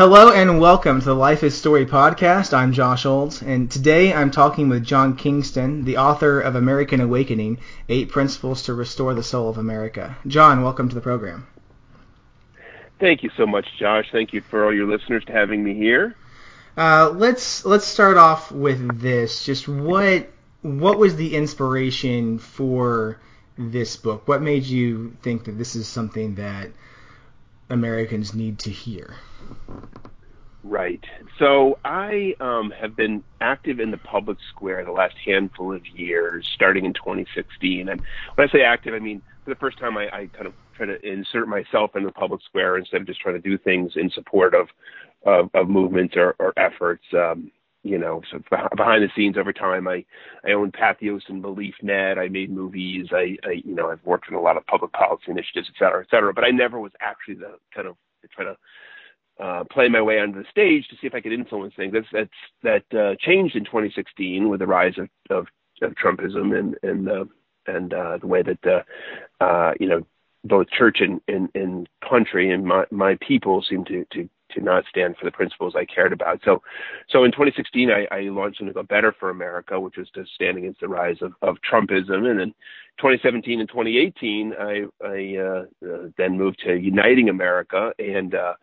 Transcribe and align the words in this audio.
Hello 0.00 0.32
and 0.32 0.58
welcome 0.58 0.98
to 0.98 1.04
the 1.04 1.14
Life 1.14 1.42
is 1.42 1.54
Story 1.54 1.84
podcast. 1.84 2.54
I'm 2.54 2.72
Josh 2.72 3.04
Olds, 3.04 3.42
and 3.42 3.70
today 3.70 4.14
I'm 4.14 4.30
talking 4.30 4.70
with 4.70 4.82
John 4.82 5.14
Kingston, 5.14 5.84
the 5.84 5.98
author 5.98 6.40
of 6.40 6.54
American 6.54 7.02
Awakening 7.02 7.58
Eight 7.90 8.08
Principles 8.08 8.62
to 8.62 8.72
Restore 8.72 9.12
the 9.12 9.22
Soul 9.22 9.50
of 9.50 9.58
America. 9.58 10.16
John, 10.26 10.62
welcome 10.62 10.88
to 10.88 10.94
the 10.94 11.02
program. 11.02 11.46
Thank 12.98 13.22
you 13.22 13.28
so 13.36 13.46
much, 13.46 13.66
Josh. 13.78 14.06
Thank 14.10 14.32
you 14.32 14.40
for 14.40 14.64
all 14.64 14.72
your 14.72 14.86
listeners 14.90 15.22
to 15.26 15.32
having 15.32 15.62
me 15.62 15.74
here. 15.74 16.16
Uh, 16.78 17.10
let's 17.14 17.66
let's 17.66 17.84
start 17.84 18.16
off 18.16 18.50
with 18.50 19.02
this. 19.02 19.44
Just 19.44 19.68
what 19.68 20.30
what 20.62 20.98
was 20.98 21.16
the 21.16 21.36
inspiration 21.36 22.38
for 22.38 23.20
this 23.58 23.98
book? 23.98 24.26
What 24.26 24.40
made 24.40 24.64
you 24.64 25.14
think 25.20 25.44
that 25.44 25.58
this 25.58 25.76
is 25.76 25.86
something 25.86 26.36
that 26.36 26.70
Americans 27.68 28.32
need 28.32 28.60
to 28.60 28.70
hear? 28.70 29.16
Right. 30.62 31.02
So 31.38 31.78
I 31.84 32.34
um, 32.38 32.70
have 32.78 32.94
been 32.94 33.24
active 33.40 33.80
in 33.80 33.90
the 33.90 33.98
public 33.98 34.36
square 34.50 34.84
the 34.84 34.92
last 34.92 35.14
handful 35.24 35.72
of 35.74 35.82
years, 35.86 36.46
starting 36.54 36.84
in 36.84 36.92
2016. 36.92 37.88
And 37.88 38.00
when 38.34 38.48
I 38.48 38.52
say 38.52 38.62
active, 38.62 38.92
I 38.92 38.98
mean 38.98 39.22
for 39.44 39.50
the 39.50 39.58
first 39.58 39.78
time 39.78 39.96
I, 39.96 40.08
I 40.12 40.30
kind 40.34 40.46
of 40.46 40.54
try 40.76 40.84
to 40.84 41.00
insert 41.06 41.48
myself 41.48 41.92
in 41.96 42.04
the 42.04 42.12
public 42.12 42.42
square 42.42 42.76
instead 42.76 43.00
of 43.00 43.06
just 43.06 43.20
trying 43.20 43.40
to 43.40 43.48
do 43.48 43.56
things 43.56 43.92
in 43.96 44.10
support 44.10 44.54
of 44.54 44.68
of, 45.24 45.50
of 45.54 45.68
movements 45.68 46.14
or, 46.16 46.36
or 46.38 46.52
efforts. 46.58 47.04
Um, 47.14 47.50
you 47.82 47.96
know, 47.96 48.20
so 48.30 48.42
behind 48.76 49.02
the 49.02 49.08
scenes 49.16 49.38
over 49.38 49.54
time, 49.54 49.88
I 49.88 50.04
I 50.44 50.52
owned 50.52 50.74
Patheos 50.74 51.22
and 51.28 51.42
BeliefNet. 51.42 52.18
I 52.18 52.28
made 52.28 52.50
movies. 52.50 53.06
I, 53.12 53.38
I 53.46 53.62
you 53.64 53.74
know 53.74 53.90
I've 53.90 54.04
worked 54.04 54.28
on 54.28 54.34
a 54.34 54.40
lot 54.40 54.58
of 54.58 54.66
public 54.66 54.92
policy 54.92 55.24
initiatives, 55.28 55.70
et 55.74 55.78
cetera, 55.78 56.02
et 56.02 56.10
cetera. 56.10 56.34
But 56.34 56.44
I 56.44 56.50
never 56.50 56.78
was 56.78 56.92
actually 57.00 57.36
the 57.36 57.54
kind 57.74 57.88
of 57.88 57.96
try 58.32 58.44
to 58.44 58.56
uh, 59.40 59.64
play 59.70 59.88
my 59.88 60.02
way 60.02 60.18
onto 60.18 60.38
the 60.38 60.48
stage 60.50 60.86
to 60.88 60.96
see 60.96 61.06
if 61.06 61.14
I 61.14 61.20
could 61.20 61.32
influence 61.32 61.74
things. 61.76 61.92
That's 61.92 62.06
that's 62.12 62.84
that 62.90 62.98
uh, 62.98 63.16
changed 63.20 63.56
in 63.56 63.64
2016 63.64 64.48
with 64.48 64.60
the 64.60 64.66
rise 64.66 64.94
of, 64.98 65.08
of, 65.30 65.46
of 65.82 65.94
Trumpism 65.94 66.58
and 66.58 66.76
and 66.82 67.08
uh, 67.08 67.24
and 67.66 67.94
uh, 67.94 68.18
the 68.18 68.26
way 68.26 68.42
that 68.42 68.58
uh, 68.66 69.44
uh, 69.44 69.72
you 69.80 69.88
know 69.88 70.06
both 70.44 70.68
church 70.70 70.98
and, 71.00 71.20
and, 71.28 71.50
and 71.54 71.88
country 72.08 72.50
and 72.50 72.64
my, 72.64 72.84
my 72.90 73.18
people 73.20 73.62
seem 73.68 73.84
to, 73.84 74.06
to 74.12 74.28
to 74.54 74.60
not 74.60 74.84
stand 74.88 75.16
for 75.16 75.24
the 75.24 75.30
principles 75.30 75.74
I 75.76 75.84
cared 75.84 76.12
about. 76.12 76.40
So, 76.44 76.60
so 77.08 77.22
in 77.22 77.30
2016, 77.30 77.88
I, 77.88 78.06
I 78.12 78.20
launched 78.22 78.58
something 78.58 78.74
called 78.74 78.88
Better 78.88 79.14
for 79.18 79.30
America, 79.30 79.78
which 79.78 79.96
was 79.96 80.10
to 80.14 80.24
stand 80.34 80.58
against 80.58 80.80
the 80.80 80.88
rise 80.88 81.18
of, 81.20 81.34
of 81.42 81.56
Trumpism. 81.70 82.28
And 82.28 82.40
in 82.40 82.48
2017 82.98 83.60
and 83.60 83.68
2018, 83.68 84.54
I, 84.58 84.82
I 85.04 85.36
uh, 85.38 85.64
uh, 85.86 86.08
then 86.16 86.36
moved 86.36 86.60
to 86.64 86.74
Uniting 86.74 87.28
America 87.28 87.92
and 88.00 88.34
uh, 88.34 88.54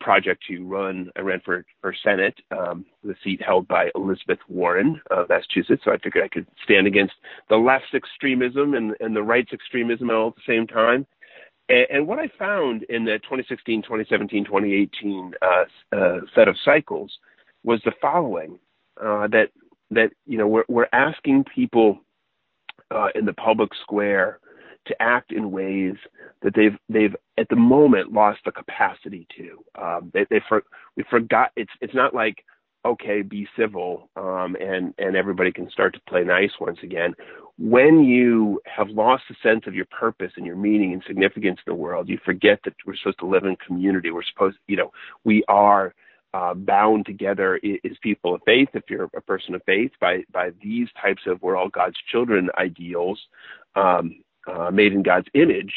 project 0.00 0.44
to 0.48 0.64
run. 0.64 1.10
I 1.16 1.20
ran 1.20 1.40
for 1.44 1.64
for 1.80 1.94
Senate, 2.02 2.34
um, 2.50 2.84
the 3.04 3.14
seat 3.22 3.42
held 3.42 3.68
by 3.68 3.90
Elizabeth 3.94 4.38
Warren 4.48 5.00
of 5.10 5.28
Massachusetts. 5.28 5.82
So 5.84 5.92
I 5.92 5.98
figured 5.98 6.24
I 6.24 6.28
could 6.28 6.46
stand 6.64 6.86
against 6.86 7.14
the 7.48 7.56
left's 7.56 7.94
extremism 7.94 8.74
and 8.74 8.94
and 9.00 9.14
the 9.14 9.22
right's 9.22 9.52
extremism 9.52 10.10
all 10.10 10.28
at 10.28 10.36
the 10.36 10.42
same 10.46 10.66
time. 10.66 11.06
And, 11.68 11.86
and 11.90 12.06
what 12.06 12.18
I 12.18 12.28
found 12.38 12.84
in 12.84 13.04
the 13.04 13.18
2016, 13.24 13.82
2017, 13.82 14.44
2018 14.44 15.32
uh, 15.42 15.96
uh, 15.96 16.20
set 16.34 16.48
of 16.48 16.56
cycles 16.64 17.12
was 17.64 17.80
the 17.84 17.92
following: 18.00 18.58
uh, 19.02 19.28
that 19.28 19.50
that 19.90 20.10
you 20.26 20.38
know 20.38 20.46
we're 20.46 20.64
we're 20.68 20.88
asking 20.92 21.44
people 21.54 22.00
uh, 22.90 23.08
in 23.14 23.24
the 23.24 23.32
public 23.32 23.70
square 23.82 24.40
to 24.86 25.02
act 25.02 25.32
in 25.32 25.50
ways 25.50 25.94
that 26.42 26.54
they've 26.54 26.76
they've 26.88 27.14
at 27.38 27.48
the 27.48 27.56
moment 27.56 28.12
lost 28.12 28.40
the 28.44 28.52
capacity 28.52 29.26
to. 29.36 29.64
Um, 29.80 30.10
they 30.14 30.26
they 30.30 30.40
for, 30.48 30.62
we 30.96 31.04
forgot 31.10 31.50
it's 31.56 31.72
it's 31.80 31.94
not 31.94 32.14
like 32.14 32.44
okay 32.84 33.22
be 33.22 33.48
civil 33.58 34.08
um, 34.16 34.56
and 34.60 34.94
and 34.98 35.16
everybody 35.16 35.52
can 35.52 35.68
start 35.70 35.92
to 35.94 36.00
play 36.08 36.24
nice 36.24 36.52
once 36.60 36.78
again. 36.82 37.14
When 37.58 38.04
you 38.04 38.60
have 38.66 38.88
lost 38.90 39.24
the 39.28 39.36
sense 39.42 39.62
of 39.66 39.74
your 39.74 39.86
purpose 39.86 40.32
and 40.36 40.46
your 40.46 40.56
meaning 40.56 40.92
and 40.92 41.02
significance 41.06 41.58
in 41.66 41.72
the 41.72 41.80
world, 41.80 42.08
you 42.08 42.18
forget 42.24 42.60
that 42.64 42.74
we're 42.86 42.96
supposed 42.96 43.18
to 43.20 43.26
live 43.26 43.44
in 43.44 43.56
community. 43.66 44.10
We're 44.10 44.22
supposed 44.32 44.56
you 44.66 44.76
know 44.76 44.92
we 45.24 45.44
are. 45.48 45.94
Uh, 46.34 46.52
bound 46.52 47.06
together 47.06 47.58
is 47.62 47.96
people 48.02 48.34
of 48.34 48.42
faith. 48.44 48.68
If 48.74 48.82
you're 48.90 49.08
a 49.16 49.22
person 49.22 49.54
of 49.54 49.62
faith, 49.64 49.92
by 49.98 50.22
by 50.30 50.50
these 50.62 50.86
types 51.00 51.22
of 51.26 51.40
we're 51.40 51.56
all 51.56 51.70
God's 51.70 51.96
children 52.12 52.50
ideals, 52.58 53.18
um, 53.74 54.16
uh, 54.46 54.70
made 54.70 54.92
in 54.92 55.02
God's 55.02 55.28
image, 55.34 55.72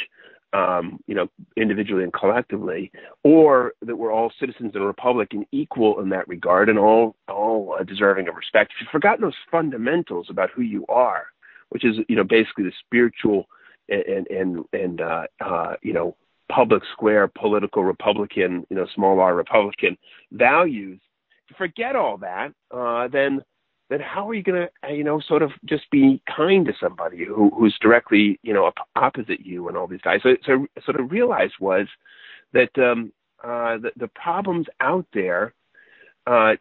um, 0.54 1.00
you 1.08 1.16
know, 1.16 1.30
individually 1.58 2.04
and 2.04 2.14
collectively, 2.14 2.92
or 3.24 3.74
that 3.82 3.96
we're 3.96 4.12
all 4.12 4.32
citizens 4.40 4.72
in 4.76 4.82
a 4.82 4.86
republic 4.86 5.30
and 5.32 5.46
equal 5.52 6.00
in 6.02 6.10
that 6.10 6.28
regard 6.28 6.70
and 6.70 6.80
all 6.80 7.16
all 7.28 7.76
uh, 7.80 7.84
deserving 7.84 8.28
of 8.28 8.36
respect. 8.36 8.72
If 8.72 8.82
you've 8.82 8.92
forgotten 8.92 9.22
those 9.22 9.34
fundamentals 9.52 10.28
about 10.30 10.50
who 10.52 10.62
you 10.62 10.86
are, 10.88 11.28
which 11.70 11.86
is 11.86 11.98
you 12.08 12.16
know 12.16 12.24
basically 12.24 12.64
the 12.64 12.74
spiritual 12.86 13.48
and 13.90 14.28
and 14.28 14.66
and 14.74 15.02
uh, 15.02 15.24
uh, 15.44 15.76
you 15.82 15.94
know 15.94 16.16
public 16.52 16.84
square 16.92 17.28
political 17.28 17.84
Republican, 17.84 18.66
you 18.70 18.76
know 18.76 18.88
small 18.96 19.20
r 19.20 19.36
Republican 19.36 19.98
values. 20.32 21.00
Forget 21.58 21.96
all 21.96 22.18
that, 22.18 22.54
uh, 22.72 23.08
then 23.08 23.42
then 23.90 24.00
how 24.00 24.30
are 24.30 24.34
you 24.34 24.44
going 24.44 24.68
to, 24.68 24.88
uh, 24.88 24.92
you 24.92 25.04
know, 25.04 25.20
sort 25.20 25.42
of 25.42 25.52
just 25.66 25.90
be 25.90 26.22
kind 26.36 26.66
to 26.66 26.74
somebody 26.80 27.26
who, 27.26 27.52
who's 27.58 27.78
directly, 27.82 28.40
you 28.44 28.54
know, 28.54 28.72
opposite 28.96 29.46
you 29.46 29.68
and 29.68 29.76
all 29.76 29.88
these 29.88 30.02
guys? 30.02 30.22
So, 30.24 30.36
so 30.46 30.68
sort 30.86 31.00
of 31.00 31.12
realized 31.12 31.56
was 31.60 31.88
that 32.54 32.70
um, 32.78 33.12
uh, 33.44 33.78
the, 33.78 33.92
the 33.98 34.08
problems 34.10 34.68
out 34.80 35.08
there 35.14 35.54
uh, 36.28 36.54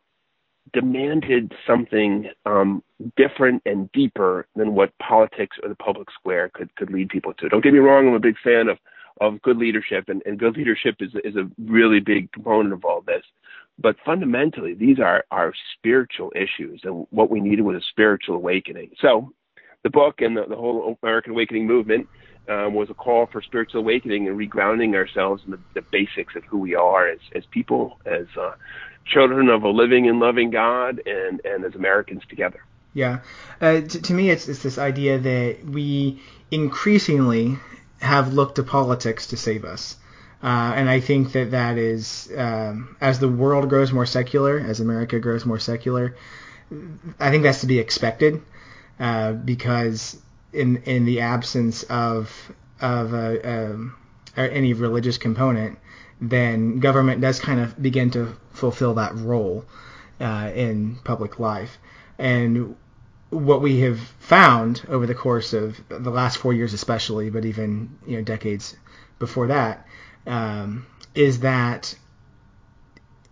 demanded 0.72 1.52
something 1.66 2.30
um, 2.46 2.82
different 3.16 3.62
and 3.66 3.90
deeper 3.92 4.46
than 4.56 4.74
what 4.74 4.96
politics 4.98 5.56
or 5.62 5.68
the 5.68 5.74
public 5.74 6.08
square 6.10 6.50
could 6.52 6.74
could 6.76 6.90
lead 6.90 7.08
people 7.08 7.34
to. 7.34 7.48
Don't 7.48 7.62
get 7.62 7.72
me 7.72 7.78
wrong; 7.78 8.08
I'm 8.08 8.14
a 8.14 8.20
big 8.20 8.36
fan 8.42 8.68
of 8.68 8.78
of 9.20 9.42
good 9.42 9.56
leadership, 9.56 10.08
and, 10.08 10.22
and 10.26 10.38
good 10.38 10.56
leadership 10.56 10.96
is 11.00 11.10
is 11.24 11.36
a 11.36 11.48
really 11.58 12.00
big 12.00 12.30
component 12.32 12.72
of 12.72 12.84
all 12.84 13.00
this. 13.00 13.22
But 13.78 13.96
fundamentally, 14.04 14.74
these 14.74 14.98
are 14.98 15.24
are 15.30 15.52
spiritual 15.76 16.32
issues, 16.34 16.80
and 16.84 17.06
what 17.10 17.30
we 17.30 17.40
needed 17.40 17.62
was 17.62 17.76
a 17.76 17.86
spiritual 17.90 18.34
awakening. 18.34 18.90
So, 19.00 19.32
the 19.84 19.90
book 19.90 20.20
and 20.20 20.36
the, 20.36 20.46
the 20.48 20.56
whole 20.56 20.98
American 21.02 21.32
Awakening 21.32 21.66
movement 21.66 22.08
um, 22.48 22.74
was 22.74 22.90
a 22.90 22.94
call 22.94 23.26
for 23.26 23.42
spiritual 23.42 23.80
awakening 23.80 24.26
and 24.26 24.38
regrounding 24.38 24.94
ourselves 24.94 25.42
in 25.44 25.52
the, 25.52 25.60
the 25.74 25.82
basics 25.82 26.34
of 26.34 26.44
who 26.44 26.58
we 26.58 26.74
are 26.74 27.08
as 27.08 27.20
as 27.34 27.44
people, 27.46 28.00
as 28.04 28.26
uh, 28.40 28.52
children 29.06 29.48
of 29.48 29.62
a 29.62 29.68
living 29.68 30.08
and 30.08 30.18
loving 30.18 30.50
God, 30.50 31.00
and 31.06 31.40
and 31.44 31.64
as 31.64 31.74
Americans 31.74 32.22
together. 32.28 32.60
Yeah, 32.94 33.20
uh, 33.60 33.82
to, 33.82 34.02
to 34.02 34.14
me, 34.14 34.30
it's 34.30 34.48
it's 34.48 34.62
this 34.62 34.78
idea 34.78 35.18
that 35.18 35.64
we 35.64 36.20
increasingly 36.50 37.58
have 38.00 38.32
looked 38.32 38.56
to 38.56 38.62
politics 38.62 39.28
to 39.28 39.36
save 39.36 39.64
us. 39.64 39.96
Uh, 40.42 40.72
and 40.76 40.88
I 40.88 41.00
think 41.00 41.32
that 41.32 41.50
that 41.50 41.78
is, 41.78 42.30
um, 42.36 42.96
as 43.00 43.18
the 43.18 43.28
world 43.28 43.68
grows 43.68 43.92
more 43.92 44.06
secular, 44.06 44.58
as 44.60 44.78
America 44.78 45.18
grows 45.18 45.44
more 45.44 45.58
secular, 45.58 46.14
I 47.18 47.30
think 47.30 47.42
that's 47.42 47.62
to 47.62 47.66
be 47.66 47.78
expected 47.78 48.42
uh, 49.00 49.32
because 49.32 50.16
in 50.52 50.76
in 50.84 51.04
the 51.04 51.20
absence 51.20 51.82
of 51.84 52.52
of 52.80 53.14
a, 53.14 53.72
um, 53.72 53.96
any 54.36 54.72
religious 54.72 55.18
component, 55.18 55.78
then 56.20 56.78
government 56.78 57.20
does 57.20 57.40
kind 57.40 57.60
of 57.60 57.80
begin 57.80 58.10
to 58.12 58.36
fulfill 58.52 58.94
that 58.94 59.16
role 59.16 59.64
uh, 60.20 60.50
in 60.54 60.96
public 61.04 61.38
life. 61.40 61.78
And 62.18 62.76
what 63.30 63.60
we 63.60 63.80
have 63.80 63.98
found 64.20 64.82
over 64.88 65.06
the 65.06 65.14
course 65.14 65.52
of 65.52 65.80
the 65.88 66.10
last 66.10 66.38
four 66.38 66.52
years, 66.52 66.72
especially, 66.72 67.30
but 67.30 67.44
even 67.44 67.98
you 68.06 68.16
know 68.16 68.22
decades 68.22 68.76
before 69.18 69.48
that, 69.48 69.86
um, 70.28 70.86
is 71.14 71.40
that 71.40 71.94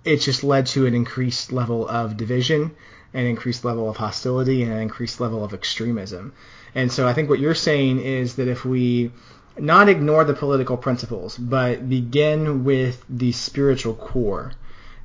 it's 0.05 0.25
just 0.25 0.43
led 0.43 0.67
to 0.67 0.87
an 0.87 0.95
increased 0.95 1.53
level 1.53 1.87
of 1.89 2.17
division, 2.17 2.75
an 3.13 3.27
increased 3.27 3.65
level 3.65 3.89
of 3.89 3.97
hostility, 3.97 4.63
and 4.63 4.73
an 4.73 4.79
increased 4.79 5.21
level 5.21 5.45
of 5.45 5.53
extremism. 5.53 6.33
And 6.75 6.91
so 6.91 7.07
I 7.07 7.13
think 7.13 7.29
what 7.29 7.39
you're 7.39 7.55
saying 7.55 8.01
is 8.01 8.37
that 8.37 8.49
if 8.49 8.65
we 8.65 9.11
not 9.59 9.89
ignore 9.89 10.25
the 10.25 10.35
political 10.35 10.77
principles, 10.77 11.37
but 11.39 11.89
begin 11.89 12.65
with 12.65 13.05
the 13.09 13.33
spiritual 13.33 13.95
core, 13.95 14.53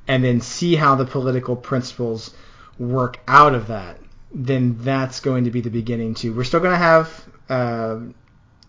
and 0.06 0.22
then 0.22 0.40
see 0.40 0.76
how 0.76 0.94
the 0.94 1.04
political 1.04 1.56
principles 1.56 2.34
work 2.78 3.18
out 3.26 3.54
of 3.54 3.68
that, 3.68 3.98
then 4.34 4.76
that's 4.80 5.20
going 5.20 5.44
to 5.44 5.50
be 5.50 5.60
the 5.60 5.70
beginning 5.70 6.14
too. 6.14 6.34
We're 6.34 6.44
still 6.44 6.60
going 6.60 6.72
to 6.72 6.78
have 6.78 7.24
uh, 7.48 7.98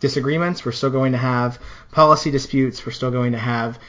disagreements. 0.04 0.66
We're 0.66 0.74
still 0.74 0.90
going 0.90 1.14
to 1.14 1.18
have 1.18 1.60
policy 1.92 2.30
disputes. 2.30 2.86
We're 2.86 2.92
still 2.92 3.10
going 3.10 3.32
to 3.32 3.40
have 3.40 3.80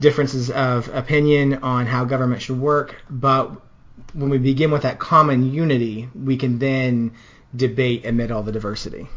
differences 0.00 0.50
of 0.50 0.88
opinion 0.88 1.62
on 1.62 1.84
how 1.86 2.06
government 2.06 2.40
should 2.40 2.58
work. 2.58 2.96
But 3.10 3.52
when 4.14 4.30
we 4.30 4.38
begin 4.38 4.70
with 4.70 4.82
that 4.82 4.98
common 4.98 5.52
unity, 5.52 6.08
we 6.14 6.38
can 6.38 6.58
then 6.58 7.12
debate 7.54 8.06
amid 8.06 8.30
all 8.30 8.42
the 8.42 8.50
diversity. 8.50 9.08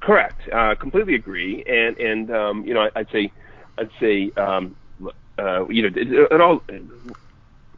Correct. 0.00 0.40
Uh, 0.52 0.74
completely 0.74 1.14
agree. 1.14 1.62
And 1.64 1.96
and 1.98 2.30
um, 2.30 2.66
you 2.66 2.74
know, 2.74 2.90
I'd 2.96 3.10
say 3.12 3.30
I'd 3.78 3.90
say 4.00 4.32
um, 4.36 4.74
uh, 5.38 5.68
you 5.68 5.82
know, 5.82 5.90
it, 5.94 6.32
it 6.32 6.40
all. 6.40 6.60
The 6.66 7.14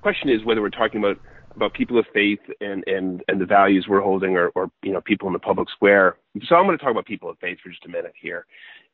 question 0.00 0.30
is 0.30 0.42
whether 0.44 0.62
we're 0.62 0.70
talking 0.70 1.04
about 1.04 1.18
about 1.56 1.74
people 1.74 1.98
of 1.98 2.06
faith 2.12 2.40
and 2.60 2.84
and 2.86 3.22
and 3.28 3.40
the 3.40 3.46
values 3.46 3.86
we're 3.88 4.00
holding, 4.00 4.36
or 4.36 4.48
or 4.54 4.70
you 4.82 4.92
know, 4.92 5.00
people 5.00 5.28
in 5.28 5.32
the 5.32 5.38
public 5.38 5.68
square. 5.70 6.16
So 6.46 6.56
I'm 6.56 6.66
going 6.66 6.76
to 6.76 6.82
talk 6.82 6.92
about 6.92 7.06
people 7.06 7.30
of 7.30 7.38
faith 7.38 7.58
for 7.62 7.70
just 7.70 7.84
a 7.84 7.88
minute 7.88 8.14
here. 8.20 8.46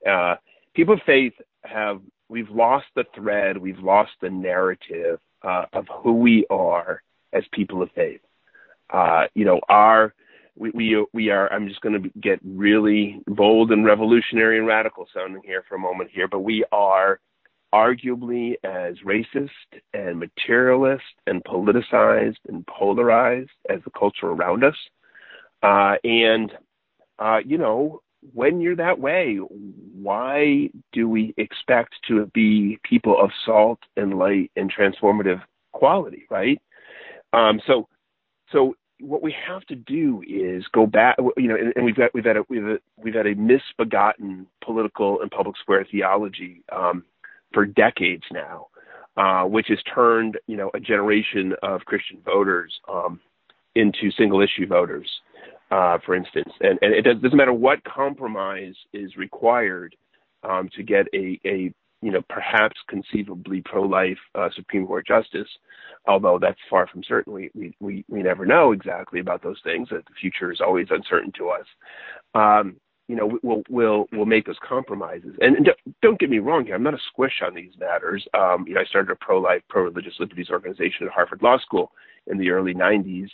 Uh, 0.08 0.36
people 0.74 0.94
of 0.94 1.00
faith 1.06 1.34
have 1.64 2.00
we've 2.28 2.50
lost 2.50 2.86
the 2.94 3.04
thread, 3.14 3.56
we've 3.56 3.78
lost 3.78 4.12
the 4.20 4.30
narrative 4.30 5.18
uh, 5.42 5.64
of 5.72 5.86
who 6.02 6.14
we 6.14 6.46
are 6.50 7.02
as 7.32 7.44
people 7.52 7.82
of 7.82 7.90
faith. 7.92 8.20
Uh, 8.90 9.24
you 9.34 9.44
know, 9.44 9.60
our 9.68 10.14
we, 10.56 10.70
we 10.70 11.06
we 11.12 11.30
are. 11.30 11.52
I'm 11.52 11.68
just 11.68 11.80
going 11.80 12.02
to 12.02 12.10
get 12.20 12.38
really 12.44 13.20
bold 13.26 13.70
and 13.72 13.84
revolutionary 13.84 14.58
and 14.58 14.66
radical 14.66 15.06
sounding 15.14 15.42
here 15.44 15.64
for 15.68 15.76
a 15.76 15.78
moment 15.78 16.10
here, 16.12 16.28
but 16.28 16.40
we 16.40 16.64
are 16.72 17.20
arguably 17.74 18.54
as 18.64 18.96
racist 19.04 19.50
and 19.94 20.18
materialist 20.18 21.04
and 21.26 21.44
politicized 21.44 22.38
and 22.48 22.66
polarized 22.66 23.50
as 23.68 23.80
the 23.84 23.90
culture 23.90 24.26
around 24.26 24.64
us. 24.64 24.76
Uh, 25.62 25.96
and 26.04 26.52
uh, 27.18 27.38
you 27.44 27.58
know, 27.58 28.00
when 28.32 28.60
you're 28.60 28.76
that 28.76 28.98
way, 28.98 29.36
why 29.36 30.70
do 30.92 31.08
we 31.08 31.34
expect 31.36 31.94
to 32.08 32.26
be 32.26 32.78
people 32.82 33.18
of 33.20 33.30
salt 33.44 33.78
and 33.96 34.18
light 34.18 34.50
and 34.56 34.72
transformative 34.72 35.40
quality, 35.72 36.24
right? 36.30 36.60
Um, 37.32 37.60
so, 37.66 37.88
so 38.52 38.74
what 39.00 39.22
we 39.22 39.34
have 39.46 39.64
to 39.66 39.74
do 39.74 40.22
is 40.26 40.64
go 40.72 40.86
back, 40.86 41.16
you 41.36 41.48
know, 41.48 41.56
and, 41.56 41.72
and 41.76 41.84
we've 41.84 41.96
got 41.96 42.12
we've 42.12 42.24
had 42.24 42.36
a 42.36 42.44
we've 42.48 42.66
a, 42.66 42.78
we've 42.96 43.14
had 43.14 43.26
a 43.26 43.34
misbegotten 43.34 44.46
political 44.62 45.20
and 45.22 45.30
public 45.30 45.56
square 45.58 45.86
theology 45.90 46.62
um, 46.72 47.04
for 47.52 47.66
decades 47.66 48.24
now, 48.32 48.66
uh, 49.16 49.44
which 49.44 49.66
has 49.68 49.78
turned 49.94 50.38
you 50.46 50.56
know 50.56 50.70
a 50.74 50.80
generation 50.80 51.54
of 51.62 51.80
Christian 51.82 52.18
voters 52.24 52.72
um, 52.92 53.20
into 53.74 54.10
single 54.16 54.40
issue 54.40 54.66
voters, 54.66 55.08
uh, 55.70 55.98
for 56.04 56.14
instance, 56.14 56.52
and 56.60 56.78
and 56.82 56.94
it 56.94 57.02
doesn't 57.02 57.36
matter 57.36 57.52
what 57.52 57.82
compromise 57.84 58.74
is 58.92 59.16
required 59.16 59.94
um, 60.42 60.68
to 60.76 60.82
get 60.82 61.06
a 61.14 61.40
a 61.44 61.72
you 62.02 62.10
know, 62.10 62.22
perhaps 62.28 62.76
conceivably 62.88 63.62
pro-life 63.64 64.18
uh, 64.34 64.48
Supreme 64.56 64.86
Court 64.86 65.06
justice, 65.06 65.48
although 66.06 66.38
that's 66.40 66.58
far 66.68 66.86
from 66.86 67.02
certain. 67.04 67.32
We, 67.32 67.50
we, 67.54 67.76
we, 67.80 68.04
we 68.08 68.22
never 68.22 68.46
know 68.46 68.72
exactly 68.72 69.20
about 69.20 69.42
those 69.42 69.60
things. 69.62 69.88
The 69.90 70.02
future 70.18 70.50
is 70.50 70.60
always 70.60 70.86
uncertain 70.90 71.32
to 71.36 71.50
us. 71.50 71.66
Um, 72.34 72.76
you 73.10 73.16
know, 73.16 73.38
we'll, 73.42 73.62
we'll, 73.68 74.06
we'll 74.12 74.24
make 74.24 74.46
those 74.46 74.58
compromises. 74.66 75.34
And, 75.40 75.56
and 75.56 75.68
don't 76.00 76.20
get 76.20 76.30
me 76.30 76.38
wrong 76.38 76.64
here. 76.64 76.76
I'm 76.76 76.82
not 76.84 76.94
a 76.94 77.00
squish 77.10 77.42
on 77.44 77.54
these 77.54 77.72
matters. 77.78 78.24
Um, 78.34 78.64
you 78.68 78.74
know, 78.74 78.80
I 78.80 78.84
started 78.84 79.10
a 79.10 79.16
pro-life, 79.16 79.62
pro-religious 79.68 80.14
liberties 80.20 80.48
organization 80.50 81.06
at 81.06 81.12
Harvard 81.12 81.42
Law 81.42 81.58
School 81.58 81.90
in 82.28 82.38
the 82.38 82.50
early 82.50 82.72
90s. 82.72 83.30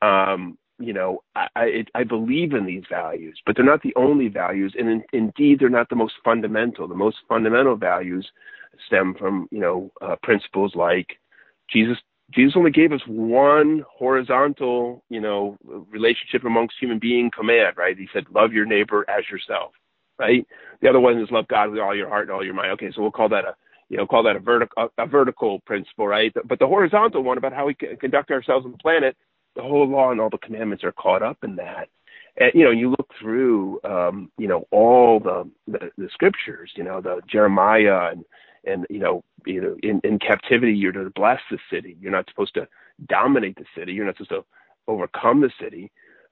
Um, 0.00 0.56
you 0.78 0.94
know, 0.94 1.22
I, 1.36 1.48
I, 1.56 1.84
I 1.94 2.04
believe 2.04 2.54
in 2.54 2.64
these 2.64 2.84
values, 2.88 3.38
but 3.44 3.54
they're 3.54 3.64
not 3.66 3.82
the 3.82 3.94
only 3.96 4.28
values, 4.28 4.74
and 4.78 4.88
in, 4.88 5.02
indeed, 5.12 5.58
they're 5.60 5.68
not 5.68 5.90
the 5.90 5.96
most 5.96 6.14
fundamental. 6.24 6.88
The 6.88 6.94
most 6.94 7.18
fundamental 7.28 7.76
values 7.76 8.26
stem 8.86 9.14
from, 9.18 9.46
you 9.50 9.60
know, 9.60 9.92
uh, 10.00 10.16
principles 10.22 10.74
like 10.74 11.18
Jesus. 11.70 11.98
Jesus 12.32 12.54
only 12.56 12.70
gave 12.70 12.92
us 12.92 13.00
one 13.06 13.84
horizontal, 13.90 15.02
you 15.08 15.20
know, 15.20 15.56
relationship 15.90 16.44
amongst 16.44 16.76
human 16.78 16.98
being 16.98 17.30
command, 17.30 17.76
right? 17.76 17.96
He 17.96 18.08
said, 18.12 18.26
"Love 18.34 18.52
your 18.52 18.66
neighbor 18.66 19.08
as 19.08 19.28
yourself," 19.30 19.72
right? 20.18 20.46
The 20.82 20.88
other 20.88 21.00
one 21.00 21.18
is 21.18 21.30
love 21.30 21.48
God 21.48 21.70
with 21.70 21.80
all 21.80 21.96
your 21.96 22.08
heart 22.08 22.28
and 22.28 22.30
all 22.32 22.44
your 22.44 22.54
mind. 22.54 22.72
Okay, 22.72 22.90
so 22.94 23.00
we'll 23.00 23.10
call 23.10 23.28
that 23.30 23.44
a 23.44 23.54
you 23.88 23.96
know, 23.96 24.06
call 24.06 24.22
that 24.24 24.36
a 24.36 24.40
vertical 24.40 24.90
a, 24.98 25.02
a 25.02 25.06
vertical 25.06 25.60
principle, 25.60 26.06
right? 26.06 26.32
But 26.44 26.58
the 26.58 26.66
horizontal 26.66 27.22
one 27.22 27.38
about 27.38 27.54
how 27.54 27.66
we 27.66 27.74
conduct 27.74 28.30
ourselves 28.30 28.66
on 28.66 28.72
the 28.72 28.78
planet 28.78 29.16
the 29.58 29.62
whole 29.62 29.88
law 29.88 30.10
and 30.10 30.20
all 30.20 30.30
the 30.30 30.38
commandments 30.38 30.84
are 30.84 30.92
caught 30.92 31.22
up 31.22 31.38
in 31.42 31.56
that. 31.56 31.88
And 32.38 32.52
you 32.54 32.64
know, 32.64 32.70
you 32.70 32.90
look 32.90 33.10
through, 33.20 33.80
um, 33.84 34.30
you 34.38 34.46
know, 34.46 34.66
all 34.70 35.18
the, 35.18 35.50
the 35.66 35.90
the 35.98 36.08
scriptures, 36.12 36.70
you 36.76 36.84
know, 36.84 37.00
the 37.00 37.20
Jeremiah 37.30 38.12
and 38.12 38.24
and 38.68 38.86
you 38.90 38.98
know, 38.98 39.24
you 39.46 39.60
know, 39.60 39.76
in, 39.82 40.00
in 40.04 40.18
captivity, 40.18 40.72
you're 40.72 40.92
to 40.92 41.10
bless 41.10 41.40
the 41.50 41.58
city. 41.72 41.96
You're 42.00 42.12
not 42.12 42.28
supposed 42.28 42.54
to 42.54 42.68
dominate 43.06 43.56
the 43.56 43.64
city. 43.76 43.92
You're 43.92 44.06
not 44.06 44.16
supposed 44.16 44.30
to 44.30 44.44
overcome 44.86 45.40
the 45.40 45.50
city. 45.60 45.90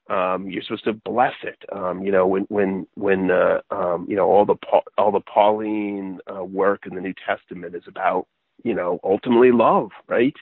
Um, 0.08 0.48
you're 0.48 0.62
supposed 0.62 0.84
to 0.84 0.92
bless 0.92 1.34
it. 1.42 1.58
Um, 1.72 2.02
you 2.02 2.12
know, 2.12 2.26
when 2.26 2.42
when 2.44 2.86
when 2.94 3.30
uh, 3.30 3.60
um, 3.70 4.06
you 4.08 4.16
know 4.16 4.26
all 4.26 4.44
the 4.44 4.56
all 4.96 5.10
the 5.10 5.20
Pauline 5.20 6.18
uh, 6.32 6.44
work 6.44 6.86
in 6.86 6.94
the 6.94 7.00
New 7.00 7.14
Testament 7.26 7.74
is 7.74 7.82
about 7.88 8.26
you 8.62 8.74
know 8.74 9.00
ultimately 9.02 9.50
love, 9.50 9.90
right? 10.08 10.34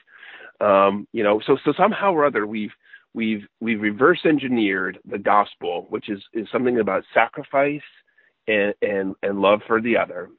Um, 0.61 1.07
you 1.13 1.23
know, 1.23 1.41
so 1.45 1.57
so 1.65 1.73
somehow 1.75 2.13
or 2.13 2.25
other 2.25 2.45
we've 2.45 2.73
we've 3.15 3.47
we've 3.59 3.81
reverse 3.81 4.19
engineered 4.25 4.99
the 5.09 5.17
gospel, 5.17 5.87
which 5.89 6.09
is 6.09 6.21
is 6.33 6.47
something 6.51 6.79
about 6.79 7.03
sacrifice 7.13 7.81
and 8.47 8.73
and 8.83 9.15
and 9.23 9.39
love 9.39 9.61
for 9.65 9.81
the 9.81 9.97
other, 9.97 10.29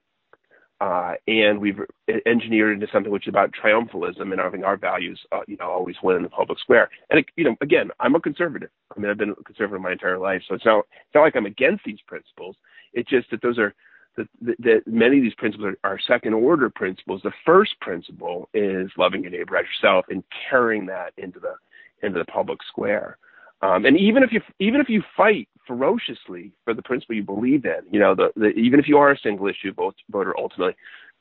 uh, 0.81 1.15
and 1.27 1.59
we've 1.59 1.79
engineered 2.27 2.75
into 2.75 2.87
something 2.93 3.11
which 3.11 3.27
is 3.27 3.31
about 3.31 3.51
triumphalism 3.53 4.33
and 4.33 4.39
having 4.39 4.63
our 4.63 4.77
values, 4.77 5.19
uh, 5.33 5.41
you 5.47 5.57
know, 5.57 5.71
always 5.71 5.97
win 6.03 6.17
in 6.17 6.23
the 6.23 6.29
public 6.29 6.59
square. 6.59 6.91
And 7.11 7.21
it, 7.21 7.27
you 7.37 7.45
know, 7.45 7.57
again, 7.63 7.91
I'm 7.99 8.15
a 8.15 8.21
conservative. 8.21 8.69
I 8.95 9.01
mean, 9.01 9.11
I've 9.11 9.17
been 9.17 9.31
a 9.31 9.45
conservative 9.45 9.81
my 9.81 9.93
entire 9.93 10.19
life, 10.19 10.43
so 10.47 10.55
it's 10.55 10.65
not 10.67 10.81
it's 10.81 11.15
not 11.15 11.23
like 11.23 11.37
I'm 11.37 11.47
against 11.47 11.85
these 11.85 12.01
principles. 12.07 12.57
It's 12.93 13.09
just 13.09 13.31
that 13.31 13.41
those 13.41 13.59
are 13.59 13.75
that, 14.17 14.29
that 14.41 14.83
many 14.87 15.19
of 15.19 15.23
these 15.23 15.35
principles 15.35 15.75
are, 15.85 15.93
are, 15.93 16.01
second 16.07 16.35
order 16.35 16.71
principles. 16.71 17.21
The 17.23 17.33
first 17.45 17.79
principle 17.81 18.49
is 18.55 18.91
loving 18.97 19.23
your 19.23 19.31
neighbor 19.31 19.57
as 19.57 19.65
yourself 19.67 20.07
and 20.09 20.25
carrying 20.49 20.87
that 20.87 21.13
into 21.17 21.39
the 21.39 21.55
into 22.03 22.19
the 22.19 22.25
public 22.27 22.59
square. 22.69 23.19
Um, 23.63 23.87
and 23.87 23.97
even 23.99 24.23
if 24.23 24.33
you 24.33 24.41
even 24.59 24.81
if 24.81 24.89
you 24.89 25.03
fight 25.17 25.49
ferociously 25.67 26.53
for 26.65 26.75
the 26.75 26.83
principle 26.83 27.17
you 27.17 27.23
believe 27.23 27.65
in, 27.65 27.81
you 27.91 28.01
know, 28.01 28.15
the, 28.15 28.31
the 28.37 28.49
even 28.49 28.81
if 28.81 28.89
you 28.89 28.99
are 28.99 29.11
a 29.11 29.19
single 29.19 29.47
issue 29.49 29.73
voter 30.11 30.35
ultimately, 30.39 30.75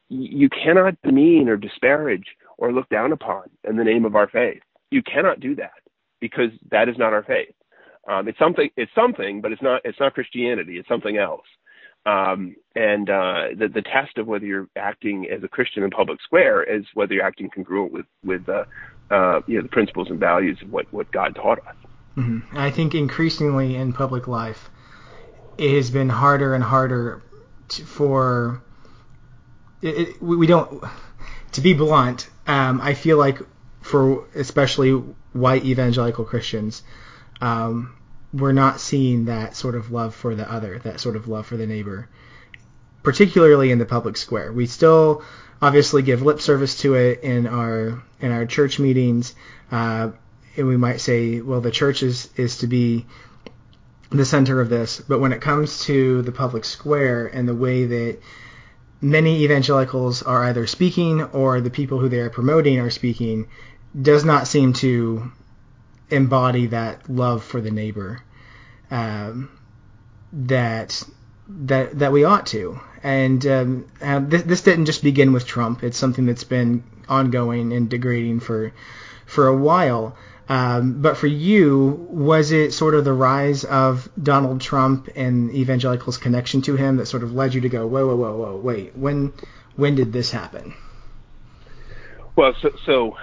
you 0.09 0.49
cannot 0.49 0.95
demean 1.03 1.49
or 1.49 1.57
disparage 1.57 2.25
or 2.57 2.71
look 2.71 2.87
down 2.89 3.11
upon 3.11 3.43
in 3.67 3.75
the 3.75 3.83
name 3.83 4.05
of 4.05 4.15
our 4.15 4.27
faith. 4.27 4.61
You 4.91 5.01
cannot 5.01 5.39
do 5.39 5.55
that 5.55 5.71
because 6.19 6.51
that 6.71 6.89
is 6.89 6.97
not 6.97 7.13
our 7.13 7.23
faith. 7.23 7.53
Um, 8.07 8.27
it's 8.27 8.37
something. 8.37 8.69
It's 8.77 8.91
something, 8.93 9.41
but 9.41 9.51
it's 9.51 9.61
not. 9.61 9.81
It's 9.83 9.99
not 9.99 10.13
Christianity. 10.13 10.77
It's 10.77 10.87
something 10.87 11.17
else. 11.17 11.45
Um, 12.05 12.55
and 12.75 13.09
uh, 13.09 13.47
the, 13.57 13.67
the 13.67 13.81
test 13.81 14.17
of 14.19 14.27
whether 14.27 14.45
you're 14.45 14.67
acting 14.75 15.27
as 15.35 15.43
a 15.43 15.47
Christian 15.47 15.81
in 15.81 15.89
public 15.89 16.21
square 16.21 16.61
is 16.63 16.85
whether 16.93 17.15
you're 17.15 17.25
acting 17.25 17.49
congruent 17.49 17.91
with 17.91 18.05
with 18.23 18.47
uh, 18.47 18.65
uh, 19.09 19.41
you 19.47 19.57
know 19.57 19.63
the 19.63 19.69
principles 19.69 20.09
and 20.11 20.19
values 20.19 20.59
of 20.61 20.71
what 20.71 20.91
what 20.93 21.11
God 21.11 21.35
taught 21.35 21.59
us. 21.67 21.75
Mm-hmm. 22.17 22.57
I 22.57 22.71
think 22.71 22.95
increasingly 22.95 23.75
in 23.75 23.93
public 23.93 24.27
life, 24.27 24.69
it 25.57 25.75
has 25.75 25.89
been 25.89 26.09
harder 26.09 26.53
and 26.53 26.63
harder 26.63 27.21
to, 27.69 27.83
for 27.83 28.63
it, 29.81 30.09
it, 30.09 30.21
we 30.21 30.47
don't. 30.47 30.83
To 31.53 31.61
be 31.61 31.73
blunt, 31.73 32.29
um, 32.47 32.81
I 32.81 32.95
feel 32.95 33.17
like 33.17 33.39
for 33.81 34.25
especially 34.35 34.91
white 35.31 35.63
evangelical 35.63 36.25
Christians, 36.25 36.83
um, 37.39 37.95
we're 38.33 38.51
not 38.51 38.81
seeing 38.81 39.25
that 39.25 39.55
sort 39.55 39.75
of 39.75 39.91
love 39.91 40.13
for 40.13 40.35
the 40.35 40.51
other, 40.51 40.79
that 40.79 40.99
sort 40.99 41.15
of 41.15 41.27
love 41.27 41.45
for 41.45 41.55
the 41.55 41.65
neighbor, 41.65 42.09
particularly 43.03 43.71
in 43.71 43.79
the 43.79 43.85
public 43.85 44.17
square. 44.17 44.51
We 44.51 44.65
still 44.65 45.23
obviously 45.61 46.01
give 46.01 46.21
lip 46.21 46.41
service 46.41 46.79
to 46.79 46.95
it 46.95 47.21
in 47.21 47.47
our 47.47 48.03
in 48.19 48.31
our 48.31 48.45
church 48.45 48.79
meetings, 48.79 49.33
uh, 49.71 50.09
and 50.57 50.67
we 50.67 50.77
might 50.77 51.01
say, 51.01 51.41
well, 51.41 51.61
the 51.61 51.71
church 51.71 52.03
is 52.03 52.29
is 52.35 52.59
to 52.59 52.67
be 52.67 53.05
the 54.09 54.25
center 54.25 54.61
of 54.61 54.69
this, 54.69 55.01
but 55.01 55.19
when 55.19 55.33
it 55.33 55.41
comes 55.41 55.83
to 55.85 56.21
the 56.21 56.31
public 56.31 56.63
square 56.63 57.27
and 57.27 57.47
the 57.47 57.55
way 57.55 57.85
that 57.85 58.19
many 59.01 59.43
evangelicals 59.43 60.23
are 60.23 60.43
either 60.45 60.67
speaking 60.67 61.23
or 61.23 61.59
the 61.59 61.69
people 61.69 61.99
who 61.99 62.09
they 62.09 62.19
are 62.19 62.29
promoting 62.29 62.79
are 62.79 62.89
speaking, 62.89 63.47
does 63.99 64.23
not 64.23 64.47
seem 64.47 64.73
to 64.73 65.31
embody 66.09 66.67
that 66.67 67.09
love 67.09 67.43
for 67.43 67.61
the 67.61 67.71
neighbor 67.71 68.21
um, 68.91 69.49
that 70.31 71.03
that 71.47 71.97
that 71.99 72.11
we 72.11 72.23
ought 72.23 72.47
to. 72.47 72.79
And 73.03 73.45
um, 73.45 73.85
uh, 74.01 74.19
this, 74.19 74.43
this 74.43 74.61
didn't 74.61 74.85
just 74.85 75.03
begin 75.03 75.31
with 75.31 75.45
Trump. 75.45 75.83
It's 75.83 75.97
something 75.97 76.25
that's 76.25 76.43
been 76.43 76.83
ongoing 77.07 77.71
and 77.73 77.89
degrading 77.89 78.39
for 78.39 78.73
for 79.25 79.47
a 79.47 79.55
while. 79.55 80.17
Um, 80.47 81.01
but 81.01 81.17
for 81.17 81.27
you, 81.27 82.07
was 82.09 82.51
it 82.51 82.71
sort 82.71 82.93
of 82.93 83.03
the 83.03 83.13
rise 83.13 83.63
of 83.63 84.09
Donald 84.21 84.61
Trump 84.61 85.09
and 85.15 85.51
evangelicals' 85.51 86.17
connection 86.17 86.61
to 86.63 86.75
him 86.75 86.97
that 86.97 87.07
sort 87.07 87.23
of 87.23 87.33
led 87.33 87.53
you 87.53 87.61
to 87.61 87.69
go, 87.69 87.87
whoa, 87.87 88.05
whoa, 88.05 88.15
whoa, 88.15 88.37
whoa, 88.37 88.57
wait, 88.57 88.95
when 88.95 89.33
when 89.75 89.95
did 89.95 90.13
this 90.13 90.31
happen? 90.31 90.73
Well, 92.35 92.53
so 92.61 92.71
so 92.85 93.17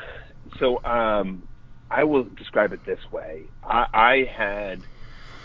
so 0.58 0.84
um, 0.84 1.46
I 1.90 2.04
will 2.04 2.24
describe 2.24 2.72
it 2.72 2.84
this 2.84 3.00
way. 3.12 3.44
I, 3.62 3.86
I 3.92 4.16
had 4.24 4.80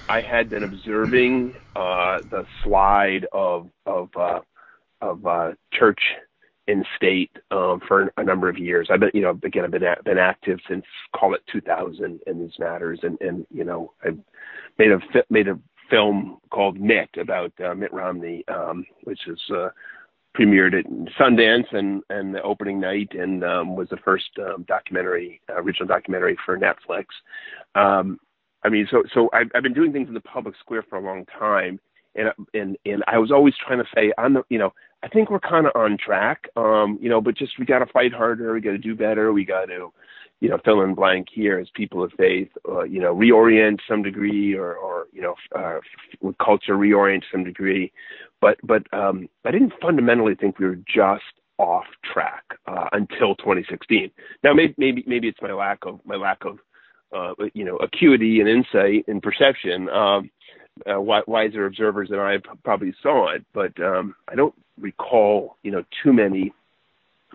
I 0.10 0.22
had 0.22 0.50
been 0.50 0.64
observing 0.64 1.56
uh, 1.76 2.22
the 2.30 2.46
slide 2.64 3.28
of 3.32 3.70
of 3.86 4.10
uh, 4.16 4.40
of 5.02 5.26
uh, 5.26 5.52
church 5.72 6.00
in 6.68 6.84
state 6.96 7.32
um, 7.52 7.80
for 7.88 8.12
a 8.18 8.24
number 8.24 8.50
of 8.50 8.58
years. 8.58 8.90
I've 8.92 9.00
been, 9.00 9.12
you 9.14 9.22
know, 9.22 9.40
again, 9.44 9.64
I've 9.64 9.72
been 9.72 9.86
been 10.04 10.18
active 10.18 10.60
since 10.68 10.86
call 11.16 11.34
it 11.34 11.42
2000 11.52 12.20
in 12.28 12.40
these 12.40 12.60
matters, 12.60 13.00
and 13.04 13.20
and 13.22 13.46
you 13.54 13.64
know, 13.64 13.94
I've 14.04 14.20
made 14.78 14.92
a 14.92 15.00
made 15.30 15.48
a 15.48 15.60
film 15.90 16.40
called 16.50 16.80
Mitt 16.80 17.10
about 17.20 17.54
uh, 17.64 17.74
Mitt 17.74 17.94
Romney, 17.94 18.44
um, 18.50 18.86
which 19.04 19.28
is 19.28 19.40
uh, 19.50 19.70
premiered 20.38 20.78
at 20.78 20.86
Sundance 21.20 21.74
and 21.74 22.04
and 22.10 22.36
the 22.36 22.42
opening 22.42 22.80
night, 22.80 23.10
and 23.14 23.44
um, 23.44 23.76
was 23.76 23.90
the 23.90 23.98
first 23.98 24.30
um, 24.40 24.64
documentary, 24.68 25.42
uh, 25.50 25.62
original 25.62 25.88
documentary 25.88 26.38
for 26.46 26.58
Netflix. 26.58 27.06
Um, 27.76 28.20
I 28.64 28.70
mean, 28.70 28.88
so 28.92 29.04
so 29.14 29.30
I've, 29.34 29.50
I've 29.56 29.64
been 29.64 29.74
doing 29.74 29.94
things 29.94 30.10
in 30.10 30.14
the 30.14 30.22
public 30.22 30.56
square 30.60 30.84
for 30.90 30.98
a 30.98 31.02
long 31.02 31.26
time, 31.40 31.80
and 32.18 32.32
and 32.54 32.78
and 32.86 33.04
I 33.08 33.18
was 33.18 33.32
always 33.32 33.54
trying 33.66 33.80
to 33.80 33.90
say, 33.96 34.12
on 34.18 34.34
the, 34.34 34.44
you 34.50 34.60
know, 34.60 34.74
I 35.04 35.08
think 35.08 35.30
we're 35.30 35.40
kind 35.40 35.68
of 35.68 35.74
on 35.76 35.98
track, 35.98 36.50
um, 36.56 36.98
you 37.02 37.10
know, 37.10 37.22
but 37.22 37.38
just 37.38 37.60
we 37.60 37.66
got 37.66 37.80
to 37.80 37.86
fight 37.88 38.14
harder, 38.14 38.54
we 38.54 38.62
got 38.62 38.72
to 38.72 38.78
do 38.78 38.96
better, 38.96 39.32
we 39.32 39.46
got 39.46 39.66
to, 39.66 39.92
you 40.40 40.50
know, 40.50 40.58
fill 40.66 40.82
in 40.82 40.96
blank 40.96 41.28
here 41.32 41.60
as 41.60 41.68
people 41.76 42.04
of 42.04 42.12
faith, 42.18 42.50
uh, 42.68 42.84
you 42.84 43.00
know, 43.00 43.16
reorient 43.16 43.80
some 43.88 44.04
degree, 44.04 44.56
or 44.56 44.76
or 44.76 45.08
you 45.14 45.22
know, 45.22 45.36
uh, 45.56 45.80
with 46.22 46.38
culture 46.40 46.76
reorient 46.76 47.24
some 47.32 47.44
degree, 47.44 47.92
but 48.42 48.58
but 48.64 48.84
um, 48.94 49.30
I 49.46 49.52
didn't 49.52 49.74
fundamentally 49.82 50.36
think 50.36 50.60
we 50.60 50.66
were 50.66 50.80
just 50.88 51.24
off 51.58 51.86
track 52.14 52.44
uh, 52.68 52.86
until 52.92 53.36
2016. 53.36 54.12
Now 54.44 54.54
maybe 54.54 54.74
maybe 54.78 55.04
maybe 55.08 55.28
it's 55.28 55.42
my 55.42 55.54
lack 55.54 55.80
of 55.86 56.00
my 56.06 56.16
lack 56.16 56.46
of 56.46 56.60
uh, 57.16 57.34
you 57.54 57.66
know 57.66 57.78
acuity 57.78 58.40
and 58.40 58.50
insight 58.50 59.06
and 59.08 59.22
perception. 59.22 59.90
Um, 59.90 60.30
uh, 60.86 61.00
wiser 61.00 61.66
observers 61.66 62.10
than 62.10 62.20
I 62.20 62.38
probably 62.64 62.94
saw 63.02 63.34
it, 63.34 63.46
but 63.54 63.80
um, 63.82 64.16
I 64.28 64.36
don't 64.36 64.56
recall 64.80 65.58
you 65.64 65.72
know 65.72 65.84
too 66.04 66.14
many 66.14 66.54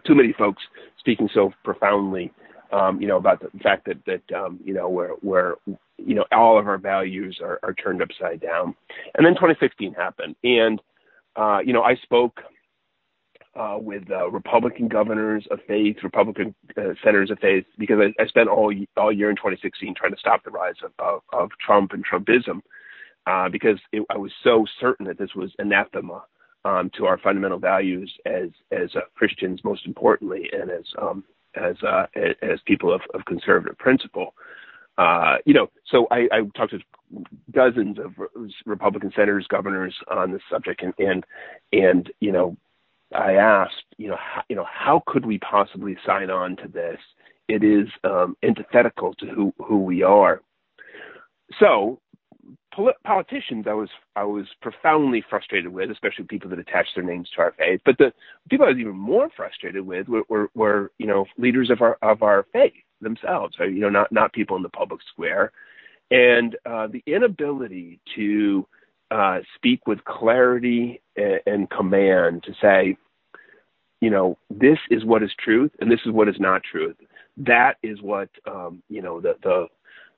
too 0.04 0.14
many 0.14 0.32
folks 0.32 0.62
speaking 0.98 1.28
so 1.34 1.52
profoundly 1.64 2.32
um, 2.72 3.00
you 3.00 3.06
know 3.06 3.16
about 3.16 3.40
the 3.40 3.50
fact 3.60 3.86
that 3.86 3.98
that 4.06 4.36
um, 4.36 4.58
you 4.64 4.74
know 4.74 4.88
where 4.88 5.10
where 5.20 5.56
you 5.98 6.14
know 6.14 6.24
all 6.32 6.58
of 6.58 6.66
our 6.66 6.78
values 6.78 7.38
are, 7.42 7.60
are 7.62 7.74
turned 7.74 8.02
upside 8.02 8.40
down. 8.40 8.74
And 9.14 9.26
then 9.26 9.34
2016 9.34 9.94
happened, 9.94 10.36
and 10.42 10.80
uh, 11.36 11.58
you 11.64 11.72
know 11.72 11.82
I 11.82 11.96
spoke 11.96 12.40
uh, 13.54 13.76
with 13.78 14.10
uh, 14.10 14.30
Republican 14.30 14.88
governors 14.88 15.46
of 15.50 15.60
faith, 15.68 15.96
Republican 16.02 16.54
uh, 16.76 16.94
senators 17.04 17.30
of 17.30 17.38
faith, 17.38 17.64
because 17.78 17.98
I, 18.00 18.22
I 18.22 18.26
spent 18.26 18.48
all 18.48 18.72
all 18.96 19.12
year 19.12 19.30
in 19.30 19.36
2016 19.36 19.94
trying 19.94 20.12
to 20.12 20.18
stop 20.18 20.42
the 20.44 20.50
rise 20.50 20.76
of, 20.82 20.92
of, 20.98 21.20
of 21.32 21.50
Trump 21.64 21.92
and 21.92 22.04
Trumpism, 22.04 22.62
uh, 23.26 23.48
because 23.48 23.78
it, 23.92 24.04
I 24.10 24.16
was 24.16 24.32
so 24.42 24.64
certain 24.80 25.06
that 25.06 25.18
this 25.18 25.34
was 25.34 25.50
anathema 25.58 26.24
um, 26.64 26.90
to 26.96 27.06
our 27.06 27.18
fundamental 27.18 27.58
values 27.58 28.12
as 28.26 28.50
as 28.70 28.94
uh, 28.96 29.00
Christians, 29.14 29.60
most 29.64 29.86
importantly, 29.86 30.50
and 30.52 30.70
as 30.70 30.84
um, 31.00 31.24
as 31.54 31.76
uh, 31.82 32.06
as 32.42 32.60
people 32.66 32.92
of, 32.92 33.02
of 33.14 33.24
conservative 33.24 33.78
principle. 33.78 34.34
Uh, 34.98 35.36
you 35.46 35.54
know, 35.54 35.70
so 35.86 36.06
I, 36.10 36.28
I 36.30 36.40
talked 36.54 36.72
to 36.72 36.80
dozens 37.50 37.98
of 37.98 38.12
Republican 38.66 39.10
senators, 39.14 39.46
governors 39.48 39.94
on 40.10 40.32
this 40.32 40.42
subject, 40.50 40.82
and 40.82 40.94
and 40.98 41.24
and 41.72 42.12
you 42.20 42.32
know, 42.32 42.56
I 43.14 43.34
asked, 43.34 43.84
you 43.96 44.08
know, 44.08 44.18
how, 44.18 44.42
you 44.48 44.56
know, 44.56 44.66
how 44.70 45.02
could 45.06 45.24
we 45.24 45.38
possibly 45.38 45.96
sign 46.04 46.30
on 46.30 46.56
to 46.56 46.68
this? 46.68 46.98
It 47.48 47.64
is 47.64 47.88
um, 48.04 48.36
antithetical 48.42 49.14
to 49.14 49.26
who 49.26 49.52
who 49.58 49.78
we 49.78 50.02
are. 50.02 50.42
So, 51.58 52.00
pol- 52.74 52.92
politicians, 53.04 53.66
I 53.68 53.74
was 53.74 53.88
I 54.16 54.24
was 54.24 54.46
profoundly 54.60 55.24
frustrated 55.28 55.72
with, 55.72 55.90
especially 55.90 56.24
people 56.24 56.50
that 56.50 56.58
attach 56.58 56.86
their 56.94 57.04
names 57.04 57.28
to 57.34 57.42
our 57.42 57.54
faith. 57.58 57.80
But 57.84 57.98
the 57.98 58.12
people 58.50 58.66
I 58.66 58.70
was 58.70 58.78
even 58.78 58.96
more 58.96 59.28
frustrated 59.36 59.86
with 59.86 60.08
were, 60.08 60.22
were, 60.28 60.50
were 60.54 60.92
you 60.98 61.06
know 61.06 61.26
leaders 61.38 61.70
of 61.70 61.80
our 61.80 61.98
of 62.02 62.22
our 62.22 62.46
faith 62.52 62.72
themselves, 63.00 63.56
you 63.58 63.80
know, 63.80 63.90
not 63.90 64.10
not 64.12 64.32
people 64.32 64.56
in 64.56 64.62
the 64.62 64.68
public 64.68 65.00
square, 65.12 65.52
and 66.10 66.56
uh, 66.66 66.86
the 66.86 67.02
inability 67.06 68.00
to 68.16 68.66
uh, 69.10 69.40
speak 69.56 69.86
with 69.86 70.04
clarity 70.04 71.02
and, 71.16 71.40
and 71.46 71.70
command 71.70 72.42
to 72.44 72.52
say, 72.60 72.96
you 74.00 74.10
know, 74.10 74.38
this 74.50 74.78
is 74.90 75.04
what 75.04 75.22
is 75.22 75.30
truth 75.38 75.70
and 75.80 75.90
this 75.90 76.00
is 76.06 76.12
what 76.12 76.28
is 76.28 76.36
not 76.38 76.62
truth. 76.62 76.96
That 77.36 77.76
is 77.82 78.00
what 78.00 78.28
um, 78.46 78.82
you 78.88 79.02
know 79.02 79.20
the 79.20 79.36
the 79.42 79.66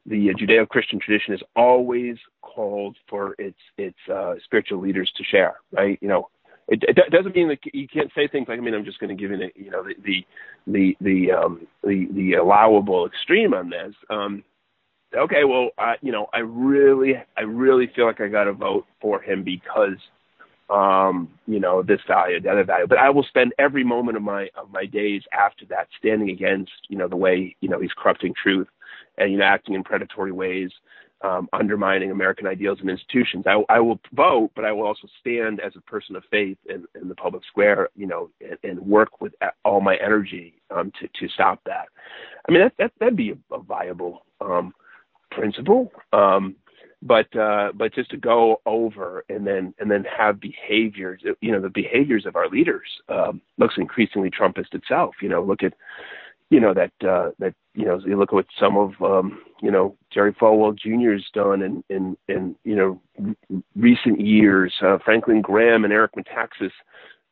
the 0.07 0.29
Judeo-Christian 0.39 1.01
tradition 1.01 1.33
has 1.33 1.43
always 1.57 2.17
called 2.43 2.97
for 3.09 3.35
its 3.39 3.59
its 3.79 3.99
uh, 4.13 4.35
spiritual 4.45 4.81
leaders 4.81 5.11
to 5.17 5.25
share, 5.25 5.55
right? 5.73 5.99
You 6.03 6.09
know, 6.09 6.29
it, 6.69 6.83
it 6.87 7.11
doesn't 7.11 7.35
mean 7.35 7.49
that 7.49 7.59
you 7.73 7.87
can't 7.89 8.11
say 8.15 8.29
things 8.29 8.47
like, 8.49 8.59
I 8.59 8.63
mean, 8.63 8.75
I'm 8.75 8.85
just 8.85 8.99
going 8.99 9.15
to 9.15 9.21
give 9.21 9.31
you, 9.31 9.51
you 9.55 9.71
know, 9.71 9.83
the 9.85 9.95
the 10.05 10.27
the 10.67 10.97
the, 11.01 11.33
um, 11.33 11.67
the 11.83 12.07
the 12.13 12.35
allowable 12.35 13.07
extreme 13.07 13.55
on 13.55 13.71
this. 13.71 13.95
Um, 14.11 14.45
okay, 15.17 15.45
well, 15.45 15.71
I, 15.79 15.95
you 16.01 16.13
know, 16.13 16.27
I 16.33 16.39
really, 16.39 17.15
I 17.37 17.43
really 17.43 17.91
feel 17.95 18.07
like 18.07 18.21
I 18.21 18.29
got 18.29 18.45
to 18.45 18.53
vote 18.53 18.87
for 19.01 19.21
him 19.21 19.45
because, 19.45 19.99
um, 20.71 21.29
you 21.47 21.61
know, 21.61 21.83
this 21.83 22.01
value, 22.09 22.41
the 22.41 22.51
other 22.51 22.65
value. 22.65 22.87
But 22.87 22.99
I 22.99 23.11
will 23.11 23.25
spend 23.25 23.53
every 23.59 23.85
moment 23.85 24.17
of 24.17 24.23
my 24.23 24.49
of 24.57 24.71
my 24.71 24.87
days 24.87 25.23
after 25.33 25.67
that 25.67 25.89
standing 25.99 26.31
against, 26.31 26.73
you 26.89 26.97
know, 26.97 27.09
the 27.09 27.17
way, 27.17 27.57
you 27.61 27.69
know, 27.69 27.81
he's 27.81 27.93
corrupting 27.97 28.35
truth 28.43 28.69
and 29.19 29.33
you 29.33 29.39
know 29.39 29.45
acting 29.45 29.75
in 29.75 29.85
predatory 29.85 30.33
ways, 30.33 30.71
um, 31.23 31.49
undermining 31.53 32.11
American 32.11 32.47
ideals 32.47 32.79
and 32.81 32.91
institutions. 32.91 33.45
I, 33.47 33.63
I 33.69 33.81
will 33.81 33.99
vote, 34.13 34.51
but 34.55 34.65
I 34.65 34.73
will 34.73 34.87
also 34.87 35.09
stand 35.21 35.61
as 35.61 35.73
a 35.77 35.81
person 35.81 36.17
of 36.17 36.25
faith 36.31 36.59
in, 36.67 36.85
in 37.01 37.09
the 37.09 37.15
public 37.15 37.45
square, 37.47 37.89
you 37.97 38.07
know, 38.07 38.31
and, 38.41 38.59
and 38.63 38.79
work 38.81 39.21
with 39.21 39.33
all 39.65 39.81
my 39.81 39.97
energy 39.97 40.61
um, 40.71 40.93
to 41.01 41.09
to 41.21 41.33
stop 41.33 41.61
that. 41.67 41.87
I 42.49 42.53
mean, 42.53 42.61
that, 42.63 42.75
that 42.79 42.93
that'd 43.01 43.17
be 43.17 43.31
a, 43.31 43.55
a 43.55 43.63
viable 43.63 44.27
um, 44.41 44.75
principle. 45.31 45.93
Um, 46.13 46.57
but 47.05 47.35
uh, 47.37 47.73
but 47.75 47.95
just 47.95 48.11
to 48.11 48.17
go 48.17 48.63
over 48.65 49.25
and 49.29 49.47
then 49.47 49.75
and 49.79 49.91
then 49.91 50.05
have 50.05 50.41
behaviors, 50.41 51.23
you 51.41 51.53
know, 51.53 51.61
the 51.61 51.69
behaviors 51.69 52.25
of 52.25 52.35
our 52.35 52.49
leaders 52.49 52.89
um, 53.09 53.41
looks 53.59 53.75
increasingly 53.77 54.31
Trumpist 54.31 54.73
itself. 54.75 55.15
You 55.21 55.29
know, 55.29 55.43
look 55.43 55.63
at 55.63 55.75
you 56.55 56.61
know 56.61 56.73
that 56.73 56.93
uh, 57.09 57.31
that 57.41 57.53
you 57.75 57.85
know 57.85 57.99
you 58.07 58.17
look 58.17 58.29
at 58.29 58.35
what 58.35 58.47
some 58.61 58.77
of 58.77 58.93
um, 59.03 59.43
you 59.61 59.73
know 59.73 59.97
Jerry 60.13 60.33
Falwell 60.33 60.79
Jr.'s 60.79 61.25
done 61.35 61.63
in 61.63 61.83
in 61.91 62.17
in 62.29 62.55
you 62.63 62.77
know 62.77 63.35
recent 63.75 64.21
years. 64.21 64.73
Uh, 64.81 64.99
Franklin 65.05 65.43
Graham 65.43 65.83
and 65.83 65.93
Eric 65.93 66.13
Metaxas 66.17 66.71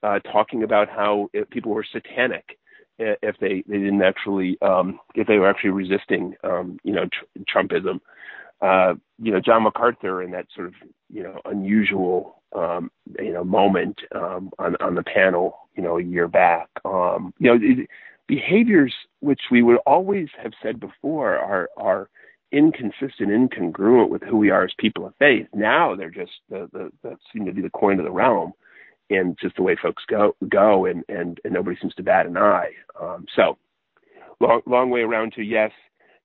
uh, 0.02 0.19
talking 0.33 0.64
about 0.64 0.88
how 0.88 1.29
it, 1.33 1.49
people 1.50 1.71
were 1.71 1.85
satanic 1.85 2.59
if 2.99 3.37
they 3.41 3.62
they 3.69 3.79
didn't 3.79 4.02
actually 4.02 4.59
um, 4.61 4.99
if 5.14 5.29
they 5.29 5.38
were 5.38 5.49
actually 5.49 5.71
resisting 5.71 6.35
um, 6.43 6.79
you 6.83 6.93
know 6.93 7.05
tr- 7.05 7.57
Trumpism. 7.57 8.00
Uh, 8.61 8.95
you 9.21 9.31
know 9.31 9.41
John 9.41 9.62
MacArthur 9.62 10.23
in 10.25 10.33
that 10.33 10.47
sort 10.52 10.67
of 10.67 10.75
you 11.12 11.23
know 11.23 11.41
unusual 11.45 12.43
um, 12.57 12.91
you 13.21 13.33
know 13.33 13.45
moment 13.45 14.00
um, 14.17 14.50
on 14.59 14.75
on 14.81 14.97
the 14.97 15.05
panel 15.05 15.69
you 15.76 15.83
know 15.85 15.99
a 15.99 16.02
year 16.02 16.26
back. 16.26 16.69
Um, 16.85 17.33
you 17.38 17.47
know 17.47 17.59
it, 17.61 17.88
behaviors 18.29 18.95
which 19.21 19.41
we 19.50 19.62
would 19.62 19.79
always 19.87 20.29
have 20.43 20.52
said 20.62 20.81
before 20.81 21.37
are 21.37 21.69
are 21.76 22.09
inconsistent, 22.52 23.31
incongruent 23.31 24.11
with 24.11 24.23
who 24.23 24.37
we 24.37 24.50
are 24.50 24.64
as 24.64 24.73
people 24.79 25.07
of 25.07 25.14
faith. 25.19 25.47
Now 25.55 25.97
they're 25.97 26.11
just 26.11 26.33
the, 26.49 26.69
the 26.73 26.93
that 27.02 27.17
seem 27.33 27.47
to 27.47 27.52
be 27.52 27.62
the 27.62 27.71
coin 27.71 27.99
of 27.99 28.05
the 28.05 28.11
realm 28.11 28.52
and 29.11 29.37
just 29.41 29.57
the 29.57 29.62
way 29.62 29.76
folks 29.81 30.02
go 30.09 30.37
go 30.49 30.85
and 30.87 31.05
and, 31.09 31.41
and 31.45 31.52
nobody 31.52 31.76
seems 31.81 31.95
to 31.95 32.02
bat 32.02 32.26
an 32.26 32.37
eye. 32.37 32.71
Um, 33.00 33.26
so 33.35 33.57
long 34.41 34.61
long 34.67 34.91
way 34.91 35.00
around 35.00 35.33
to 35.35 35.43
yes. 35.43 35.71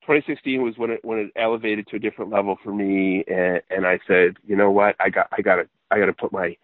2016 0.02 0.62
was 0.62 0.78
when 0.78 0.92
it 0.92 1.04
when 1.04 1.20
it 1.20 1.32
elevated 1.36 1.88
to 1.88 1.98
a 1.98 2.00
different 2.00 2.32
level 2.32 2.58
for 2.64 2.74
me, 2.74 3.26
and, 3.28 3.62
and 3.70 3.86
I 3.86 4.00
said, 4.08 4.38
you 4.46 4.56
know 4.56 4.72
what, 4.72 4.96
I 5.00 5.10
got 5.10 5.28
I 5.38 5.42
got 5.42 5.58
to 5.58 5.68
I 5.92 6.00
got 6.00 6.06
to 6.06 6.14
put 6.14 6.32
my 6.32 6.56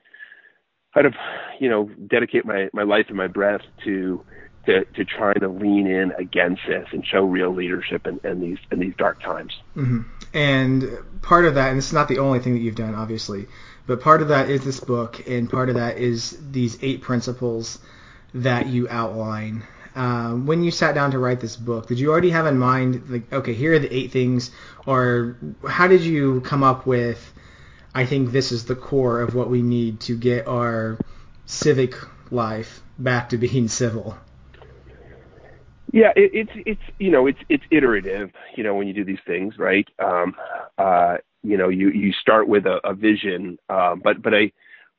I 0.96 1.02
got 1.02 1.10
to 1.10 1.18
you 1.60 1.70
know 1.70 1.90
dedicate 2.10 2.46
my 2.46 2.70
my 2.74 2.84
life 2.84 3.06
and 3.10 3.18
my 3.18 3.28
breath 3.28 3.62
to 3.86 4.24
to, 4.66 4.86
to 4.86 5.06
try 5.06 5.34
to 5.34 5.48
lean 5.48 5.88
in 5.88 6.12
against 6.18 6.62
this 6.68 6.88
and 6.92 7.06
show 7.06 7.24
real 7.24 7.54
leadership 7.54 8.08
in, 8.08 8.20
in 8.24 8.40
these 8.40 8.58
in 8.72 8.80
these 8.80 8.94
dark 8.98 9.22
times. 9.22 9.54
Mm-hmm. 9.76 10.02
And 10.34 10.90
part 11.22 11.46
of 11.46 11.56
that, 11.56 11.70
and 11.70 11.78
is 11.78 11.94
not 11.94 12.08
the 12.08 12.20
only 12.20 12.40
thing 12.40 12.54
that 12.54 12.62
you've 12.62 12.76
done, 12.76 12.96
obviously, 12.96 13.48
but 13.86 14.02
part 14.02 14.22
of 14.22 14.30
that 14.30 14.50
is 14.50 14.64
this 14.64 14.80
book, 14.80 15.28
and 15.28 15.50
part 15.50 15.70
of 15.70 15.76
that 15.76 15.98
is 15.98 16.38
these 16.52 16.82
eight 16.82 17.02
principles 17.02 17.80
that 18.34 18.68
you 18.68 18.88
outline. 18.90 19.64
Um, 19.96 20.48
when 20.48 20.64
you 20.64 20.72
sat 20.72 20.96
down 20.96 21.12
to 21.12 21.20
write 21.20 21.40
this 21.40 21.56
book, 21.56 21.88
did 21.88 22.00
you 22.00 22.12
already 22.12 22.32
have 22.32 22.48
in 22.48 22.58
mind, 22.58 23.04
like, 23.10 23.32
okay, 23.32 23.54
here 23.54 23.74
are 23.74 23.80
the 23.80 23.94
eight 23.94 24.12
things, 24.12 24.50
or 24.88 25.38
how 25.68 25.88
did 25.88 26.02
you 26.02 26.42
come 26.42 26.64
up 26.64 26.88
with, 26.88 27.32
I 27.94 28.06
think 28.06 28.32
this 28.32 28.52
is 28.52 28.66
the 28.66 28.76
core 28.76 29.22
of 29.22 29.36
what 29.36 29.50
we 29.50 29.62
need 29.62 30.00
to 30.02 30.18
get 30.18 30.48
our 30.48 30.98
civic 31.46 31.96
life 32.32 32.82
back 32.98 33.30
to 33.30 33.38
being 33.38 33.68
civil? 33.84 34.18
Yeah, 35.94 36.12
it, 36.16 36.32
it's 36.34 36.52
it's 36.66 36.82
you 37.00 37.12
know 37.12 37.28
it's 37.28 37.40
it's 37.50 37.64
iterative. 37.72 38.32
You 38.58 38.64
know 38.66 38.76
when 38.76 38.88
you 38.88 38.94
do 38.96 39.06
these 39.06 39.20
things, 39.28 39.56
right? 39.60 39.88
Um, 40.04 40.36
uh, 40.80 41.18
you 41.44 41.58
know 41.58 41.70
you 41.70 41.92
you 41.92 42.12
start 42.14 42.48
with 42.48 42.66
a, 42.66 42.80
a 42.84 42.96
vision, 42.96 43.60
um, 43.70 44.02
but 44.04 44.22
but 44.24 44.34
I 44.34 44.52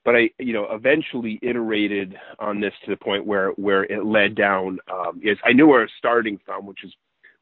but 0.04 0.14
I, 0.14 0.30
you 0.38 0.52
know, 0.52 0.68
eventually 0.70 1.40
iterated 1.42 2.16
on 2.38 2.60
this 2.60 2.74
to 2.84 2.90
the 2.92 2.96
point 2.96 3.26
where 3.26 3.50
where 3.52 3.84
it 3.84 4.04
led 4.06 4.36
down. 4.36 4.78
Um, 4.92 5.20
is 5.22 5.38
I 5.44 5.52
knew 5.52 5.66
where 5.66 5.80
I 5.80 5.84
was 5.84 5.90
starting 5.98 6.38
from, 6.46 6.66
which 6.66 6.84
is 6.84 6.94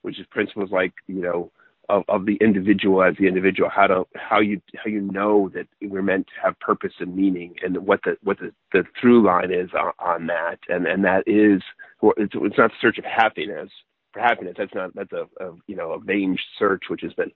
which 0.03 0.19
is 0.19 0.27
principles 0.31 0.71
like 0.73 0.95
you 1.07 1.21
know 1.21 1.53
of, 1.91 2.05
of 2.09 2.25
the 2.25 2.37
individual 2.37 3.03
as 3.03 3.17
the 3.19 3.27
individual, 3.27 3.69
how 3.69 3.89
to 3.89 4.05
how 4.17 4.41
you 4.41 4.63
how 4.77 4.89
you 4.89 5.03
know 5.03 5.51
that 5.55 5.67
we're 5.83 6.03
meant 6.03 6.27
to 6.29 6.41
have 6.43 6.59
purpose 6.61 6.95
and 7.01 7.15
meaning, 7.15 7.55
and 7.63 7.77
what 7.87 8.01
the 8.05 8.17
what 8.23 8.39
the, 8.39 8.53
the 8.73 8.85
through 9.01 9.27
line 9.27 9.53
is 9.53 9.69
on, 9.79 9.93
on 9.99 10.27
that, 10.29 10.59
and 10.71 10.87
and 10.87 11.05
that 11.05 11.25
is 11.27 11.61
it's, 12.03 12.35
it's 12.35 12.59
not 12.59 12.71
the 12.71 12.77
search 12.81 12.99
of 12.99 13.05
happiness 13.05 13.71
for 14.13 14.21
happiness. 14.21 14.55
That's 14.59 14.75
not 14.75 14.95
that's 14.95 15.13
a, 15.13 15.27
a 15.43 15.55
you 15.67 15.77
know 15.77 15.93
a 15.93 16.01
vain 16.01 16.37
search 16.59 16.85
which 16.89 17.03
has 17.03 17.13
been 17.15 17.31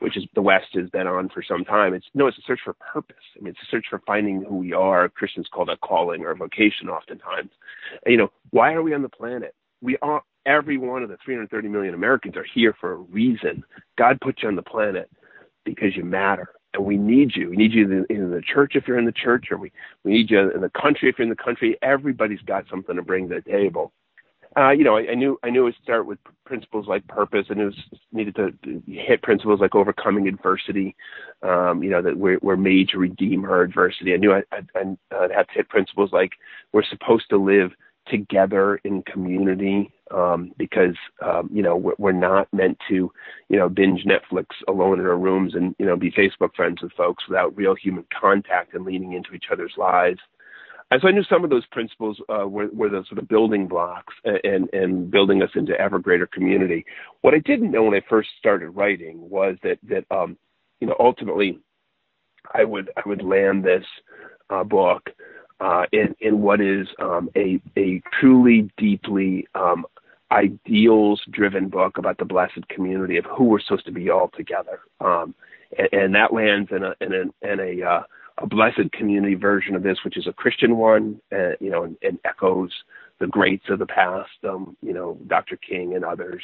which 0.00 0.16
is 0.16 0.24
the 0.34 0.42
West 0.42 0.66
has 0.74 0.90
been 0.90 1.06
on 1.06 1.28
for 1.28 1.42
some 1.42 1.64
time. 1.64 1.94
It's 1.94 2.06
no, 2.14 2.26
it's 2.26 2.38
a 2.38 2.42
search 2.46 2.60
for 2.64 2.74
purpose. 2.74 3.16
I 3.36 3.42
mean, 3.42 3.50
it's 3.50 3.60
a 3.62 3.70
search 3.70 3.86
for 3.88 4.02
finding 4.06 4.42
who 4.42 4.56
we 4.56 4.72
are. 4.72 5.08
Christians 5.08 5.48
call 5.52 5.66
that 5.66 5.80
calling 5.80 6.24
or 6.24 6.34
vocation 6.34 6.88
oftentimes. 6.88 7.50
And, 8.04 8.12
you 8.12 8.18
know, 8.18 8.32
why 8.50 8.72
are 8.72 8.82
we 8.82 8.94
on 8.94 9.02
the 9.02 9.08
planet? 9.08 9.54
We 9.80 9.96
are 10.02 10.22
every 10.46 10.78
one 10.78 11.02
of 11.02 11.08
the 11.08 11.18
330 11.24 11.68
million 11.68 11.94
Americans 11.94 12.36
are 12.36 12.46
here 12.54 12.74
for 12.80 12.92
a 12.92 12.96
reason. 12.96 13.64
God 13.98 14.20
put 14.20 14.42
you 14.42 14.48
on 14.48 14.56
the 14.56 14.62
planet 14.62 15.10
because 15.64 15.96
you 15.96 16.04
matter. 16.04 16.48
And 16.74 16.84
we 16.84 16.96
need 16.96 17.32
you. 17.34 17.50
We 17.50 17.56
need 17.56 17.72
you 17.72 18.04
in 18.08 18.30
the 18.30 18.42
church 18.42 18.72
if 18.74 18.86
you're 18.86 18.98
in 18.98 19.06
the 19.06 19.12
church, 19.12 19.46
or 19.50 19.56
we, 19.56 19.72
we 20.04 20.12
need 20.12 20.30
you 20.30 20.50
in 20.50 20.60
the 20.60 20.70
country 20.70 21.08
if 21.08 21.16
you're 21.18 21.24
in 21.24 21.30
the 21.30 21.42
country. 21.42 21.76
Everybody's 21.82 22.40
got 22.40 22.64
something 22.70 22.96
to 22.96 23.02
bring 23.02 23.28
to 23.28 23.36
the 23.36 23.50
table. 23.50 23.92
Uh, 24.58 24.70
you 24.70 24.84
know, 24.84 24.96
I, 24.96 25.10
I 25.10 25.14
knew 25.14 25.38
I 25.42 25.50
knew 25.50 25.60
it 25.60 25.64
would 25.64 25.74
start 25.82 26.06
with 26.06 26.18
principles 26.46 26.86
like 26.88 27.06
purpose, 27.08 27.46
and 27.50 27.60
it 27.60 27.66
was 27.66 27.76
needed 28.10 28.36
to, 28.36 28.52
hit 28.86 29.22
principles 29.22 29.60
like 29.60 29.74
overcoming 29.74 30.28
adversity. 30.28 30.96
Um, 31.42 31.82
you 31.82 31.90
know, 31.90 32.00
that 32.00 32.16
we're, 32.16 32.38
we're 32.40 32.56
made 32.56 32.88
to 32.90 32.98
redeem 32.98 33.44
our 33.44 33.60
adversity. 33.60 34.14
I 34.14 34.16
knew 34.16 34.32
I, 34.32 34.42
I'd, 34.52 34.68
I'd 34.74 35.30
have 35.30 35.46
to 35.48 35.54
hit 35.54 35.68
principles 35.68 36.10
like 36.12 36.32
we're 36.72 36.84
supposed 36.84 37.26
to 37.30 37.36
live 37.36 37.72
together 38.08 38.76
in 38.84 39.02
community 39.02 39.92
um, 40.14 40.52
because 40.56 40.94
um, 41.22 41.50
you 41.52 41.62
know 41.62 41.76
we're, 41.76 41.94
we're 41.98 42.12
not 42.12 42.48
meant 42.52 42.78
to 42.88 43.12
you 43.50 43.58
know 43.58 43.68
binge 43.68 44.04
Netflix 44.04 44.46
alone 44.68 45.00
in 45.00 45.06
our 45.06 45.18
rooms 45.18 45.54
and 45.54 45.74
you 45.78 45.84
know 45.84 45.96
be 45.96 46.10
Facebook 46.10 46.54
friends 46.54 46.80
with 46.80 46.92
folks 46.92 47.24
without 47.28 47.54
real 47.56 47.74
human 47.74 48.06
contact 48.18 48.72
and 48.74 48.86
leaning 48.86 49.12
into 49.12 49.34
each 49.34 49.46
other's 49.52 49.74
lives. 49.76 50.20
And 50.90 51.00
so 51.00 51.08
I 51.08 51.10
knew 51.10 51.24
some 51.24 51.42
of 51.42 51.50
those 51.50 51.66
principles 51.66 52.20
uh, 52.28 52.46
were, 52.46 52.68
were 52.72 52.88
the 52.88 53.04
sort 53.08 53.18
of 53.18 53.28
building 53.28 53.66
blocks 53.66 54.14
and, 54.24 54.72
and 54.72 55.10
building 55.10 55.42
us 55.42 55.50
into 55.54 55.78
ever 55.80 55.98
greater 55.98 56.26
community. 56.26 56.84
What 57.22 57.34
I 57.34 57.38
didn't 57.40 57.72
know 57.72 57.82
when 57.82 57.94
I 57.94 58.02
first 58.08 58.28
started 58.38 58.70
writing 58.70 59.28
was 59.28 59.56
that 59.64 59.78
that 59.88 60.04
um, 60.14 60.36
you 60.80 60.86
know 60.86 60.94
ultimately 61.00 61.58
I 62.54 62.64
would 62.64 62.90
I 62.96 63.02
would 63.08 63.22
land 63.22 63.64
this 63.64 63.84
uh, 64.50 64.62
book 64.62 65.10
uh, 65.60 65.84
in, 65.92 66.14
in 66.20 66.42
what 66.42 66.60
is 66.60 66.86
um, 67.00 67.30
a, 67.36 67.60
a 67.76 68.02
truly 68.20 68.70
deeply 68.76 69.46
um, 69.54 69.86
ideals 70.30 71.20
driven 71.30 71.68
book 71.68 71.98
about 71.98 72.18
the 72.18 72.24
blessed 72.24 72.66
community 72.68 73.16
of 73.16 73.24
who 73.24 73.44
we're 73.44 73.60
supposed 73.60 73.86
to 73.86 73.92
be 73.92 74.10
all 74.10 74.30
together. 74.36 74.80
Um, 75.00 75.34
and, 75.78 75.88
and, 75.92 76.14
that 76.14 76.32
lands 76.32 76.70
in 76.72 76.82
a, 76.82 76.94
in 77.00 77.12
a, 77.12 77.52
in 77.52 77.60
a, 77.60 77.86
uh, 77.86 78.02
a 78.38 78.46
blessed 78.46 78.92
community 78.92 79.34
version 79.34 79.74
of 79.74 79.82
this, 79.82 79.98
which 80.04 80.16
is 80.16 80.26
a 80.26 80.32
Christian 80.32 80.76
one, 80.76 81.20
uh, 81.32 81.52
you 81.60 81.70
know, 81.70 81.84
and, 81.84 81.96
and, 82.02 82.18
echoes 82.24 82.70
the 83.18 83.26
greats 83.26 83.64
of 83.70 83.78
the 83.78 83.86
past, 83.86 84.30
um, 84.46 84.76
you 84.82 84.92
know, 84.92 85.18
Dr. 85.26 85.56
King 85.56 85.94
and 85.94 86.04
others. 86.04 86.42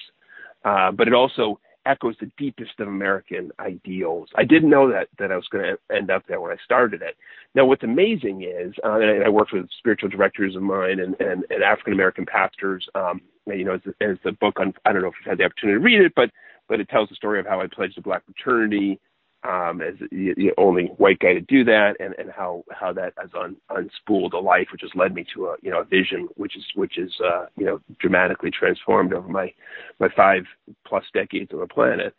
Uh, 0.65 0.91
but 0.91 1.07
it 1.07 1.15
also 1.15 1.61
echoes 1.85 2.15
the 2.21 2.31
deepest 2.39 2.79
of 2.79 2.89
American 2.89 3.51
ideals. 3.59 4.29
I 4.37 4.45
didn't 4.45 4.71
know 4.71 4.91
that 4.91 5.09
that 5.19 5.33
I 5.33 5.37
was 5.37 5.49
going 5.49 5.65
to 5.65 5.95
end 5.95 6.11
up 6.11 6.23
there 6.29 6.41
when 6.41 6.53
I 6.53 6.57
started 6.65 7.03
it. 7.03 7.17
Now, 7.55 7.67
what's 7.67 7.83
amazing 7.83 8.43
is, 8.43 8.73
uh, 8.85 9.01
and 9.01 9.25
I 9.25 9.29
worked 9.29 9.53
with 9.53 9.69
spiritual 9.79 10.09
directors 10.09 10.57
of 10.57 10.63
mine 10.63 11.01
and, 11.01 11.21
and, 11.21 11.45
and 11.51 11.63
African 11.63 11.93
American 11.93 12.25
pastors. 12.25 12.87
Um, 12.95 13.21
you 13.47 13.65
know, 13.65 13.75
as, 13.75 13.81
as 14.01 14.17
the 14.25 14.33
book 14.33 14.61
on, 14.61 14.73
I 14.85 14.93
don't 14.93 15.03
know 15.03 15.09
if 15.09 15.15
you've 15.21 15.31
had 15.31 15.39
the 15.39 15.45
opportunity 15.45 15.79
to 15.79 15.85
read 15.85 16.01
it, 16.01 16.13
but 16.15 16.31
but 16.69 16.81
it 16.81 16.89
tells 16.89 17.09
the 17.09 17.17
story 17.17 17.41
of 17.41 17.47
how 17.47 17.61
I 17.61 17.67
pledged 17.67 17.97
the 17.97 18.03
black 18.03 18.25
fraternity 18.25 19.01
um, 19.45 19.81
as 19.81 19.95
the, 20.11 20.35
the 20.37 20.53
only 20.57 20.87
white 20.99 21.19
guy 21.19 21.35
to 21.35 21.41
do 21.41 21.65
that, 21.65 21.97
and, 21.99 22.15
and 22.19 22.31
how 22.31 22.65
how 22.71 22.93
that 22.93 23.13
has 23.19 23.31
un, 23.39 23.57
unspooled 23.71 24.33
a 24.33 24.39
life, 24.39 24.69
which 24.71 24.83
has 24.83 24.91
led 24.95 25.15
me 25.15 25.25
to 25.35 25.47
a 25.47 25.57
you 25.63 25.71
know 25.71 25.81
a 25.81 25.85
vision, 25.85 26.29
which 26.37 26.57
is 26.57 26.65
which 26.75 26.99
is 26.99 27.13
uh, 27.25 27.47
you 27.57 27.65
know 27.65 27.81
dramatically 27.99 28.51
transformed 28.51 29.13
over 29.13 29.29
my 29.29 29.53
my 29.99 30.09
five 30.17 30.45
plus 30.87 31.05
decades 31.13 31.51
on 31.53 31.61
the 31.61 31.67
planet. 31.67 32.15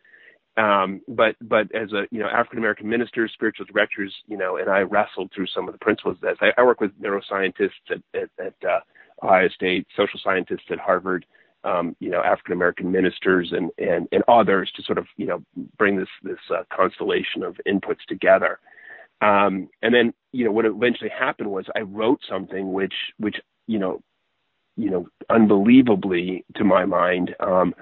Um, 0.55 1.01
but 1.07 1.35
but 1.41 1.73
as 1.73 1.93
a 1.93 2.05
you 2.11 2.19
know 2.19 2.27
African 2.27 2.59
American 2.59 2.89
ministers, 2.89 3.31
spiritual 3.33 3.65
directors, 3.65 4.13
you 4.27 4.37
know, 4.37 4.57
and 4.57 4.69
I 4.69 4.79
wrestled 4.79 5.31
through 5.33 5.47
some 5.47 5.67
of 5.67 5.73
the 5.73 5.79
principles. 5.79 6.17
That 6.21 6.35
I, 6.41 6.51
I 6.57 6.63
work 6.63 6.81
with 6.81 6.91
neuroscientists 7.01 7.71
at 7.89 8.01
at, 8.13 8.29
at 8.37 8.69
uh, 8.69 8.79
Ohio 9.23 9.47
State, 9.49 9.87
social 9.95 10.19
scientists 10.23 10.65
at 10.69 10.79
Harvard, 10.79 11.25
um, 11.63 11.95
you 11.99 12.09
know, 12.09 12.21
African 12.21 12.53
American 12.53 12.91
ministers 12.91 13.51
and, 13.51 13.71
and, 13.77 14.07
and 14.11 14.23
others 14.27 14.71
to 14.75 14.83
sort 14.83 14.97
of, 14.97 15.05
you 15.17 15.25
know, 15.25 15.43
bring 15.77 15.97
this, 15.97 16.09
this 16.23 16.39
uh, 16.49 16.63
constellation 16.75 17.43
of 17.43 17.59
inputs 17.67 18.03
together. 18.07 18.59
Um, 19.21 19.69
and 19.81 19.93
then, 19.93 20.13
you 20.31 20.43
know, 20.43 20.51
what 20.51 20.65
eventually 20.65 21.09
happened 21.09 21.49
was 21.49 21.65
I 21.75 21.81
wrote 21.81 22.19
something 22.29 22.73
which, 22.73 22.93
which, 23.17 23.37
you 23.67 23.79
know, 23.79 24.01
you 24.75 24.89
know, 24.89 25.07
unbelievably 25.29 26.45
to 26.55 26.63
my 26.63 26.83
mind, 26.85 27.35
um, 27.39 27.73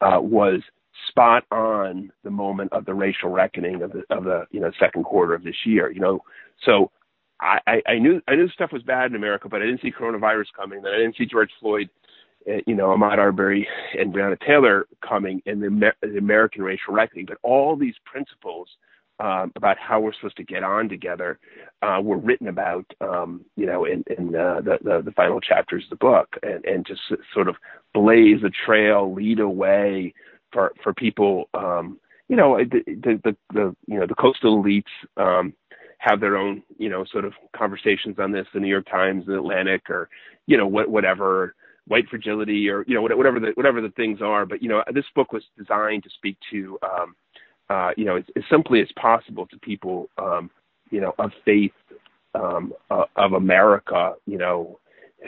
uh, 0.00 0.18
was 0.20 0.60
spot 1.08 1.44
on 1.50 2.10
the 2.24 2.30
moment 2.30 2.72
of 2.72 2.84
the 2.84 2.94
racial 2.94 3.30
reckoning 3.30 3.82
of 3.82 3.92
the, 3.92 4.02
of 4.10 4.24
the, 4.24 4.46
you 4.50 4.60
know, 4.60 4.70
second 4.78 5.04
quarter 5.04 5.34
of 5.34 5.44
this 5.44 5.54
year, 5.64 5.90
you 5.90 6.00
know, 6.00 6.20
so 6.64 6.90
I, 7.40 7.80
I 7.86 7.98
knew 7.98 8.20
I 8.28 8.34
knew 8.34 8.48
stuff 8.48 8.72
was 8.72 8.82
bad 8.82 9.10
in 9.10 9.16
America, 9.16 9.48
but 9.48 9.62
I 9.62 9.66
didn't 9.66 9.80
see 9.80 9.92
coronavirus 9.92 10.46
coming. 10.54 10.82
Then 10.82 10.92
I 10.92 10.98
didn't 10.98 11.16
see 11.16 11.24
George 11.24 11.50
Floyd 11.58 11.88
you 12.66 12.74
know, 12.74 12.88
Ahmaud 12.88 13.18
Arbery 13.18 13.66
and 13.98 14.12
Breonna 14.12 14.38
Taylor 14.40 14.86
coming 15.06 15.42
and 15.46 15.62
the, 15.62 15.92
the 16.02 16.18
American 16.18 16.62
racial 16.62 16.94
reckoning. 16.94 17.26
But 17.26 17.38
all 17.42 17.76
these 17.76 17.94
principles 18.04 18.68
um, 19.20 19.52
about 19.56 19.76
how 19.78 20.00
we're 20.00 20.14
supposed 20.14 20.36
to 20.38 20.44
get 20.44 20.62
on 20.62 20.88
together 20.88 21.38
uh, 21.82 22.00
were 22.02 22.16
written 22.16 22.48
about, 22.48 22.86
um, 23.00 23.44
you 23.56 23.66
know, 23.66 23.84
in, 23.84 24.02
in 24.16 24.34
uh, 24.34 24.60
the, 24.62 24.78
the, 24.82 25.02
the 25.04 25.12
final 25.12 25.40
chapters 25.40 25.84
of 25.84 25.90
the 25.90 25.96
book, 25.96 26.36
and, 26.42 26.64
and 26.64 26.86
just 26.86 27.00
sort 27.34 27.48
of 27.48 27.56
blaze 27.92 28.42
a 28.44 28.50
trail, 28.66 29.12
lead 29.12 29.40
a 29.40 29.48
way 29.48 30.14
for 30.52 30.72
for 30.82 30.94
people. 30.94 31.48
Um, 31.54 32.00
you 32.28 32.36
know, 32.36 32.58
the, 32.58 32.82
the 32.86 33.20
the 33.24 33.36
the 33.52 33.76
you 33.86 33.98
know 33.98 34.06
the 34.06 34.14
coastal 34.14 34.62
elites. 34.62 34.84
Um, 35.16 35.54
have 36.02 36.18
their 36.18 36.38
own, 36.38 36.62
you 36.78 36.88
know, 36.88 37.04
sort 37.04 37.26
of 37.26 37.34
conversations 37.54 38.18
on 38.18 38.32
this, 38.32 38.46
the 38.54 38.58
New 38.58 38.68
York 38.70 38.86
Times, 38.90 39.26
the 39.26 39.36
Atlantic, 39.36 39.90
or 39.90 40.08
you 40.46 40.56
know, 40.56 40.66
what, 40.66 40.88
whatever 40.88 41.54
white 41.90 42.08
fragility 42.08 42.68
or 42.68 42.84
you 42.86 42.94
know 42.94 43.02
whatever 43.02 43.40
the 43.40 43.50
whatever 43.54 43.80
the 43.80 43.90
things 43.90 44.22
are. 44.22 44.46
But 44.46 44.62
you 44.62 44.68
know 44.68 44.82
this 44.94 45.04
book 45.14 45.32
was 45.32 45.42
designed 45.58 46.04
to 46.04 46.10
speak 46.10 46.36
to 46.52 46.78
um, 46.82 47.16
uh, 47.68 47.90
you 47.96 48.04
know 48.04 48.16
as, 48.16 48.24
as 48.36 48.44
simply 48.48 48.80
as 48.80 48.88
possible 48.94 49.46
to 49.48 49.58
people 49.58 50.08
um, 50.16 50.50
you 50.90 51.00
know 51.00 51.14
of 51.18 51.32
faith 51.44 51.72
um, 52.34 52.72
uh, 52.90 53.04
of 53.16 53.32
America. 53.32 54.14
You 54.24 54.38
know 54.38 54.78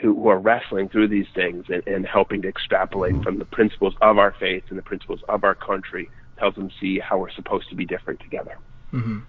who, 0.01 0.15
who 0.15 0.29
are 0.29 0.39
wrestling 0.39 0.87
through 0.87 1.09
these 1.09 1.27
things 1.35 1.65
and, 1.67 1.85
and 1.85 2.05
helping 2.05 2.41
to 2.43 2.47
extrapolate 2.47 3.21
from 3.23 3.39
the 3.39 3.45
principles 3.45 3.93
of 4.01 4.17
our 4.17 4.33
faith 4.39 4.63
and 4.69 4.77
the 4.77 4.83
principles 4.83 5.19
of 5.27 5.43
our 5.43 5.55
country 5.55 6.09
helps 6.37 6.57
them 6.57 6.71
see 6.79 6.97
how 6.97 7.17
we're 7.17 7.31
supposed 7.31 7.69
to 7.69 7.75
be 7.75 7.85
different 7.85 8.19
together. 8.21 8.57
Mm-hmm. 8.91 9.19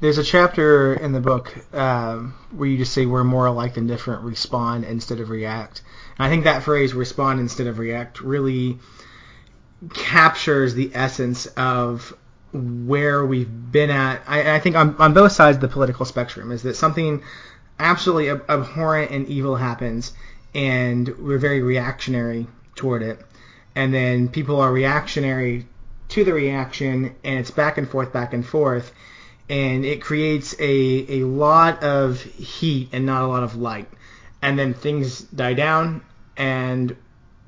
There's 0.00 0.18
a 0.18 0.24
chapter 0.24 0.94
in 0.94 1.12
the 1.12 1.20
book 1.20 1.52
um, 1.74 2.34
where 2.52 2.68
you 2.68 2.78
just 2.78 2.92
say 2.92 3.04
we're 3.04 3.24
more 3.24 3.46
alike 3.46 3.74
than 3.74 3.88
different, 3.88 4.22
respond 4.22 4.84
instead 4.84 5.18
of 5.18 5.28
react. 5.28 5.82
I 6.18 6.28
think 6.28 6.44
that 6.44 6.62
phrase 6.62 6.94
respond 6.94 7.40
instead 7.40 7.66
of 7.66 7.78
react 7.78 8.20
really 8.20 8.78
captures 9.94 10.74
the 10.74 10.90
essence 10.94 11.46
of 11.46 12.14
where 12.52 13.24
we've 13.24 13.50
been 13.72 13.90
at. 13.90 14.22
I, 14.26 14.54
I 14.54 14.60
think 14.60 14.76
on, 14.76 14.96
on 14.96 15.14
both 15.14 15.32
sides 15.32 15.56
of 15.56 15.60
the 15.60 15.68
political 15.68 16.04
spectrum 16.04 16.50
is 16.50 16.62
that 16.62 16.74
something 16.74 17.22
absolutely 17.78 18.30
ab- 18.30 18.44
abhorrent 18.48 19.10
and 19.10 19.26
evil 19.28 19.56
happens, 19.56 20.12
and 20.54 21.08
we're 21.18 21.38
very 21.38 21.62
reactionary 21.62 22.46
toward 22.74 23.02
it. 23.02 23.20
And 23.74 23.94
then 23.94 24.28
people 24.28 24.60
are 24.60 24.72
reactionary 24.72 25.66
to 26.08 26.24
the 26.24 26.32
reaction, 26.32 27.14
and 27.22 27.38
it's 27.38 27.50
back 27.50 27.78
and 27.78 27.88
forth, 27.88 28.12
back 28.12 28.32
and 28.32 28.44
forth, 28.44 28.92
and 29.48 29.84
it 29.84 30.02
creates 30.02 30.54
a, 30.58 31.20
a 31.20 31.24
lot 31.24 31.82
of 31.82 32.20
heat 32.20 32.88
and 32.92 33.06
not 33.06 33.22
a 33.22 33.26
lot 33.26 33.42
of 33.42 33.56
light. 33.56 33.88
And 34.40 34.58
then 34.58 34.74
things 34.74 35.22
die 35.22 35.54
down, 35.54 36.02
and 36.36 36.96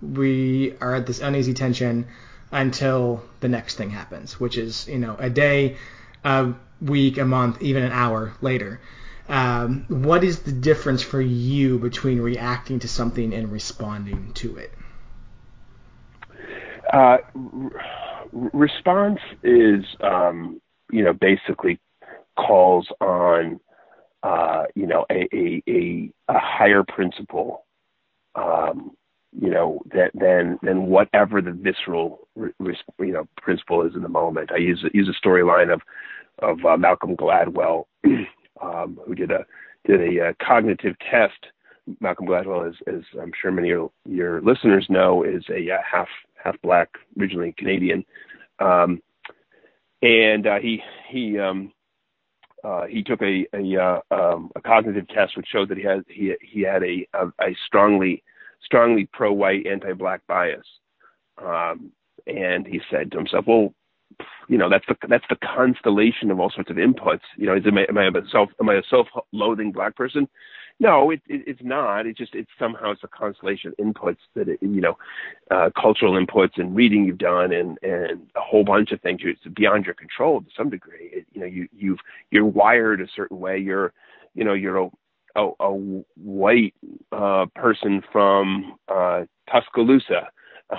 we 0.02 0.74
are 0.80 0.94
at 0.94 1.06
this 1.06 1.20
uneasy 1.20 1.54
tension 1.54 2.06
until 2.50 3.22
the 3.40 3.48
next 3.48 3.76
thing 3.76 3.90
happens, 3.90 4.40
which 4.40 4.58
is 4.58 4.88
you 4.88 4.98
know 4.98 5.16
a 5.18 5.30
day, 5.30 5.76
a 6.24 6.52
week, 6.80 7.18
a 7.18 7.24
month, 7.24 7.62
even 7.62 7.82
an 7.82 7.92
hour 7.92 8.32
later. 8.40 8.80
Um, 9.28 9.84
what 9.88 10.24
is 10.24 10.40
the 10.40 10.50
difference 10.50 11.02
for 11.02 11.20
you 11.20 11.78
between 11.78 12.20
reacting 12.20 12.80
to 12.80 12.88
something 12.88 13.32
and 13.32 13.52
responding 13.52 14.32
to 14.34 14.56
it? 14.56 14.72
Uh, 16.92 17.18
response 18.32 19.20
is, 19.44 19.84
um, 20.00 20.60
you 20.90 21.04
know, 21.04 21.12
basically 21.12 21.78
calls 22.36 22.88
on 23.00 23.60
uh, 24.22 24.64
you 24.74 24.86
know, 24.86 25.06
a, 25.10 25.26
a, 25.34 25.62
a, 25.68 26.12
a 26.28 26.38
higher 26.38 26.82
principle, 26.86 27.64
um, 28.34 28.92
you 29.38 29.50
know, 29.50 29.80
that, 29.94 30.10
than 30.14 30.58
than 30.62 30.86
whatever 30.86 31.40
the 31.40 31.52
visceral, 31.52 32.28
you 32.36 32.74
know, 32.98 33.26
principle 33.36 33.86
is 33.86 33.94
in 33.94 34.02
the 34.02 34.08
moment. 34.08 34.50
I 34.52 34.58
use 34.58 34.84
use 34.92 35.08
a 35.08 35.26
storyline 35.26 35.72
of 35.72 35.80
of 36.40 36.64
uh, 36.64 36.76
Malcolm 36.76 37.16
Gladwell, 37.16 37.86
um, 38.62 38.98
who 39.06 39.14
did 39.14 39.30
a 39.30 39.46
did 39.86 40.00
a 40.00 40.28
uh, 40.28 40.32
cognitive 40.44 40.96
test. 40.98 41.46
Malcolm 42.00 42.26
Gladwell, 42.26 42.68
as, 42.68 42.74
as 42.86 43.02
I'm 43.20 43.32
sure 43.40 43.50
many 43.50 43.70
of 43.70 43.72
your, 43.72 43.90
your 44.06 44.42
listeners 44.42 44.86
know, 44.88 45.24
is 45.24 45.44
a 45.48 45.70
uh, 45.72 45.78
half 45.90 46.08
half 46.42 46.60
black, 46.62 46.88
originally 47.18 47.54
Canadian, 47.56 48.04
um, 48.58 49.00
and 50.02 50.46
uh, 50.46 50.58
he 50.60 50.82
he 51.08 51.38
um, 51.38 51.72
uh, 52.64 52.86
he 52.86 53.02
took 53.02 53.22
a 53.22 53.46
a, 53.54 53.76
uh, 53.76 54.00
um, 54.10 54.50
a 54.56 54.60
cognitive 54.60 55.08
test 55.08 55.36
which 55.36 55.46
showed 55.50 55.68
that 55.68 55.78
he 55.78 55.84
had 55.84 56.04
he 56.08 56.34
he 56.40 56.60
had 56.62 56.82
a 56.82 57.06
a, 57.14 57.26
a 57.40 57.56
strongly 57.66 58.22
strongly 58.62 59.08
pro-white, 59.12 59.66
anti-black 59.66 60.20
bias, 60.26 60.66
um, 61.42 61.90
and 62.26 62.66
he 62.66 62.80
said 62.90 63.10
to 63.10 63.18
himself, 63.18 63.46
"Well, 63.46 63.74
you 64.48 64.58
know 64.58 64.68
that's 64.68 64.84
the 64.88 64.96
that's 65.08 65.24
the 65.28 65.36
constellation 65.36 66.30
of 66.30 66.40
all 66.40 66.50
sorts 66.50 66.70
of 66.70 66.76
inputs. 66.76 67.20
You 67.36 67.46
know, 67.46 67.56
is, 67.56 67.66
am, 67.66 67.78
I, 67.78 67.86
am 67.88 67.98
I 67.98 68.06
a 68.06 68.28
self 68.30 68.50
am 68.60 68.68
I 68.68 68.74
a 68.74 68.82
self-loathing 68.90 69.72
black 69.72 69.96
person? 69.96 70.28
No, 70.78 71.10
it, 71.10 71.20
it, 71.26 71.42
it's 71.46 71.60
not. 71.62 72.06
It's 72.06 72.18
just 72.18 72.34
it's 72.34 72.50
somehow 72.58 72.92
it's 72.92 73.04
a 73.04 73.08
constellation 73.08 73.72
of 73.72 73.84
inputs 73.84 74.18
that 74.34 74.48
it, 74.48 74.58
you 74.62 74.80
know, 74.80 74.96
uh, 75.50 75.70
cultural 75.80 76.14
inputs 76.14 76.58
and 76.58 76.74
reading 76.74 77.04
you've 77.04 77.18
done 77.18 77.52
and 77.52 77.78
and 77.82 78.28
a 78.36 78.40
whole 78.40 78.64
bunch 78.64 78.92
of 78.92 79.00
things. 79.00 79.20
It's 79.24 79.40
beyond 79.54 79.84
your 79.84 79.94
control 79.94 80.40
to 80.40 80.46
some 80.56 80.70
degree. 80.70 81.10
It, 81.12 81.26
you 81.32 81.40
know, 81.40 81.46
you 81.46 81.68
you've 81.76 81.98
you're 82.30 82.46
wired 82.46 83.00
a 83.00 83.06
certain 83.14 83.38
way. 83.38 83.58
You're 83.58 83.92
you 84.34 84.44
know 84.44 84.54
you're 84.54 84.78
a 84.78 84.90
a, 85.36 85.50
a 85.60 86.02
white 86.16 86.74
uh, 87.12 87.46
person 87.54 88.02
from 88.12 88.76
uh, 88.88 89.24
Tuscaloosa. 89.50 90.28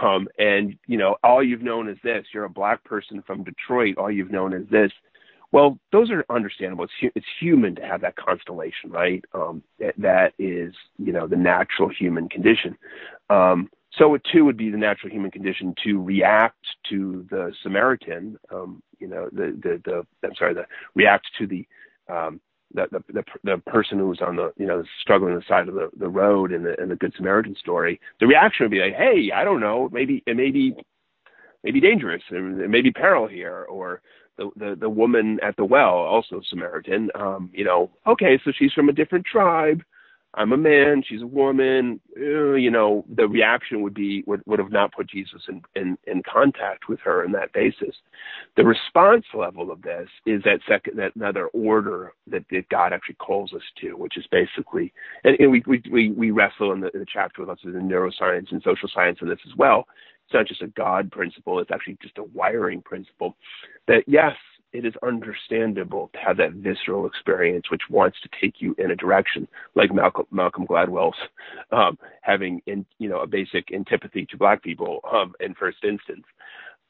Um, 0.02 0.28
and 0.38 0.78
you 0.88 0.98
know, 0.98 1.18
all 1.24 1.44
you've 1.44 1.62
known 1.62 1.90
is 1.90 1.98
this. 2.04 2.26
You're 2.34 2.46
a 2.46 2.50
black 2.50 2.84
person 2.84 3.22
from 3.28 3.44
Detroit. 3.44 3.98
All 3.98 4.10
you've 4.10 4.32
known 4.32 4.54
is 4.54 4.68
this 4.70 4.92
well, 5.52 5.78
those 5.92 6.10
are 6.12 6.26
understandable. 6.30 6.86
It's 6.86 6.94
hu- 7.02 7.12
it's 7.16 7.26
human 7.40 7.76
to 7.76 7.82
have 7.82 8.02
that 8.02 8.16
constellation, 8.16 8.90
right? 8.90 9.24
Um, 9.34 9.64
that, 9.98 10.34
is, 10.40 10.74
you 10.98 11.12
know, 11.12 11.28
the 11.28 11.36
natural 11.36 11.90
human 11.90 12.30
condition. 12.30 12.78
Um, 13.30 13.70
so 13.98 14.14
it 14.14 14.22
too 14.32 14.46
would 14.46 14.56
be 14.56 14.70
the 14.70 14.78
natural 14.78 15.12
human 15.12 15.32
condition 15.32 15.76
to 15.84 16.02
react 16.02 16.66
to 16.90 17.26
the 17.30 17.52
Samaritan, 17.62 18.38
um, 18.54 18.82
you 19.00 19.08
know, 19.08 19.28
the, 19.34 19.58
the, 19.62 19.82
the, 19.84 20.28
I'm 20.28 20.36
sorry, 20.38 20.54
the 20.54 20.66
react 20.96 21.28
to 21.40 21.48
the, 21.48 21.68
um, 22.08 22.40
the, 22.74 22.88
the, 22.90 23.04
the, 23.12 23.24
the 23.44 23.58
person 23.58 24.00
who's 24.00 24.22
on 24.22 24.38
the, 24.38 24.54
you 24.56 24.66
know, 24.66 24.84
struggling 25.02 25.34
on 25.34 25.40
the 25.40 25.46
side 25.46 25.68
of 25.68 25.74
the, 25.74 25.90
the 25.98 26.08
road 26.08 26.54
in 26.54 26.64
the, 26.64 26.82
in 26.82 26.88
the 26.88 26.96
Good 26.96 27.14
Samaritan 27.18 27.56
story. 27.60 28.00
The 28.22 28.28
reaction 28.28 28.64
would 28.64 28.72
be 28.72 28.80
like, 28.80 28.96
Hey, 28.96 29.30
I 29.36 29.44
don't 29.44 29.60
know, 29.60 29.90
maybe, 29.92 30.24
it 30.26 30.38
may 30.38 30.52
be, 30.52 30.74
maybe 31.66 31.82
dangerous. 31.82 32.24
It 32.32 32.70
may 32.70 32.82
be 32.82 32.92
peril 32.92 33.28
here, 33.28 33.66
or, 33.70 34.02
the, 34.38 34.50
the 34.56 34.76
the 34.76 34.90
woman 34.90 35.40
at 35.42 35.56
the 35.58 35.66
well, 35.66 35.96
also 35.96 36.42
Samaritan. 36.50 37.10
Um, 37.16 37.50
you 37.54 37.64
know, 37.64 37.92
okay, 38.08 38.40
so 38.44 38.52
she's 38.58 38.74
from 38.74 38.90
a 38.90 38.94
different 38.94 39.26
tribe. 39.26 39.84
I'm 40.34 40.54
a 40.54 40.58
man, 40.58 41.04
she's 41.06 41.22
a 41.22 41.28
woman. 41.28 42.00
Uh, 42.18 42.54
you 42.54 42.72
know, 42.72 43.04
the 43.14 43.28
reaction 43.28 43.82
would 43.82 43.94
be 43.94 44.24
would, 44.28 44.42
would 44.46 44.60
have 44.60 44.72
not 44.72 44.94
put 44.94 45.10
Jesus 45.10 45.42
in, 45.50 45.62
in 45.76 45.98
in 46.08 46.24
contact 46.24 46.88
with 46.88 47.02
her 47.02 47.26
in 47.26 47.34
that 47.34 47.52
basis. 47.52 47.96
The 48.56 48.64
response 48.64 49.26
level 49.34 49.72
of 49.72 49.82
this 49.82 50.08
is 50.26 50.42
that 50.44 50.62
second 50.68 50.98
that 51.00 51.16
another 51.16 51.48
order 51.48 52.14
that, 52.28 52.46
that 52.50 52.70
God 52.70 52.94
actually 52.94 53.16
calls 53.16 53.52
us 53.54 53.62
to, 53.82 53.98
which 53.98 54.18
is 54.18 54.26
basically, 54.32 54.94
and, 55.26 55.38
and 55.38 55.52
we, 55.52 55.64
we 55.92 56.12
we 56.12 56.32
wrestle 56.32 56.72
in 56.72 56.80
the, 56.80 56.92
in 56.94 57.02
the 57.02 57.06
chapter 57.12 57.42
with 57.42 57.50
us 57.50 57.60
in 57.66 57.74
neuroscience 57.74 58.52
and 58.52 58.64
social 58.64 58.90
science 58.94 59.20
in 59.22 59.28
this 59.28 59.40
as 59.46 59.58
well 59.58 59.86
it's 60.32 60.38
not 60.38 60.48
just 60.48 60.62
a 60.62 60.68
God 60.68 61.12
principle, 61.12 61.60
it's 61.60 61.72
actually 61.72 61.98
just 62.02 62.18
a 62.18 62.24
wiring 62.24 62.82
principle. 62.82 63.36
That 63.88 64.04
yes, 64.08 64.36
it 64.72 64.86
is 64.86 64.94
understandable 65.04 66.10
to 66.14 66.20
have 66.20 66.38
that 66.38 66.54
visceral 66.54 67.06
experience 67.06 67.70
which 67.70 67.82
wants 67.90 68.18
to 68.22 68.30
take 68.40 68.56
you 68.62 68.74
in 68.78 68.92
a 68.92 68.96
direction, 68.96 69.48
like 69.76 69.94
Malcolm, 69.94 70.26
Malcolm 70.32 70.66
Gladwell's 70.66 71.16
um, 71.72 71.98
having 72.22 72.62
in 72.66 72.86
you 72.98 73.10
know 73.10 73.20
a 73.20 73.28
basic 73.28 73.74
antipathy 73.74 74.26
to 74.28 74.38
black 74.38 74.64
people 74.64 75.02
um, 75.12 75.34
in 75.42 75.54
first 75.54 75.84
instance. 75.84 76.24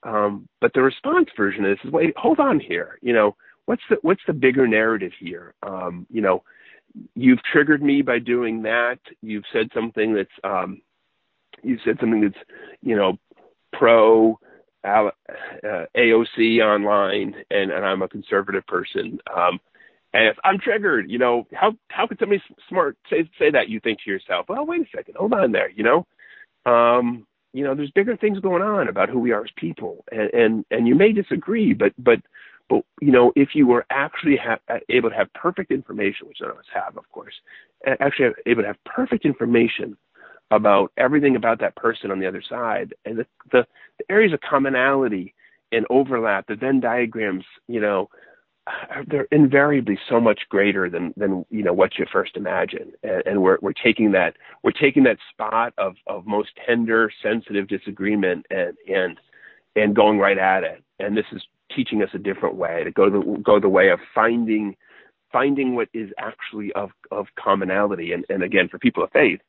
Um, 0.04 0.48
but 0.60 0.74
the 0.74 0.82
response 0.82 1.30
version 1.36 1.64
this 1.64 1.80
is 1.84 1.92
wait, 1.92 2.14
hold 2.18 2.40
on 2.40 2.60
here. 2.60 3.00
You 3.02 3.14
know, 3.14 3.36
what's 3.66 3.84
the 3.90 3.98
what's 4.04 4.22
the 4.28 4.34
bigger 4.34 4.68
narrative 4.68 5.14
here? 5.20 5.56
Um, 5.64 6.06
you 6.12 6.22
know, 6.22 6.44
you've 7.16 7.44
triggered 7.52 7.82
me 7.82 8.04
by 8.04 8.20
doing 8.20 8.62
that. 8.64 9.00
You've 9.22 9.46
said 9.52 9.70
something 9.74 10.14
that's 10.14 10.30
um, 10.44 10.82
you 11.64 11.78
said 11.84 11.98
something 12.00 12.22
that's 12.22 12.44
you 12.82 12.96
know 12.96 13.18
pro 13.74 14.40
uh, 14.84 15.12
AOC 15.96 16.60
online, 16.60 17.36
and, 17.50 17.72
and 17.72 17.86
I'm 17.86 18.02
a 18.02 18.08
conservative 18.08 18.66
person. 18.68 19.20
Um, 19.36 19.60
and 20.14 20.28
if 20.28 20.38
I'm 20.44 20.60
triggered, 20.60 21.10
you 21.10 21.20
know, 21.20 21.48
how 21.54 21.74
how 21.90 22.06
could 22.06 22.20
somebody 22.20 22.42
smart 22.68 22.98
say 23.10 23.30
say 23.40 23.52
that? 23.52 23.70
You 23.70 23.80
think 23.80 24.00
to 24.04 24.10
yourself, 24.10 24.48
well, 24.50 24.66
wait 24.66 24.82
a 24.82 24.98
second, 24.98 25.16
hold 25.18 25.34
on 25.34 25.52
there, 25.52 25.70
you 25.70 25.84
know, 25.84 26.06
um, 26.66 27.26
you 27.54 27.64
know, 27.64 27.76
there's 27.76 27.92
bigger 27.92 28.18
things 28.18 28.40
going 28.40 28.62
on 28.62 28.88
about 28.88 29.10
who 29.10 29.20
we 29.20 29.32
are 29.32 29.44
as 29.44 29.52
people, 29.56 30.04
and 30.12 30.34
and, 30.34 30.66
and 30.72 30.88
you 30.88 30.96
may 30.96 31.14
disagree, 31.14 31.74
but 31.74 31.94
but 31.98 32.20
but 32.70 32.84
you 33.02 33.12
know, 33.12 33.32
if 33.36 33.50
you 33.54 33.68
were 33.68 33.86
actually 33.90 34.38
ha- 34.38 34.80
able 34.90 35.10
to 35.10 35.16
have 35.16 35.32
perfect 35.34 35.72
information, 35.72 36.28
which 36.28 36.38
none 36.42 36.52
of 36.52 36.58
us 36.58 36.66
have, 36.74 36.98
of 36.98 37.10
course, 37.12 37.34
actually 38.00 38.30
able 38.46 38.64
to 38.64 38.68
have 38.68 38.84
perfect 38.86 39.26
information 39.26 39.98
about 40.52 40.92
everything 40.98 41.36
about 41.36 41.60
that 41.60 41.76
person 41.76 42.12
on 42.12 42.20
the 42.20 42.28
other 42.28 42.44
side. 42.48 42.94
And 43.06 43.20
the, 43.20 43.26
the, 43.52 43.66
the 43.98 44.06
areas 44.12 44.34
of 44.34 44.42
commonality 44.42 45.34
and 45.72 45.86
overlap 45.90 46.48
the 46.48 46.56
venn 46.56 46.82
diagrams 46.82 47.46
you 47.68 47.80
know 47.80 48.10
uh, 48.68 49.04
they're 49.08 49.28
invariably 49.32 49.98
so 50.08 50.20
much 50.20 50.42
greater 50.50 50.90
than 50.90 51.14
than 51.18 51.46
you 51.50 51.64
know 51.64 51.74
what 51.74 51.98
you 51.98 52.06
first 52.12 52.38
imagine. 52.38 52.92
And, 53.02 53.24
and 53.26 53.42
we're 53.42 53.58
we're 53.62 53.74
taking 53.74 54.12
that 54.12 54.36
we're 54.64 54.72
taking 54.72 55.04
that 55.04 55.18
spot 55.32 55.74
of 55.78 55.96
of 56.08 56.28
most 56.28 56.50
tender 56.68 57.12
sensitive 57.24 57.68
disagreement 57.68 58.46
and 58.52 58.78
and 58.88 59.18
and 59.76 59.96
going 59.96 60.20
right 60.20 60.38
at 60.38 60.64
it. 60.64 60.84
And 61.00 61.18
this 61.18 61.26
is 61.32 61.42
teaching 61.76 62.04
us 62.04 62.10
a 62.14 62.20
different 62.20 62.56
way 62.56 62.84
to 62.84 62.92
go 62.92 63.10
the 63.10 63.42
go 63.44 63.60
the 63.60 63.70
way 63.70 63.90
of 63.90 64.00
finding 64.14 64.76
finding 65.32 65.76
what 65.76 65.90
is 65.94 66.12
actually 66.20 66.72
of 66.74 66.92
of 67.10 67.28
commonality. 67.44 68.14
And 68.14 68.26
and 68.30 68.44
again 68.44 68.70
for 68.70 68.78
people 68.78 69.04
of 69.04 69.12
faith 69.12 69.40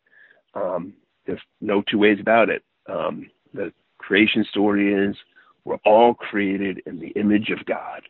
um, 0.54 0.94
there's 1.26 1.40
no 1.60 1.82
two 1.82 1.98
ways 1.98 2.18
about 2.20 2.48
it. 2.48 2.62
Um, 2.88 3.30
the 3.54 3.72
creation 3.98 4.44
story 4.50 4.92
is 4.92 5.16
we're 5.64 5.78
all 5.84 6.14
created 6.14 6.82
in 6.86 6.98
the 6.98 7.08
image 7.08 7.50
of 7.50 7.64
God 7.66 8.02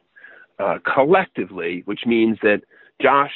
uh, 0.59 0.79
collectively, 0.95 1.83
which 1.85 2.01
means 2.07 2.39
that 2.43 2.63
Josh, 3.01 3.33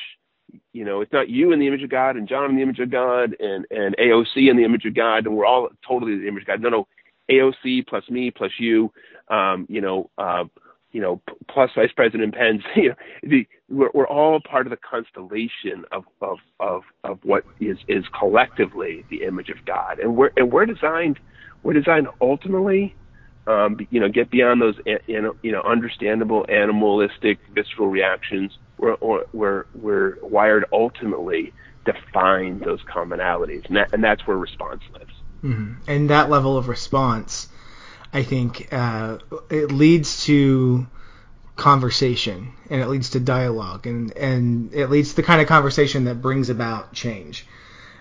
you 0.73 0.85
know, 0.85 1.01
it's 1.01 1.12
not 1.12 1.29
you 1.29 1.53
in 1.53 1.59
the 1.59 1.66
image 1.66 1.83
of 1.83 1.90
God 1.90 2.16
and 2.16 2.29
John 2.29 2.51
in 2.51 2.57
the 2.57 2.62
image 2.62 2.79
of 2.79 2.90
God 2.90 3.35
and, 3.40 3.66
and 3.71 3.97
AOC 3.97 4.49
in 4.49 4.57
the 4.57 4.64
image 4.64 4.85
of 4.85 4.95
God, 4.95 5.27
and 5.27 5.37
we're 5.37 5.47
all 5.47 5.69
totally 5.87 6.12
in 6.12 6.21
the 6.23 6.29
image 6.29 6.42
of 6.45 6.47
God. 6.47 6.62
No, 6.62 6.69
no, 6.69 6.88
AOC 7.31 7.87
plus 7.87 8.09
me 8.09 8.31
plus 8.31 8.53
you, 8.59 8.92
um, 9.29 9.66
you 9.69 9.81
know, 9.81 10.11
uh, 10.19 10.45
you 10.92 11.01
know, 11.01 11.21
plus 11.51 11.71
Vice 11.77 11.90
President 11.95 12.35
Pence, 12.35 12.62
you 12.77 12.90
know, 12.90 12.95
the, 13.23 13.47
we're, 13.69 13.91
we're 13.93 14.07
all 14.07 14.41
part 14.41 14.67
of 14.67 14.71
the 14.71 14.77
constellation 14.77 15.85
of, 15.93 16.05
of, 16.21 16.39
of, 16.61 16.83
of 17.05 17.19
what 17.23 17.45
is, 17.61 17.79
is 17.89 18.05
collectively 18.19 19.05
the 19.11 19.25
image 19.25 19.49
of 19.49 19.65
God. 19.65 19.99
And 19.99 20.17
we're, 20.17 20.31
and 20.37 20.53
we're 20.53 20.67
designed, 20.67 21.19
we're 21.63 21.73
designed 21.73 22.09
ultimately, 22.21 22.95
um, 23.47 23.79
you 23.91 24.01
know, 24.01 24.09
get 24.09 24.31
beyond 24.31 24.61
those, 24.61 24.77
you 25.07 25.37
know, 25.53 25.63
understandable 25.63 26.47
animalistic 26.49 27.39
visceral 27.55 27.89
reactions. 27.89 28.57
We're, 28.79 28.97
we're, 29.33 29.67
we're 29.75 30.19
wired 30.23 30.67
ultimately 30.73 31.53
to 31.87 31.95
find 32.13 32.61
those 32.61 32.83
commonalities. 32.83 33.67
And, 33.67 33.77
that, 33.77 33.93
and 33.93 34.03
that's 34.03 34.27
where 34.27 34.37
response 34.37 34.83
lives. 34.93 35.13
Mm-hmm. 35.43 35.91
And 35.91 36.11
that 36.11 36.29
level 36.29 36.57
of 36.57 36.69
response, 36.69 37.49
I 38.13 38.23
think 38.23 38.69
uh, 38.73 39.19
it 39.51 39.71
leads 39.71 40.25
to 40.25 40.87
conversation 41.57 42.53
and 42.69 42.83
it 42.83 42.87
leads 42.87 43.11
to 43.11 43.21
dialogue 43.21 43.87
and 43.87 44.14
and 44.16 44.73
it 44.75 44.88
leads 44.88 45.11
to 45.11 45.16
the 45.16 45.23
kind 45.23 45.40
of 45.40 45.49
conversation 45.49 46.05
that 46.05 46.21
brings 46.21 46.51
about 46.51 46.92
change. 46.92 47.47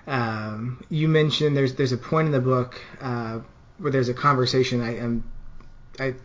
Um, 0.08 0.84
you 0.90 1.08
mentioned 1.08 1.56
there's 1.56 1.74
there's 1.76 1.94
a 1.94 1.98
point 1.98 2.28
in 2.28 2.32
the 2.32 2.42
book 2.42 2.80
uh, 3.02 3.40
where 3.78 3.92
there's 3.92 4.10
a 4.10 4.14
conversation. 4.14 4.82
I 4.82 4.98
am 4.98 5.24
I 6.00 6.16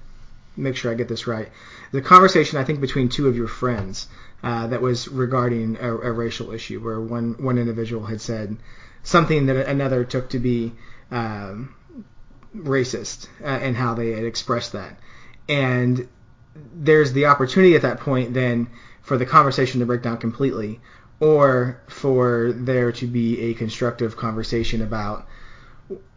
make 0.57 0.77
sure 0.77 0.91
I 0.91 0.95
get 0.95 1.09
this 1.09 1.27
right. 1.27 1.49
The 1.93 2.03
conversation 2.03 2.59
I 2.59 2.65
think 2.65 2.81
between 2.81 3.09
two 3.09 3.29
of 3.29 3.37
your 3.37 3.49
friends 3.49 4.09
uh, 4.43 4.67
that 4.67 4.83
was 4.83 5.07
regarding 5.09 5.77
a, 5.81 5.97
a, 5.97 6.13
racial 6.13 6.53
issue 6.53 6.81
where 6.81 7.01
one 7.01 7.37
one 7.39 7.59
individual 7.59 8.07
had 8.07 8.21
said 8.21 8.57
something 9.03 9.47
that 9.47 9.69
another 9.69 10.05
took 10.05 10.31
to 10.31 10.39
be 10.39 10.73
um, 11.11 11.75
racist 12.57 13.29
uh, 13.43 13.47
and 13.47 13.77
how 13.77 13.95
they 13.95 14.13
had 14.13 14.25
expressed 14.25 14.73
that. 14.73 14.99
And 15.49 16.09
there's 16.75 17.13
the 17.13 17.27
opportunity 17.27 17.75
at 17.75 17.83
that 17.83 18.01
point 18.01 18.35
then 18.35 18.69
for 19.03 19.17
the 19.17 19.27
conversation 19.27 19.81
to 19.81 19.87
break 19.87 20.03
down 20.03 20.19
completely, 20.19 20.81
or 21.21 21.81
for 21.89 22.53
there 22.53 22.93
to 22.93 23.07
be 23.07 23.41
a 23.41 23.55
constructive 23.55 24.17
conversation 24.17 24.83
about 24.83 25.27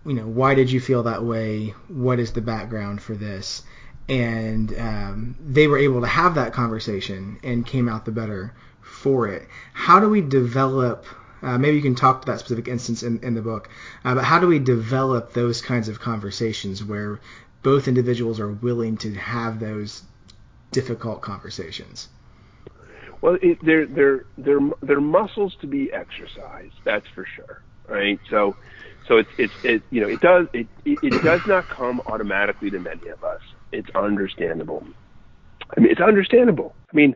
you 0.06 0.14
know 0.14 0.28
why 0.28 0.54
did 0.56 0.72
you 0.72 0.80
feel 0.80 1.04
that 1.04 1.24
way? 1.24 1.74
What 1.88 2.20
is 2.20 2.32
the 2.34 2.42
background 2.42 3.02
for 3.02 3.16
this? 3.16 3.64
And 4.10 4.78
um, 4.78 5.36
they 5.40 5.68
were 5.68 5.78
able 5.78 6.02
to 6.02 6.08
have 6.08 6.36
that 6.36 6.54
conversation 6.54 7.40
and 7.42 7.66
came 7.66 7.88
out 7.88 8.06
the 8.06 8.12
better 8.12 8.54
for 8.82 9.28
it. 9.28 9.48
How 9.72 10.00
do 10.00 10.10
we 10.10 10.22
develop 10.22 11.06
uh, 11.42 11.58
maybe 11.58 11.76
you 11.76 11.84
can 11.84 11.96
talk 11.96 12.22
to 12.22 12.32
that 12.32 12.40
specific 12.40 12.70
instance 12.70 13.04
in, 13.04 13.20
in 13.22 13.34
the 13.34 13.42
book 13.42 13.70
uh, 14.06 14.16
but 14.16 14.24
how 14.24 14.40
do 14.40 14.48
we 14.48 14.60
develop 14.60 15.34
those 15.34 15.62
kinds 15.62 15.90
of 15.90 16.00
conversations 16.00 16.82
where 16.84 17.20
both 17.64 17.88
individuals 17.88 18.40
are 18.40 18.52
willing 18.52 18.96
to 18.98 19.14
have 19.16 19.60
those 19.60 20.04
difficult 20.74 21.22
conversations 21.22 22.10
well, 23.24 23.38
it, 23.42 23.58
they're 23.66 23.88
they're 23.88 24.26
they're 24.38 24.60
they're 24.82 25.00
muscles 25.00 25.56
to 25.62 25.68
be 25.68 25.90
exercised. 25.94 26.74
That's 26.84 27.06
for 27.16 27.26
sure, 27.26 27.64
right? 27.88 28.20
So, 28.30 28.58
so 29.08 29.16
it's 29.16 29.30
it's 29.38 29.54
it 29.64 29.84
you 29.92 30.02
know 30.02 30.10
it 30.10 30.20
does 30.20 30.48
it 30.54 30.68
it 30.84 31.22
does 31.22 31.40
not 31.46 31.70
come 31.70 32.02
automatically 32.06 32.70
to 32.72 32.80
many 32.80 33.08
of 33.08 33.24
us. 33.24 33.40
It's 33.72 33.90
understandable. 33.96 34.86
I 35.76 35.80
mean, 35.80 35.90
it's 35.90 36.02
understandable. 36.02 36.76
I 36.92 36.98
mean, 36.98 37.16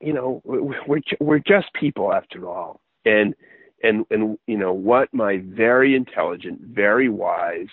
you 0.00 0.12
know, 0.12 0.42
we're 0.44 1.02
we're 1.20 1.38
just 1.38 1.72
people 1.78 2.12
after 2.12 2.48
all, 2.48 2.80
and 3.04 3.36
and 3.84 4.04
and 4.10 4.38
you 4.48 4.58
know 4.58 4.72
what 4.72 5.14
my 5.14 5.40
very 5.44 5.94
intelligent, 5.94 6.62
very 6.62 7.08
wise, 7.08 7.68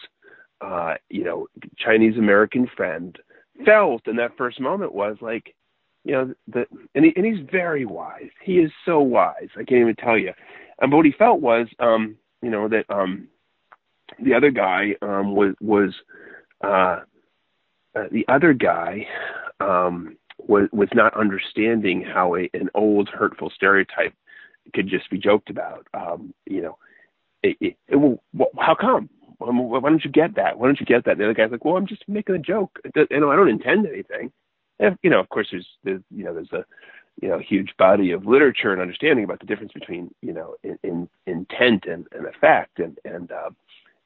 uh, 0.62 0.94
you 1.10 1.24
know, 1.24 1.48
Chinese 1.80 2.18
American 2.18 2.70
friend 2.78 3.18
felt 3.66 4.08
in 4.08 4.16
that 4.18 4.38
first 4.38 4.60
moment 4.60 4.94
was 4.94 5.18
like 5.22 5.56
you 6.08 6.14
know, 6.14 6.34
the, 6.48 6.66
and, 6.96 7.04
he, 7.04 7.14
and 7.18 7.26
he's 7.26 7.46
very 7.52 7.84
wise. 7.84 8.30
He 8.42 8.60
is 8.60 8.72
so 8.86 9.02
wise. 9.02 9.50
I 9.56 9.64
can't 9.64 9.82
even 9.82 9.96
tell 9.96 10.18
you. 10.18 10.32
And 10.80 10.90
but 10.90 10.98
what 10.98 11.06
he 11.06 11.12
felt 11.12 11.42
was, 11.42 11.68
um, 11.80 12.16
you 12.42 12.50
know, 12.50 12.70
that 12.70 12.86
um, 12.90 13.28
the 14.24 14.34
other 14.34 14.50
guy 14.50 14.96
um, 15.02 15.36
was 15.36 15.54
was 15.60 15.94
uh, 16.64 17.02
uh, 17.94 18.08
the 18.10 18.26
other 18.30 18.54
guy 18.54 19.06
um, 19.60 20.16
was 20.48 20.70
was 20.72 20.88
not 20.94 21.18
understanding 21.18 22.04
how 22.04 22.36
a, 22.36 22.50
an 22.54 22.70
old 22.74 23.10
hurtful 23.10 23.52
stereotype 23.54 24.14
could 24.74 24.88
just 24.88 25.10
be 25.10 25.18
joked 25.18 25.50
about. 25.50 25.88
Um, 25.94 26.34
you 26.46 26.62
know, 26.62 26.78
it, 27.44 27.58
it, 27.60 27.76
it, 27.90 27.96
well, 27.98 28.50
how 28.58 28.76
come? 28.76 29.10
Why 29.40 29.80
don't 29.82 30.04
you 30.04 30.12
get 30.12 30.36
that? 30.36 30.58
Why 30.58 30.68
don't 30.68 30.80
you 30.80 30.86
get 30.86 31.06
that? 31.06 31.12
And 31.12 31.20
the 31.20 31.26
other 31.26 31.34
guy's 31.34 31.52
like, 31.52 31.64
well, 31.64 31.78
I'm 31.78 31.88
just 31.88 32.04
making 32.08 32.36
a 32.36 32.40
joke. 32.40 32.80
You 32.96 33.20
know, 33.20 33.32
I 33.32 33.36
don't 33.36 33.50
intend 33.50 33.86
anything 33.86 34.32
and, 34.80 34.98
you 35.02 35.10
know, 35.10 35.20
of 35.20 35.30
course, 35.30 35.48
there's, 35.52 35.68
there's 35.84 36.02
you 36.12 36.24
know 36.24 36.34
there's 36.34 36.52
a 36.52 36.66
you 37.22 37.30
know 37.30 37.40
huge 37.40 37.74
body 37.78 38.12
of 38.12 38.26
literature 38.26 38.72
and 38.72 38.82
understanding 38.82 39.26
about 39.26 39.40
the 39.40 39.46
difference 39.46 39.72
between 39.74 40.14
you 40.22 40.34
know 40.34 40.56
in, 40.64 40.78
in 40.84 41.10
intent 41.26 41.86
and, 41.86 42.06
and 42.12 42.28
effect, 42.28 42.80
and 42.80 42.98
and 43.06 43.32
uh, 43.32 43.50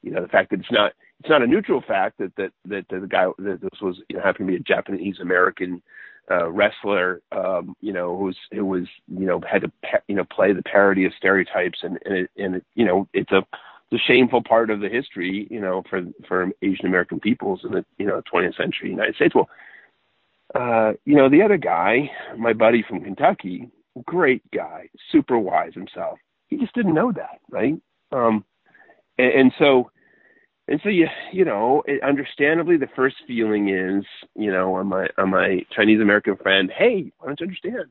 you 0.02 0.10
know 0.10 0.22
the 0.22 0.28
fact 0.28 0.50
that 0.50 0.60
it's 0.60 0.72
not 0.72 0.92
it's 1.20 1.28
not 1.28 1.42
a 1.42 1.46
neutral 1.46 1.82
fact 1.86 2.18
that 2.18 2.34
that 2.36 2.52
that, 2.64 2.86
the 2.88 3.06
guy 3.06 3.26
that 3.38 3.60
this 3.60 3.80
was 3.80 3.98
you 4.08 4.16
know 4.16 4.22
happened 4.22 4.48
to 4.48 4.52
be 4.52 4.56
a 4.56 4.60
Japanese 4.60 5.18
American 5.20 5.82
uh, 6.30 6.48
wrestler, 6.50 7.20
um, 7.32 7.76
you 7.80 7.92
know, 7.92 8.16
who's 8.16 8.38
who 8.52 8.64
was 8.64 8.86
you 9.08 9.26
know 9.26 9.40
had 9.50 9.62
to 9.62 9.72
you 10.08 10.14
know 10.14 10.24
play 10.24 10.52
the 10.54 10.62
parody 10.62 11.04
of 11.04 11.12
stereotypes, 11.18 11.80
and 11.82 11.98
and 12.06 12.14
it, 12.14 12.30
and 12.38 12.54
it, 12.56 12.64
you 12.74 12.86
know 12.86 13.06
it's 13.12 13.32
a 13.32 13.44
the 13.92 13.98
shameful 13.98 14.42
part 14.42 14.70
of 14.70 14.80
the 14.80 14.88
history, 14.88 15.46
you 15.50 15.60
know, 15.60 15.84
for 15.88 16.02
for 16.26 16.50
Asian 16.62 16.86
American 16.86 17.20
peoples 17.20 17.60
in 17.62 17.72
the 17.72 17.84
you 17.98 18.06
know 18.06 18.22
20th 18.32 18.56
century 18.56 18.90
United 18.90 19.14
States. 19.14 19.34
Well, 19.34 19.50
uh, 20.54 20.94
you 21.04 21.14
know, 21.14 21.28
the 21.28 21.42
other 21.42 21.58
guy, 21.58 22.10
my 22.36 22.54
buddy 22.54 22.82
from 22.86 23.04
Kentucky, 23.04 23.70
great 24.04 24.42
guy, 24.50 24.88
super 25.10 25.38
wise 25.38 25.74
himself. 25.74 26.18
He 26.48 26.56
just 26.56 26.74
didn't 26.74 26.94
know 26.94 27.12
that, 27.12 27.40
right? 27.50 27.74
Um, 28.12 28.44
and, 29.18 29.32
and 29.32 29.52
so, 29.58 29.90
and 30.68 30.80
so 30.82 30.88
you, 30.88 31.06
you 31.32 31.44
know, 31.44 31.82
it, 31.86 32.02
understandably, 32.02 32.78
the 32.78 32.88
first 32.96 33.16
feeling 33.26 33.68
is, 33.68 34.04
you 34.34 34.50
know, 34.50 34.74
on 34.74 34.86
my 34.86 35.06
on 35.18 35.30
my 35.30 35.60
Chinese 35.70 36.00
American 36.00 36.36
friend, 36.36 36.70
hey, 36.74 37.12
why 37.18 37.26
don't 37.26 37.40
you 37.40 37.46
understand? 37.46 37.90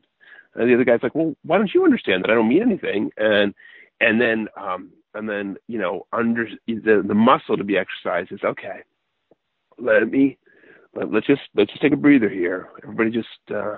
And 0.55 0.67
the 0.67 0.73
other 0.73 0.83
guy's 0.83 1.03
like, 1.03 1.15
well, 1.15 1.35
why 1.43 1.59
don't 1.59 1.73
you 1.73 1.85
understand 1.85 2.23
that 2.23 2.31
I 2.31 2.35
don't 2.35 2.49
mean 2.49 2.63
anything? 2.63 3.11
And 3.17 3.53
and 3.99 4.19
then 4.19 4.47
um, 4.59 4.91
and 5.13 5.27
then 5.27 5.57
you 5.67 5.79
know, 5.79 6.05
under 6.13 6.47
the 6.67 7.03
the 7.05 7.13
muscle 7.13 7.57
to 7.57 7.63
be 7.63 7.77
exercised 7.77 8.31
is 8.31 8.43
okay. 8.43 8.81
Let 9.77 10.09
me 10.09 10.37
let's 10.93 11.27
just 11.27 11.41
let's 11.55 11.71
just 11.71 11.81
take 11.81 11.93
a 11.93 11.97
breather 11.97 12.29
here. 12.29 12.69
Everybody 12.83 13.11
just 13.11 13.27
uh, 13.53 13.77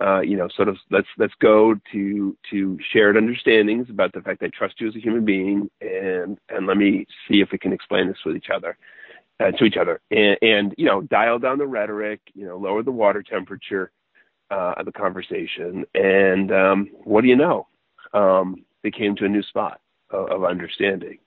uh, 0.00 0.20
you 0.20 0.36
know 0.36 0.48
sort 0.54 0.68
of 0.68 0.76
let's 0.90 1.08
let's 1.18 1.34
go 1.40 1.74
to 1.92 2.36
to 2.50 2.78
shared 2.92 3.16
understandings 3.16 3.90
about 3.90 4.12
the 4.12 4.20
fact 4.20 4.40
that 4.40 4.46
I 4.46 4.58
trust 4.58 4.80
you 4.80 4.88
as 4.88 4.96
a 4.96 5.00
human 5.00 5.24
being, 5.24 5.70
and 5.80 6.38
and 6.48 6.66
let 6.66 6.76
me 6.76 7.06
see 7.28 7.40
if 7.40 7.50
we 7.52 7.58
can 7.58 7.72
explain 7.72 8.08
this 8.08 8.18
with 8.24 8.36
each 8.36 8.50
other. 8.54 8.76
Uh, 9.38 9.50
to 9.52 9.64
each 9.64 9.78
other, 9.78 10.02
and, 10.10 10.36
and 10.42 10.74
you 10.76 10.84
know, 10.84 11.00
dial 11.00 11.38
down 11.38 11.56
the 11.56 11.66
rhetoric, 11.66 12.20
you 12.34 12.44
know, 12.44 12.58
lower 12.58 12.82
the 12.82 12.90
water 12.90 13.22
temperature 13.22 13.90
uh, 14.50 14.74
of 14.76 14.84
the 14.84 14.92
conversation, 14.92 15.82
and 15.94 16.52
um, 16.52 16.90
what 17.04 17.22
do 17.22 17.28
you 17.28 17.36
know? 17.36 17.66
Um, 18.12 18.66
they 18.82 18.90
came 18.90 19.16
to 19.16 19.24
a 19.24 19.28
new 19.30 19.42
spot 19.42 19.80
of, 20.10 20.44
understanding, 20.44 21.18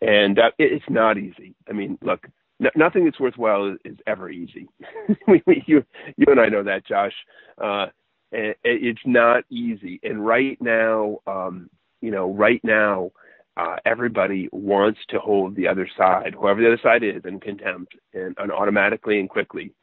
and 0.00 0.38
it, 0.38 0.54
it's 0.58 0.84
not 0.88 1.18
easy. 1.18 1.54
I 1.68 1.72
mean, 1.72 1.98
look, 2.02 2.26
no, 2.58 2.70
nothing 2.76 3.04
that's 3.04 3.20
worthwhile 3.20 3.72
is, 3.72 3.78
is 3.84 3.98
ever 4.06 4.30
easy. 4.30 4.68
you, 5.66 5.84
you 6.16 6.26
and 6.28 6.40
I 6.40 6.48
know 6.48 6.62
that, 6.62 6.86
Josh. 6.86 7.14
Uh, 7.62 7.86
it, 8.32 8.58
it's 8.64 9.00
not 9.04 9.44
easy. 9.50 10.00
And 10.02 10.24
right 10.24 10.58
now, 10.60 11.18
um, 11.26 11.70
you 12.00 12.10
know, 12.10 12.32
right 12.32 12.60
now, 12.62 13.10
uh, 13.56 13.76
everybody 13.84 14.48
wants 14.52 15.00
to 15.10 15.18
hold 15.18 15.56
the 15.56 15.68
other 15.68 15.88
side, 15.98 16.34
whoever 16.38 16.60
the 16.60 16.68
other 16.68 16.80
side 16.82 17.02
is, 17.02 17.22
in 17.24 17.40
contempt 17.40 17.94
and, 18.14 18.34
and 18.38 18.52
automatically 18.52 19.18
and 19.20 19.28
quickly. 19.28 19.72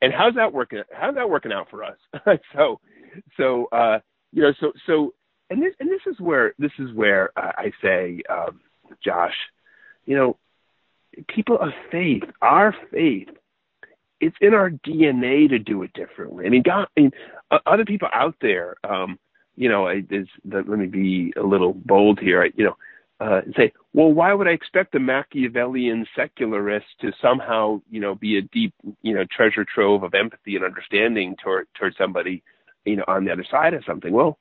And 0.00 0.12
how's 0.12 0.36
that 0.36 0.52
working? 0.52 0.82
How's 0.92 1.16
that 1.16 1.28
working 1.28 1.52
out 1.52 1.68
for 1.68 1.82
us? 1.82 1.96
so, 2.54 2.80
so 3.36 3.66
uh, 3.72 3.98
you 4.32 4.42
know, 4.42 4.52
so 4.60 4.72
so, 4.86 5.14
and 5.54 5.62
this 5.62 5.74
and 5.78 5.88
this 5.88 6.00
is 6.06 6.18
where 6.18 6.52
this 6.58 6.72
is 6.80 6.92
where 6.92 7.30
I 7.36 7.70
say, 7.80 8.22
um, 8.28 8.60
Josh, 9.02 9.34
you 10.04 10.16
know, 10.16 10.36
people 11.28 11.58
of 11.60 11.70
faith, 11.92 12.24
our 12.42 12.74
faith, 12.90 13.28
it's 14.20 14.36
in 14.40 14.52
our 14.52 14.70
DNA 14.70 15.48
to 15.48 15.60
do 15.60 15.84
it 15.84 15.92
differently. 15.92 16.44
I 16.44 16.48
mean, 16.48 16.62
God, 16.62 16.88
I 16.96 17.00
mean, 17.00 17.12
uh, 17.52 17.58
other 17.66 17.84
people 17.84 18.08
out 18.12 18.34
there, 18.40 18.74
um, 18.82 19.16
you 19.54 19.68
know, 19.68 19.86
I, 19.86 20.02
is, 20.10 20.26
let 20.44 20.66
me 20.66 20.86
be 20.86 21.32
a 21.36 21.42
little 21.42 21.72
bold 21.72 22.18
here. 22.18 22.42
I, 22.42 22.50
you 22.56 22.64
know, 22.64 22.76
uh, 23.20 23.42
say, 23.56 23.72
well, 23.92 24.12
why 24.12 24.34
would 24.34 24.48
I 24.48 24.52
expect 24.52 24.96
a 24.96 24.98
Machiavellian 24.98 26.04
secularist 26.16 26.86
to 27.00 27.12
somehow, 27.22 27.80
you 27.88 28.00
know, 28.00 28.16
be 28.16 28.38
a 28.38 28.42
deep, 28.42 28.74
you 29.02 29.14
know, 29.14 29.24
treasure 29.30 29.64
trove 29.64 30.02
of 30.02 30.14
empathy 30.14 30.56
and 30.56 30.64
understanding 30.64 31.36
toward 31.40 31.68
toward 31.78 31.94
somebody, 31.96 32.42
you 32.84 32.96
know, 32.96 33.04
on 33.06 33.24
the 33.24 33.30
other 33.30 33.46
side 33.48 33.72
of 33.72 33.84
something? 33.86 34.12
Well, 34.12 34.36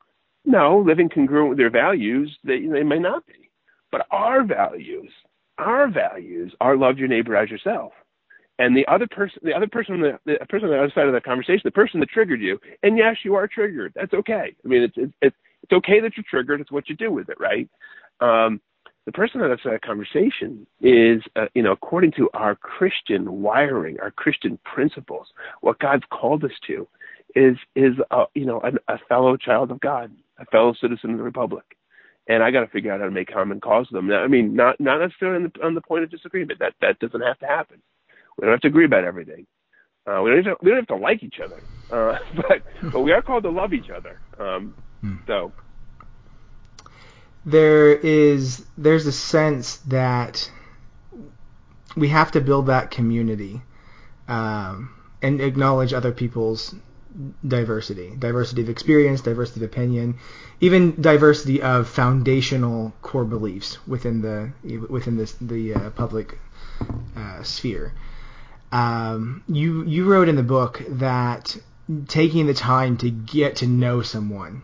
no, 0.45 0.83
living 0.85 1.09
congruent 1.09 1.49
with 1.49 1.57
their 1.57 1.69
values, 1.69 2.37
they 2.43 2.65
they 2.67 2.83
may 2.83 2.99
not 2.99 3.25
be, 3.25 3.49
but 3.91 4.05
our 4.11 4.43
values 4.43 5.09
our 5.57 5.89
values 5.89 6.53
are 6.61 6.77
love 6.77 6.97
your 6.97 7.07
neighbor 7.07 7.35
as 7.35 7.49
yourself. 7.49 7.93
And 8.59 8.77
the 8.77 8.85
other 8.87 9.07
person, 9.07 9.39
the 9.43 9.53
other 9.53 9.67
person, 9.67 9.99
the, 9.99 10.19
the 10.25 10.45
person 10.45 10.69
on 10.69 10.75
the 10.75 10.77
other 10.77 10.91
side 10.93 11.07
of 11.07 11.13
that 11.13 11.23
conversation, 11.23 11.61
the 11.63 11.71
person 11.71 11.99
that 11.99 12.09
triggered 12.09 12.41
you, 12.41 12.59
and 12.83 12.97
yes, 12.97 13.17
you 13.23 13.35
are 13.35 13.47
triggered. 13.47 13.93
That's 13.95 14.13
okay. 14.13 14.55
I 14.63 14.67
mean, 14.67 14.83
it's 14.83 14.93
it's 14.95 15.13
it's, 15.21 15.73
okay 15.73 15.99
that 16.01 16.15
you're 16.15 16.25
triggered. 16.29 16.61
It's 16.61 16.71
what 16.71 16.87
you 16.87 16.95
do 16.95 17.11
with 17.11 17.29
it, 17.29 17.37
right? 17.39 17.67
Um, 18.19 18.61
the 19.05 19.11
person 19.11 19.41
on 19.41 19.47
the 19.47 19.53
other 19.53 19.61
side 19.63 19.73
of 19.73 19.81
that 19.81 19.87
conversation 19.87 20.67
is, 20.81 21.23
uh, 21.35 21.47
you 21.55 21.63
know, 21.63 21.71
according 21.71 22.11
to 22.13 22.29
our 22.35 22.55
Christian 22.55 23.41
wiring, 23.41 23.99
our 23.99 24.11
Christian 24.11 24.59
principles, 24.63 25.27
what 25.61 25.79
God's 25.79 26.03
called 26.11 26.43
us 26.43 26.51
to, 26.67 26.87
is 27.35 27.57
is 27.75 27.95
uh, 28.11 28.25
you 28.35 28.45
know 28.45 28.61
a 28.87 28.99
fellow 29.09 29.35
child 29.35 29.71
of 29.71 29.79
God, 29.79 30.11
a 30.39 30.45
fellow 30.45 30.73
citizen 30.79 31.11
of 31.11 31.17
the 31.17 31.23
republic 31.23 31.65
and 32.27 32.43
I 32.43 32.51
got 32.51 32.61
to 32.61 32.67
figure 32.67 32.91
out 32.91 32.99
how 32.99 33.05
to 33.05 33.11
make 33.11 33.31
common 33.31 33.59
cause 33.59 33.87
with 33.91 33.99
them. 33.99 34.11
I 34.11 34.27
mean, 34.27 34.55
not 34.55 34.79
not 34.79 34.99
necessarily 34.99 35.43
on 35.43 35.51
the, 35.53 35.65
on 35.65 35.75
the 35.75 35.81
point 35.81 36.03
of 36.03 36.11
disagreement. 36.11 36.59
That 36.59 36.73
that 36.81 36.99
doesn't 36.99 37.21
have 37.21 37.39
to 37.39 37.47
happen. 37.47 37.81
We 38.37 38.45
don't 38.45 38.53
have 38.53 38.61
to 38.61 38.67
agree 38.67 38.85
about 38.85 39.03
everything. 39.03 39.45
Uh, 40.05 40.21
we 40.21 40.31
don't 40.31 40.43
have 40.43 40.57
to, 40.57 40.63
we 40.63 40.71
don't 40.71 40.79
have 40.79 40.87
to 40.87 40.95
like 40.95 41.23
each 41.23 41.39
other, 41.43 41.61
uh, 41.91 42.19
but 42.35 42.91
but 42.91 43.01
we 43.01 43.11
are 43.11 43.21
called 43.21 43.43
to 43.43 43.49
love 43.49 43.73
each 43.73 43.89
other. 43.89 44.19
Um, 44.39 44.75
hmm. 45.01 45.15
So 45.27 45.51
there 47.45 47.93
is 47.93 48.65
there's 48.77 49.05
a 49.05 49.11
sense 49.11 49.77
that 49.87 50.49
we 51.95 52.07
have 52.09 52.31
to 52.31 52.41
build 52.41 52.67
that 52.67 52.89
community 52.89 53.61
um, 54.27 54.93
and 55.21 55.41
acknowledge 55.41 55.93
other 55.93 56.11
people's 56.11 56.73
diversity, 57.47 58.13
diversity 58.17 58.61
of 58.61 58.69
experience, 58.69 59.21
diversity 59.21 59.63
of 59.63 59.71
opinion, 59.71 60.17
even 60.61 61.01
diversity 61.01 61.61
of 61.61 61.87
foundational 61.87 62.93
core 63.01 63.25
beliefs 63.25 63.77
within 63.87 64.21
the 64.21 64.51
within 64.89 65.17
this 65.17 65.33
the 65.33 65.73
uh, 65.73 65.89
public 65.91 66.37
uh, 67.15 67.43
sphere. 67.43 67.93
Um, 68.71 69.43
you 69.47 69.83
you 69.85 70.05
wrote 70.05 70.29
in 70.29 70.35
the 70.35 70.43
book 70.43 70.81
that 70.89 71.55
taking 72.07 72.47
the 72.47 72.53
time 72.53 72.97
to 72.97 73.11
get 73.11 73.57
to 73.57 73.67
know 73.67 74.01
someone 74.01 74.63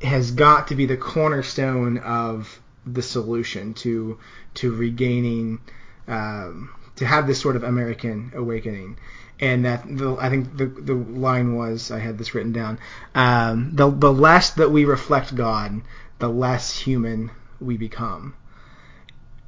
has 0.00 0.30
got 0.30 0.68
to 0.68 0.74
be 0.74 0.86
the 0.86 0.96
cornerstone 0.96 1.98
of 1.98 2.60
the 2.86 3.02
solution 3.02 3.74
to 3.74 4.18
to 4.54 4.72
regaining 4.74 5.60
um, 6.08 6.70
to 6.96 7.06
have 7.06 7.26
this 7.26 7.40
sort 7.40 7.56
of 7.56 7.62
American 7.62 8.32
awakening. 8.34 8.96
And 9.42 9.64
that 9.64 9.84
the, 9.84 10.16
I 10.18 10.30
think 10.30 10.56
the 10.56 10.66
the 10.66 10.94
line 10.94 11.56
was 11.56 11.90
I 11.90 11.98
had 11.98 12.16
this 12.16 12.32
written 12.32 12.52
down. 12.52 12.78
Um, 13.14 13.72
the 13.74 13.90
the 13.90 14.12
less 14.12 14.50
that 14.50 14.70
we 14.70 14.84
reflect 14.84 15.34
God, 15.34 15.82
the 16.20 16.28
less 16.28 16.78
human 16.78 17.30
we 17.60 17.76
become. 17.76 18.34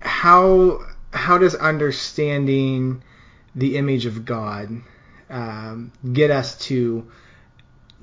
How 0.01 0.81
how 1.13 1.39
does 1.39 1.55
understanding 1.55 3.03
the 3.55 3.77
image 3.77 4.05
of 4.05 4.25
God 4.25 4.83
um, 5.31 5.93
get 6.13 6.31
us 6.31 6.59
to 6.67 7.07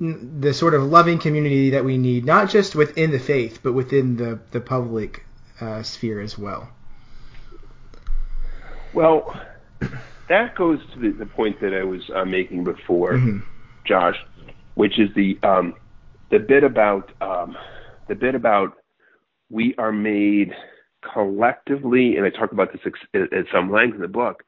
the 0.00 0.52
sort 0.52 0.74
of 0.74 0.82
loving 0.82 1.18
community 1.18 1.70
that 1.70 1.84
we 1.84 1.98
need, 1.98 2.24
not 2.24 2.48
just 2.50 2.74
within 2.74 3.10
the 3.10 3.18
faith, 3.18 3.60
but 3.62 3.72
within 3.72 4.16
the 4.16 4.38
the 4.50 4.60
public 4.60 5.24
uh, 5.60 5.82
sphere 5.82 6.20
as 6.20 6.36
well. 6.36 6.70
Well, 8.92 9.40
that 10.32 10.54
goes 10.54 10.78
to 10.94 10.98
the, 10.98 11.10
the 11.10 11.26
point 11.26 11.60
that 11.60 11.74
I 11.74 11.84
was 11.84 12.00
uh, 12.14 12.24
making 12.24 12.64
before, 12.64 13.12
mm-hmm. 13.12 13.40
Josh, 13.86 14.16
which 14.74 14.98
is 14.98 15.10
the 15.14 15.38
um, 15.42 15.74
the 16.30 16.38
bit 16.38 16.64
about 16.64 17.10
um, 17.20 17.54
the 18.08 18.14
bit 18.14 18.34
about 18.34 18.78
we 19.50 19.74
are 19.76 19.92
made 19.92 20.54
collectively, 21.12 22.16
and 22.16 22.24
I 22.24 22.30
talk 22.30 22.52
about 22.52 22.72
this 22.72 22.80
at, 23.14 23.32
at 23.32 23.44
some 23.52 23.70
length 23.70 23.96
in 23.96 24.00
the 24.00 24.08
book. 24.08 24.42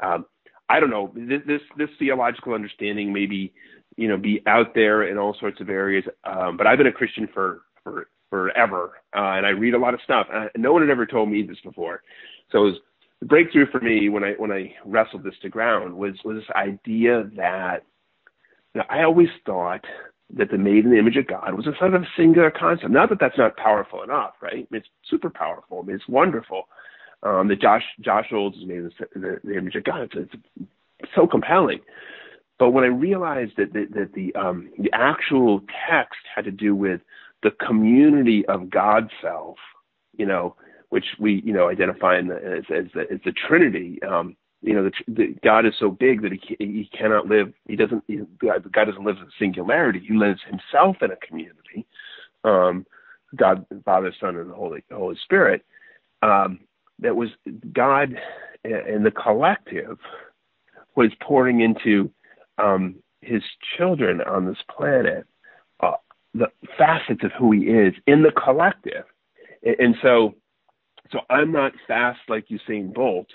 Um, 0.00 0.24
I 0.70 0.80
don't 0.80 0.88
know 0.88 1.12
this, 1.14 1.42
this 1.46 1.60
this 1.76 1.90
theological 1.98 2.54
understanding 2.54 3.12
maybe 3.12 3.52
you 3.96 4.08
know 4.08 4.16
be 4.16 4.42
out 4.46 4.74
there 4.74 5.02
in 5.06 5.18
all 5.18 5.36
sorts 5.38 5.60
of 5.60 5.68
areas, 5.68 6.04
um, 6.24 6.56
but 6.56 6.66
I've 6.66 6.78
been 6.78 6.86
a 6.86 6.92
Christian 6.92 7.28
for 7.34 7.60
for 7.84 8.08
forever, 8.30 8.92
uh, 9.14 9.36
and 9.36 9.44
I 9.44 9.50
read 9.50 9.74
a 9.74 9.78
lot 9.78 9.92
of 9.92 10.00
stuff. 10.02 10.28
And 10.32 10.50
no 10.56 10.72
one 10.72 10.80
had 10.80 10.90
ever 10.90 11.04
told 11.04 11.28
me 11.28 11.42
this 11.42 11.60
before, 11.62 12.02
so 12.50 12.58
it 12.58 12.70
was 12.70 12.76
the 13.20 13.26
breakthrough 13.26 13.66
for 13.70 13.80
me 13.80 14.08
when 14.08 14.24
I 14.24 14.32
when 14.32 14.52
I 14.52 14.74
wrestled 14.84 15.24
this 15.24 15.34
to 15.42 15.48
ground 15.48 15.94
was 15.94 16.14
was 16.24 16.36
this 16.36 16.56
idea 16.56 17.28
that 17.36 17.84
you 18.74 18.80
know, 18.80 18.86
I 18.90 19.04
always 19.04 19.28
thought 19.44 19.84
that 20.34 20.50
the 20.50 20.58
made 20.58 20.84
in 20.84 20.90
the 20.90 20.98
image 20.98 21.16
of 21.16 21.26
God 21.26 21.54
was 21.54 21.66
a 21.66 21.72
sort 21.78 21.94
of 21.94 22.04
singular 22.16 22.50
concept. 22.50 22.90
Not 22.90 23.08
that 23.10 23.20
that's 23.20 23.38
not 23.38 23.56
powerful 23.56 24.02
enough, 24.02 24.34
right? 24.42 24.66
It's 24.72 24.88
super 25.08 25.30
powerful. 25.30 25.80
I 25.80 25.86
mean, 25.86 25.96
it's 25.96 26.08
wonderful. 26.08 26.64
Um, 27.22 27.48
that 27.48 27.60
Josh 27.60 27.84
Josh 28.00 28.26
Olds 28.32 28.56
is 28.56 28.66
made 28.66 28.78
in 28.78 28.92
the, 29.14 29.40
the, 29.42 29.56
image 29.56 29.74
of 29.74 29.84
God. 29.84 30.10
It's, 30.14 30.34
it's 30.98 31.12
so 31.14 31.26
compelling. 31.26 31.80
But 32.58 32.70
when 32.70 32.84
I 32.84 32.88
realized 32.88 33.52
that 33.56 33.72
that, 33.72 34.10
the 34.14 34.34
um, 34.34 34.70
the 34.78 34.90
actual 34.92 35.60
text 35.88 36.18
had 36.34 36.44
to 36.44 36.50
do 36.50 36.74
with 36.74 37.00
the 37.42 37.50
community 37.66 38.44
of 38.46 38.70
God's 38.70 39.10
self, 39.22 39.56
you 40.16 40.26
know, 40.26 40.56
which 40.90 41.06
we 41.18 41.42
you 41.44 41.52
know 41.52 41.68
identify 41.68 42.18
in 42.18 42.28
the, 42.28 42.36
as 42.36 42.64
as 42.74 42.86
the, 42.94 43.02
as 43.12 43.20
the 43.24 43.32
Trinity. 43.32 44.00
Um, 44.02 44.36
you 44.62 44.74
know, 44.74 44.84
the, 44.84 44.92
the, 45.12 45.36
God 45.44 45.66
is 45.66 45.74
so 45.78 45.90
big 45.90 46.22
that 46.22 46.32
he 46.32 46.56
he 46.58 46.90
cannot 46.96 47.26
live. 47.26 47.52
He 47.68 47.76
doesn't. 47.76 48.02
He, 48.06 48.20
God, 48.40 48.70
doesn't 48.72 49.04
live 49.04 49.16
in 49.18 49.28
singularity. 49.38 50.02
He 50.06 50.14
lives 50.14 50.40
himself 50.48 50.96
in 51.02 51.10
a 51.10 51.16
community. 51.16 51.86
Um, 52.44 52.86
God, 53.36 53.66
Father, 53.84 54.14
Son, 54.18 54.36
and 54.36 54.50
the 54.50 54.54
Holy 54.54 54.82
Holy 54.90 55.16
Spirit. 55.22 55.64
Um, 56.22 56.60
that 56.98 57.14
was 57.14 57.28
God 57.72 58.16
and 58.64 59.04
the 59.04 59.10
collective 59.10 59.98
was 60.94 61.10
pouring 61.20 61.60
into 61.60 62.10
um, 62.58 62.96
His 63.20 63.42
children 63.76 64.20
on 64.22 64.46
this 64.46 64.58
planet 64.74 65.26
uh, 65.80 65.92
the 66.34 66.50
facets 66.76 67.22
of 67.22 67.32
who 67.38 67.52
He 67.52 67.66
is 67.66 67.94
in 68.06 68.22
the 68.22 68.32
collective, 68.32 69.04
and, 69.62 69.76
and 69.78 69.96
so 70.02 70.34
so 71.10 71.20
I'm 71.30 71.52
not 71.52 71.72
fast 71.86 72.20
like 72.28 72.46
Usain 72.48 72.92
Bolt. 72.92 73.28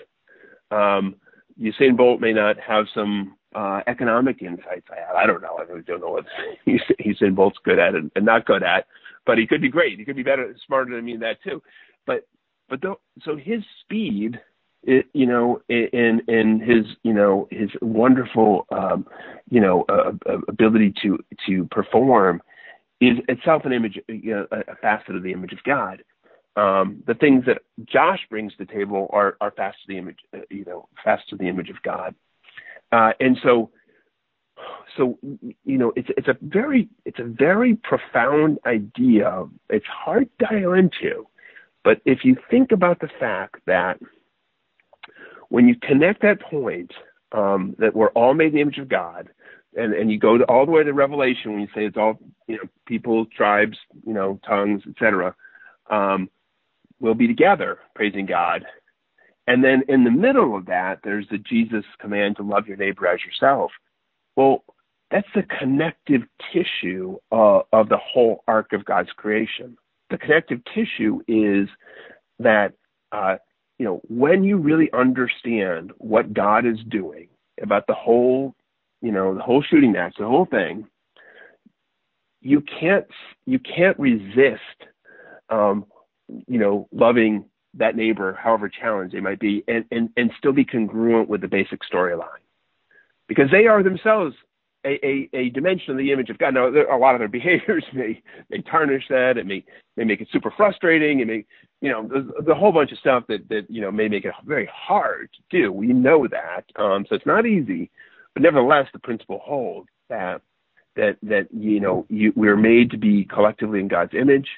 Um, 0.70 1.16
Usain 1.60 1.96
Bolt 1.96 2.20
may 2.20 2.32
not 2.32 2.56
have 2.60 2.86
some 2.94 3.36
uh, 3.54 3.80
economic 3.86 4.42
insights 4.42 4.86
I 4.90 5.00
have. 5.06 5.16
I 5.16 5.26
don't 5.26 5.42
know. 5.42 5.56
I 5.58 5.62
really 5.62 5.82
don't 5.82 6.00
know 6.00 6.10
what 6.10 6.24
Usain 6.66 7.34
Bolt's 7.34 7.58
good 7.64 7.78
at 7.78 7.94
and, 7.94 8.10
and 8.16 8.24
not 8.24 8.46
good 8.46 8.62
at, 8.62 8.86
but 9.26 9.38
he 9.38 9.46
could 9.46 9.60
be 9.60 9.68
great. 9.68 9.98
He 9.98 10.04
could 10.04 10.16
be 10.16 10.22
better, 10.22 10.54
smarter 10.66 10.94
than 10.94 11.04
me 11.04 11.14
in 11.14 11.20
that 11.20 11.42
too. 11.42 11.62
But 12.06 12.26
but 12.68 12.80
the, 12.80 12.94
so 13.22 13.36
his 13.36 13.62
speed, 13.82 14.40
it, 14.82 15.06
you 15.12 15.26
know, 15.26 15.60
in 15.68 16.22
in 16.28 16.60
his 16.60 16.86
you 17.02 17.12
know 17.12 17.48
his 17.50 17.68
wonderful 17.82 18.66
um, 18.70 19.06
you 19.50 19.60
know 19.60 19.84
uh, 19.88 20.12
ability 20.48 20.94
to 21.02 21.18
to 21.46 21.66
perform 21.70 22.42
is 23.00 23.18
itself 23.28 23.64
an 23.64 23.72
image, 23.72 23.98
you 24.08 24.30
know, 24.30 24.46
a 24.52 24.76
facet 24.76 25.16
of 25.16 25.24
the 25.24 25.32
image 25.32 25.52
of 25.52 25.62
God 25.64 26.02
um, 26.56 27.02
the 27.06 27.14
things 27.14 27.44
that 27.46 27.62
Josh 27.84 28.20
brings 28.28 28.52
to 28.52 28.64
the 28.64 28.72
table 28.72 29.08
are, 29.12 29.36
are 29.40 29.52
fast 29.52 29.78
to 29.82 29.92
the 29.92 29.98
image, 29.98 30.18
uh, 30.34 30.40
you 30.50 30.64
know, 30.64 30.88
fast 31.04 31.28
to 31.30 31.36
the 31.36 31.48
image 31.48 31.70
of 31.70 31.82
God. 31.82 32.14
Uh, 32.90 33.12
and 33.20 33.38
so, 33.42 33.70
so, 34.96 35.18
you 35.22 35.78
know, 35.78 35.92
it's, 35.96 36.08
it's 36.16 36.28
a 36.28 36.36
very, 36.42 36.88
it's 37.04 37.18
a 37.18 37.24
very 37.24 37.74
profound 37.76 38.58
idea. 38.66 39.44
It's 39.70 39.86
hard 39.86 40.28
to 40.38 40.46
dial 40.46 40.74
into, 40.74 41.26
but 41.84 42.00
if 42.04 42.24
you 42.24 42.36
think 42.50 42.70
about 42.70 43.00
the 43.00 43.08
fact 43.18 43.56
that 43.66 43.98
when 45.48 45.68
you 45.68 45.74
connect 45.76 46.22
that 46.22 46.40
point, 46.40 46.92
um, 47.32 47.74
that 47.78 47.94
we're 47.96 48.10
all 48.10 48.34
made 48.34 48.48
in 48.48 48.54
the 48.54 48.60
image 48.60 48.78
of 48.78 48.88
God, 48.88 49.30
and, 49.74 49.94
and 49.94 50.10
you 50.10 50.18
go 50.18 50.36
to, 50.36 50.44
all 50.44 50.66
the 50.66 50.72
way 50.72 50.84
to 50.84 50.92
Revelation 50.92 51.52
when 51.52 51.62
you 51.62 51.68
say 51.74 51.86
it's 51.86 51.96
all, 51.96 52.18
you 52.46 52.56
know, 52.56 52.68
people, 52.86 53.24
tribes, 53.26 53.78
you 54.06 54.12
know, 54.12 54.38
tongues, 54.46 54.82
etc. 54.88 55.34
Um, 55.90 56.28
we'll 57.02 57.14
be 57.14 57.26
together 57.26 57.80
praising 57.94 58.24
God. 58.24 58.64
And 59.46 59.62
then 59.62 59.82
in 59.88 60.04
the 60.04 60.10
middle 60.10 60.56
of 60.56 60.66
that, 60.66 61.00
there's 61.02 61.26
the 61.30 61.38
Jesus 61.38 61.84
command 62.00 62.36
to 62.36 62.44
love 62.44 62.68
your 62.68 62.76
neighbor 62.76 63.06
as 63.08 63.18
yourself. 63.24 63.72
Well, 64.36 64.64
that's 65.10 65.28
the 65.34 65.42
connective 65.42 66.22
tissue 66.52 67.18
uh, 67.32 67.60
of 67.72 67.88
the 67.90 67.98
whole 67.98 68.44
arc 68.46 68.72
of 68.72 68.84
God's 68.84 69.10
creation. 69.16 69.76
The 70.10 70.16
connective 70.16 70.60
tissue 70.72 71.20
is 71.26 71.68
that, 72.38 72.72
uh, 73.10 73.36
you 73.78 73.84
know, 73.84 74.00
when 74.08 74.44
you 74.44 74.56
really 74.56 74.88
understand 74.92 75.90
what 75.98 76.32
God 76.32 76.64
is 76.64 76.78
doing 76.88 77.28
about 77.60 77.86
the 77.88 77.94
whole, 77.94 78.54
you 79.02 79.10
know, 79.10 79.34
the 79.34 79.42
whole 79.42 79.62
shooting 79.62 79.92
match, 79.92 80.14
the 80.18 80.24
whole 80.24 80.46
thing, 80.46 80.86
you 82.40 82.62
can't 82.80 83.06
you 83.44 83.58
can't 83.58 83.98
resist 83.98 84.60
um, 85.50 85.84
you 86.46 86.58
know, 86.58 86.88
loving 86.92 87.44
that 87.74 87.96
neighbor, 87.96 88.34
however 88.34 88.68
challenged 88.68 89.14
they 89.14 89.20
might 89.20 89.40
be, 89.40 89.64
and, 89.68 89.84
and, 89.90 90.10
and 90.16 90.30
still 90.38 90.52
be 90.52 90.64
congruent 90.64 91.28
with 91.28 91.40
the 91.40 91.48
basic 91.48 91.80
storyline. 91.90 92.26
Because 93.28 93.50
they 93.50 93.66
are 93.66 93.82
themselves 93.82 94.34
a, 94.84 95.04
a, 95.06 95.28
a, 95.32 95.50
dimension 95.50 95.92
of 95.92 95.98
the 95.98 96.12
image 96.12 96.28
of 96.28 96.38
God. 96.38 96.54
Now, 96.54 96.66
a 96.66 96.98
lot 96.98 97.14
of 97.14 97.20
their 97.20 97.28
behaviors 97.40 97.84
may, 97.94 98.20
may 98.50 98.62
tarnish 98.62 99.04
that. 99.08 99.38
It 99.38 99.46
may, 99.46 99.64
may 99.96 100.04
make 100.04 100.20
it 100.20 100.28
super 100.32 100.52
frustrating. 100.56 101.20
It 101.20 101.26
may, 101.26 101.44
you 101.80 101.90
know, 101.90 102.08
a 102.48 102.54
whole 102.54 102.72
bunch 102.72 102.92
of 102.92 102.98
stuff 102.98 103.24
that, 103.28 103.48
that, 103.48 103.66
you 103.68 103.80
know, 103.80 103.90
may 103.90 104.08
make 104.08 104.24
it 104.24 104.34
very 104.44 104.68
hard 104.72 105.30
to 105.32 105.56
do. 105.56 105.72
We 105.72 105.88
know 105.88 106.26
that. 106.28 106.64
Um, 106.76 107.06
so 107.08 107.14
it's 107.14 107.26
not 107.26 107.46
easy. 107.46 107.90
But 108.34 108.42
nevertheless, 108.42 108.88
the 108.92 108.98
principle 108.98 109.40
holds 109.44 109.88
that, 110.08 110.42
that, 110.96 111.16
that, 111.22 111.48
you 111.52 111.80
know, 111.80 112.06
you, 112.08 112.32
we're 112.34 112.56
made 112.56 112.90
to 112.90 112.98
be 112.98 113.24
collectively 113.24 113.80
in 113.80 113.88
God's 113.88 114.14
image 114.14 114.48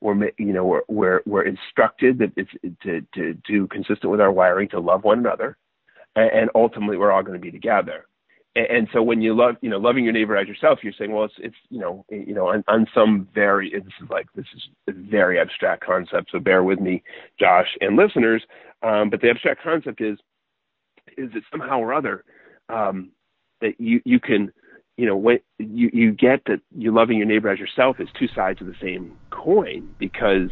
we're 0.00 0.30
you 0.38 0.52
know 0.52 0.64
we're 0.64 0.82
we're, 0.88 1.22
we're 1.26 1.42
instructed 1.42 2.18
that 2.18 2.32
it's 2.36 2.50
to 2.82 3.00
to 3.14 3.34
do 3.46 3.66
consistent 3.68 4.10
with 4.10 4.20
our 4.20 4.32
wiring 4.32 4.68
to 4.70 4.80
love 4.80 5.04
one 5.04 5.18
another, 5.18 5.56
and, 6.16 6.30
and 6.30 6.50
ultimately 6.54 6.96
we're 6.96 7.12
all 7.12 7.22
going 7.22 7.38
to 7.38 7.44
be 7.44 7.50
together. 7.50 8.06
And, 8.54 8.66
and, 8.66 8.88
so 8.92 9.02
when 9.02 9.20
you 9.20 9.36
love 9.36 9.56
you 9.60 9.70
know 9.70 9.78
loving 9.78 10.04
your 10.04 10.12
neighbor 10.12 10.36
as 10.36 10.48
yourself, 10.48 10.80
you're 10.82 10.92
saying 10.98 11.12
well 11.12 11.24
it's 11.24 11.34
it's 11.38 11.56
you 11.70 11.80
know 11.80 12.04
you 12.10 12.34
know 12.34 12.48
on, 12.48 12.64
on 12.68 12.86
some 12.94 13.28
very 13.34 13.70
this 13.70 13.92
is 14.02 14.08
like 14.10 14.26
this 14.34 14.46
is 14.54 14.62
a 14.88 14.92
very 14.92 15.38
abstract 15.38 15.84
concept, 15.84 16.30
so 16.30 16.38
bear 16.38 16.62
with 16.62 16.80
me, 16.80 17.02
Josh 17.38 17.68
and 17.80 17.96
listeners. 17.96 18.42
Um, 18.82 19.10
but 19.10 19.20
the 19.20 19.30
abstract 19.30 19.62
concept 19.62 20.00
is 20.00 20.18
is 21.16 21.32
that 21.32 21.42
somehow 21.50 21.80
or 21.80 21.92
other 21.92 22.24
um, 22.68 23.10
that 23.60 23.80
you 23.80 24.00
you 24.04 24.20
can 24.20 24.52
you 24.98 25.06
know, 25.06 25.16
when 25.16 25.38
you 25.58 25.90
you 25.92 26.12
get 26.12 26.44
that 26.46 26.60
you 26.76 26.92
loving 26.92 27.16
your 27.16 27.26
neighbor 27.26 27.48
as 27.48 27.58
yourself 27.60 28.00
is 28.00 28.08
two 28.18 28.26
sides 28.34 28.60
of 28.60 28.66
the 28.66 28.74
same 28.82 29.16
coin 29.30 29.88
because 29.96 30.50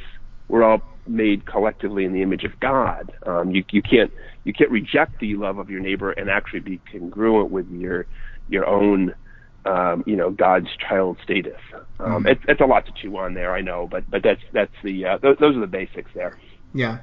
we're 0.49 0.63
all 0.63 0.81
made 1.09 1.45
collectively 1.45 2.05
in 2.05 2.13
the 2.13 2.23
image 2.23 2.45
of 2.45 2.59
God. 2.61 3.13
Um, 3.27 3.51
you 3.51 3.65
you 3.73 3.83
can't 3.83 4.13
you 4.45 4.53
can't 4.53 4.71
reject 4.71 5.19
the 5.19 5.35
love 5.35 5.59
of 5.59 5.69
your 5.69 5.81
neighbor 5.81 6.13
and 6.13 6.31
actually 6.31 6.61
be 6.61 6.81
congruent 6.93 7.51
with 7.51 7.69
your 7.71 8.07
your 8.49 8.65
own 8.67 9.17
um, 9.65 10.05
you 10.07 10.15
know 10.15 10.31
God's 10.31 10.69
child 10.77 11.19
status. 11.25 11.61
Um, 11.99 12.23
mm. 12.23 12.31
it's, 12.31 12.43
it's 12.47 12.61
a 12.61 12.67
lot 12.67 12.87
to 12.87 12.93
chew 13.03 13.17
on 13.17 13.35
there, 13.35 13.53
I 13.53 13.63
know, 13.63 13.89
but 13.91 14.09
but 14.09 14.23
that's 14.23 14.43
that's 14.53 14.75
the 14.85 15.07
uh, 15.07 15.19
th- 15.19 15.39
those 15.41 15.57
are 15.57 15.61
the 15.61 15.67
basics 15.67 16.13
there. 16.15 16.39
Yeah, 16.73 16.99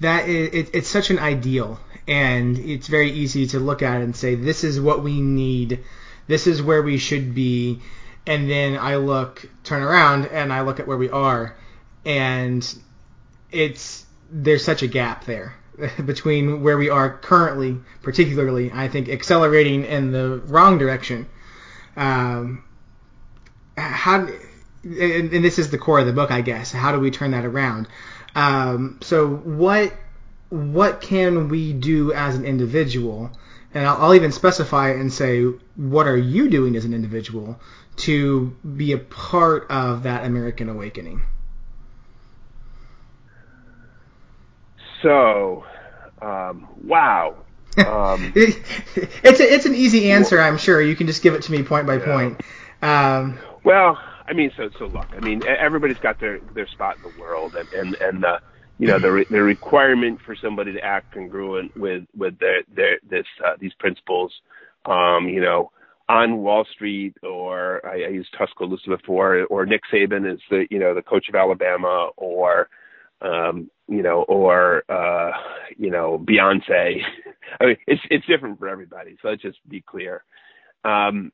that 0.00 0.30
is 0.30 0.48
it, 0.54 0.70
it's 0.72 0.88
such 0.88 1.10
an 1.10 1.18
ideal, 1.18 1.78
and 2.08 2.58
it's 2.58 2.86
very 2.86 3.10
easy 3.10 3.48
to 3.48 3.58
look 3.58 3.82
at 3.82 4.00
it 4.00 4.04
and 4.04 4.16
say 4.16 4.34
this 4.34 4.64
is 4.64 4.80
what 4.80 5.04
we 5.04 5.20
need 5.20 5.84
this 6.26 6.46
is 6.46 6.62
where 6.62 6.82
we 6.82 6.98
should 6.98 7.34
be. 7.34 7.80
and 8.26 8.50
then 8.50 8.76
I 8.76 8.96
look, 8.96 9.48
turn 9.62 9.82
around, 9.82 10.26
and 10.26 10.52
I 10.52 10.62
look 10.62 10.80
at 10.80 10.86
where 10.88 10.96
we 10.96 11.10
are, 11.10 11.56
and 12.04 12.66
it's 13.52 14.04
there's 14.30 14.64
such 14.64 14.82
a 14.82 14.88
gap 14.88 15.24
there 15.24 15.54
between 16.04 16.62
where 16.62 16.76
we 16.76 16.88
are 16.88 17.18
currently, 17.18 17.78
particularly, 18.02 18.72
I 18.72 18.88
think, 18.88 19.08
accelerating 19.08 19.84
in 19.84 20.10
the 20.10 20.42
wrong 20.46 20.78
direction. 20.78 21.28
Um, 21.96 22.64
how 23.76 24.28
and, 24.82 25.32
and, 25.32 25.44
this 25.44 25.58
is 25.58 25.70
the 25.70 25.78
core 25.78 25.98
of 25.98 26.06
the 26.06 26.12
book, 26.12 26.30
I 26.30 26.40
guess. 26.40 26.72
How 26.72 26.92
do 26.92 27.00
we 27.00 27.10
turn 27.10 27.32
that 27.32 27.44
around? 27.44 27.88
Um, 28.34 28.98
so 29.02 29.28
what 29.28 29.92
what 30.48 31.00
can 31.00 31.48
we 31.48 31.72
do 31.72 32.12
as 32.12 32.36
an 32.36 32.44
individual? 32.44 33.30
And 33.76 33.86
I'll, 33.86 34.04
I'll 34.04 34.14
even 34.14 34.32
specify 34.32 34.92
and 34.92 35.12
say, 35.12 35.42
what 35.74 36.06
are 36.06 36.16
you 36.16 36.48
doing 36.48 36.76
as 36.76 36.86
an 36.86 36.94
individual 36.94 37.60
to 37.96 38.56
be 38.74 38.92
a 38.92 38.98
part 38.98 39.66
of 39.68 40.04
that 40.04 40.24
American 40.24 40.70
awakening? 40.70 41.22
So, 45.02 45.66
um, 46.22 46.66
wow. 46.84 47.36
Um, 47.76 48.32
it's 48.34 49.40
a, 49.40 49.54
it's 49.54 49.66
an 49.66 49.74
easy 49.74 50.10
answer, 50.10 50.40
I'm 50.40 50.56
sure. 50.56 50.80
You 50.80 50.96
can 50.96 51.06
just 51.06 51.22
give 51.22 51.34
it 51.34 51.42
to 51.42 51.52
me 51.52 51.62
point 51.62 51.86
by 51.86 51.98
yeah. 51.98 52.04
point. 52.04 52.40
Um, 52.80 53.38
well, 53.62 53.98
I 54.26 54.32
mean, 54.32 54.52
so 54.56 54.70
so 54.78 54.86
look, 54.86 55.08
I 55.14 55.20
mean, 55.20 55.42
everybody's 55.46 55.98
got 55.98 56.18
their 56.18 56.38
their 56.54 56.66
spot 56.66 56.96
in 56.96 57.02
the 57.02 57.20
world, 57.20 57.54
and 57.54 57.70
and 57.74 57.94
and 57.96 58.24
uh, 58.24 58.38
you 58.78 58.86
know 58.86 58.98
the 59.00 59.10
re- 59.10 59.26
the 59.30 59.42
requirement 59.42 60.20
for 60.24 60.36
somebody 60.40 60.72
to 60.72 60.80
act 60.80 61.12
congruent 61.12 61.72
with 61.76 62.04
with 62.16 62.38
their 62.38 62.62
their 62.74 62.98
this 63.08 63.26
uh, 63.44 63.54
these 63.58 63.72
principles, 63.78 64.32
um, 64.84 65.28
you 65.28 65.40
know, 65.40 65.70
on 66.08 66.38
Wall 66.38 66.64
Street, 66.74 67.16
or 67.22 67.84
I, 67.86 68.04
I 68.04 68.08
used 68.08 68.34
Tuscaloosa 68.36 68.88
before, 68.88 69.44
or 69.46 69.66
Nick 69.66 69.82
Saban 69.92 70.30
is 70.30 70.40
the 70.50 70.66
you 70.70 70.78
know 70.78 70.94
the 70.94 71.02
coach 71.02 71.28
of 71.28 71.34
Alabama, 71.34 72.10
or 72.16 72.68
um, 73.22 73.70
you 73.88 74.02
know, 74.02 74.22
or 74.28 74.82
uh, 74.90 75.32
you 75.76 75.90
know, 75.90 76.22
Beyonce. 76.28 77.00
I 77.60 77.64
mean, 77.66 77.76
it's 77.86 78.02
it's 78.10 78.26
different 78.26 78.58
for 78.58 78.68
everybody. 78.68 79.16
So 79.22 79.28
let's 79.28 79.42
just 79.42 79.58
be 79.68 79.80
clear. 79.80 80.22
Um, 80.84 81.32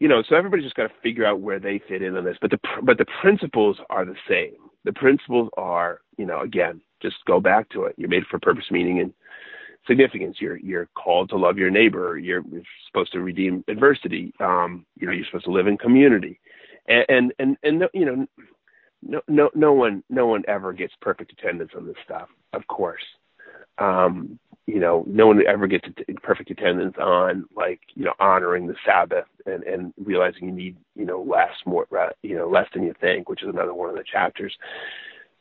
you 0.00 0.08
know, 0.08 0.22
so 0.28 0.36
everybody's 0.36 0.64
just 0.64 0.76
got 0.76 0.88
to 0.88 0.94
figure 1.02 1.24
out 1.24 1.40
where 1.40 1.58
they 1.58 1.80
fit 1.88 2.02
in 2.02 2.16
on 2.16 2.24
this. 2.24 2.36
But 2.40 2.50
the 2.50 2.58
but 2.82 2.98
the 2.98 3.06
principles 3.20 3.78
are 3.90 4.04
the 4.04 4.16
same. 4.28 4.67
The 4.84 4.92
principles 4.92 5.50
are, 5.56 6.00
you 6.16 6.26
know, 6.26 6.40
again, 6.40 6.80
just 7.02 7.16
go 7.26 7.40
back 7.40 7.68
to 7.70 7.84
it. 7.84 7.94
You're 7.96 8.08
made 8.08 8.26
for 8.26 8.38
purpose, 8.38 8.64
meaning, 8.70 9.00
and 9.00 9.12
significance. 9.86 10.36
You're 10.40 10.56
you're 10.58 10.88
called 10.94 11.30
to 11.30 11.36
love 11.36 11.58
your 11.58 11.70
neighbor. 11.70 12.18
You're, 12.18 12.42
you're 12.50 12.62
supposed 12.86 13.12
to 13.12 13.20
redeem 13.20 13.64
adversity. 13.68 14.32
Um, 14.40 14.86
you 14.98 15.06
know, 15.06 15.12
you're 15.12 15.26
supposed 15.26 15.46
to 15.46 15.52
live 15.52 15.66
in 15.66 15.76
community, 15.78 16.40
and 16.86 17.04
and 17.08 17.32
and, 17.38 17.56
and 17.62 17.84
you 17.92 18.04
know, 18.04 18.26
no 19.02 19.20
no 19.28 19.50
no 19.54 19.72
one 19.72 20.02
no 20.10 20.26
one 20.26 20.44
ever 20.48 20.72
gets 20.72 20.94
perfect 21.00 21.32
attendance 21.32 21.72
on 21.76 21.86
this 21.86 21.96
stuff. 22.04 22.28
Of 22.52 22.66
course, 22.66 23.04
um, 23.78 24.38
you 24.68 24.80
know, 24.80 25.02
no 25.06 25.26
one 25.26 25.40
ever 25.48 25.66
gets 25.66 25.88
perfect 26.22 26.50
attendance 26.50 26.94
on 27.00 27.46
like, 27.56 27.80
you 27.94 28.04
know, 28.04 28.12
honoring 28.20 28.66
the 28.66 28.74
Sabbath 28.84 29.24
and, 29.46 29.62
and 29.64 29.94
realizing 29.96 30.44
you 30.44 30.52
need, 30.52 30.76
you 30.94 31.06
know, 31.06 31.22
less, 31.22 31.54
more, 31.64 31.86
you 32.22 32.36
know, 32.36 32.46
less 32.50 32.66
than 32.74 32.82
you 32.82 32.94
think, 33.00 33.30
which 33.30 33.42
is 33.42 33.48
another 33.48 33.72
one 33.72 33.88
of 33.88 33.96
the 33.96 34.04
chapters. 34.04 34.54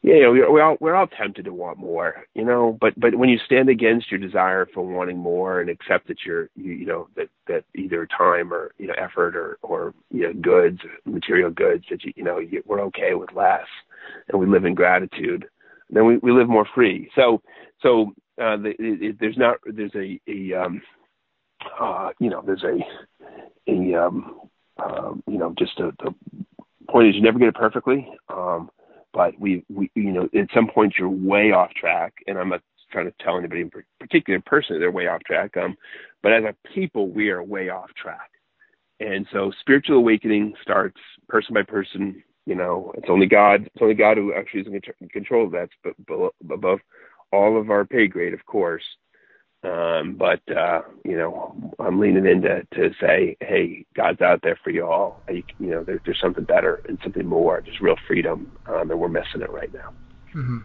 Yeah, 0.02 0.14
you 0.14 0.22
know, 0.22 0.32
we're 0.32 0.64
all 0.64 0.78
we're 0.80 0.96
all 0.96 1.08
tempted 1.08 1.44
to 1.44 1.54
want 1.54 1.78
more, 1.78 2.24
you 2.36 2.46
know, 2.46 2.78
but 2.80 2.98
but 2.98 3.16
when 3.16 3.28
you 3.28 3.38
stand 3.46 3.68
against 3.68 4.10
your 4.10 4.20
desire 4.20 4.66
for 4.74 4.86
wanting 4.86 5.18
more 5.18 5.60
and 5.60 5.70
accept 5.70 6.08
that 6.08 6.20
you're, 6.26 6.50
you, 6.56 6.72
you 6.72 6.86
know, 6.86 7.10
that 7.18 7.28
that 7.48 7.66
either 7.76 8.06
time 8.06 8.54
or 8.54 8.72
you 8.78 8.88
know 8.88 8.94
effort 8.98 9.36
or 9.36 9.58
or 9.62 9.94
you 10.10 10.22
know 10.22 10.34
goods, 10.40 10.80
material 11.04 11.50
goods 11.50 11.84
that 11.90 12.06
you 12.06 12.14
you 12.16 12.24
know 12.24 12.38
you, 12.38 12.64
we're 12.66 12.80
okay 12.84 13.16
with 13.16 13.34
less, 13.34 13.68
and 14.30 14.40
we 14.40 14.46
live 14.46 14.64
in 14.64 14.76
gratitude, 14.76 15.48
then 15.90 16.06
we 16.06 16.18
we 16.18 16.32
live 16.32 16.48
more 16.48 16.68
free. 16.76 17.10
So 17.16 17.42
so 17.82 18.14
uh, 18.40 18.58
it, 18.64 19.18
there's 19.20 19.38
not 19.38 19.58
there's 19.66 19.96
a, 19.96 20.20
a 20.28 20.54
um, 20.54 20.82
uh, 21.80 22.10
you 22.20 22.30
know 22.30 22.44
there's 22.46 22.64
a 22.64 22.78
a 23.72 23.96
um, 23.96 24.42
uh, 24.78 25.14
you 25.28 25.38
know 25.38 25.54
just 25.58 25.80
a, 25.80 25.92
the 26.04 26.14
point 26.90 27.10
is 27.10 27.16
you 27.16 27.22
never 27.22 27.40
get 27.40 27.50
it 27.50 27.56
perfectly, 27.56 28.08
um, 28.30 28.70
but 29.14 29.38
we 29.40 29.64
we 29.70 29.90
you 29.96 30.12
know 30.12 30.30
at 30.38 30.48
some 30.54 30.68
point 30.68 30.94
you're 30.98 31.10
way 31.10 31.52
off 31.52 31.72
track, 31.74 32.14
and 32.28 32.38
I'm 32.38 32.50
not 32.50 32.62
trying 32.92 33.06
to 33.06 33.14
tell 33.20 33.38
anybody 33.38 33.62
in 33.62 33.72
particular 34.00 34.42
personally 34.46 34.80
they're 34.80 34.92
way 34.92 35.08
off 35.08 35.22
track, 35.24 35.58
um, 35.58 35.76
but 36.22 36.32
as 36.32 36.44
a 36.44 36.56
people 36.74 37.10
we 37.10 37.30
are 37.30 37.44
way 37.44 37.70
off 37.70 37.90
track, 38.02 38.30
and 39.00 39.26
so 39.32 39.52
spiritual 39.62 39.98
awakening 39.98 40.54
starts 40.62 41.00
person 41.28 41.54
by 41.54 41.64
person. 41.64 42.24
You 42.46 42.56
know, 42.56 42.94
it's 42.98 43.10
only 43.10 43.26
God. 43.26 43.64
It's 43.66 43.82
only 43.82 43.94
God 43.94 44.16
who 44.16 44.34
actually 44.34 44.62
is 44.62 44.68
in 44.68 45.10
control 45.10 45.46
of 45.46 45.52
that. 45.52 45.68
But 45.84 46.32
above 46.50 46.80
all 47.32 47.60
of 47.60 47.70
our 47.70 47.86
pay 47.86 48.08
grade, 48.08 48.34
of 48.34 48.46
course. 48.46 48.84
Um, 49.64 50.14
but 50.14 50.40
uh, 50.56 50.82
you 51.04 51.18
know, 51.18 51.74
I'm 51.80 52.00
leaning 52.00 52.26
in 52.26 52.42
to, 52.44 52.64
to 52.76 52.94
say, 53.02 53.38
hey, 53.42 53.86
God's 53.96 54.22
out 54.22 54.42
there 54.44 54.58
for 54.64 54.70
you 54.70 54.86
all. 54.86 55.22
You, 55.30 55.44
you 55.60 55.72
know, 55.72 55.84
there, 55.84 56.00
there's 56.06 56.20
something 56.20 56.44
better 56.44 56.84
and 56.88 57.00
something 57.04 57.26
more. 57.26 57.62
There's 57.66 57.82
real 57.82 57.98
freedom, 58.08 58.52
um, 58.68 58.92
and 58.92 59.00
we're 59.00 59.10
missing 59.10 59.42
it 59.42 59.50
right 59.50 59.74
now. 59.74 59.94
Mm-hmm. 60.34 60.60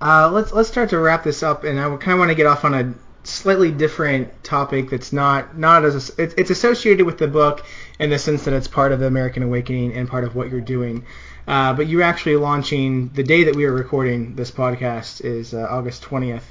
Uh, 0.00 0.30
let's 0.30 0.52
let's 0.52 0.68
start 0.68 0.90
to 0.90 0.98
wrap 0.98 1.24
this 1.24 1.42
up, 1.42 1.64
and 1.64 1.80
I 1.80 1.84
kind 1.96 2.12
of 2.12 2.18
want 2.18 2.30
to 2.30 2.34
get 2.34 2.46
off 2.46 2.64
on 2.64 2.74
a 2.74 2.94
slightly 3.24 3.70
different 3.70 4.42
topic 4.42 4.90
that's 4.90 5.12
not 5.12 5.56
not 5.56 5.84
as 5.84 6.10
it's, 6.18 6.34
it's 6.34 6.50
associated 6.50 7.06
with 7.06 7.18
the 7.18 7.28
book 7.28 7.64
in 7.98 8.10
the 8.10 8.18
sense 8.18 8.44
that 8.44 8.52
it's 8.52 8.66
part 8.66 8.92
of 8.92 8.98
the 8.98 9.06
American 9.06 9.42
Awakening 9.44 9.94
and 9.94 10.08
part 10.08 10.24
of 10.24 10.34
what 10.34 10.50
you're 10.50 10.60
doing. 10.60 11.06
Uh, 11.46 11.72
but 11.72 11.88
you're 11.88 12.02
actually 12.02 12.36
launching 12.36 13.08
the 13.10 13.22
day 13.22 13.44
that 13.44 13.56
we 13.56 13.64
are 13.64 13.72
recording 13.72 14.36
this 14.36 14.50
podcast 14.50 15.24
is 15.24 15.54
uh, 15.54 15.66
August 15.68 16.02
20th, 16.02 16.44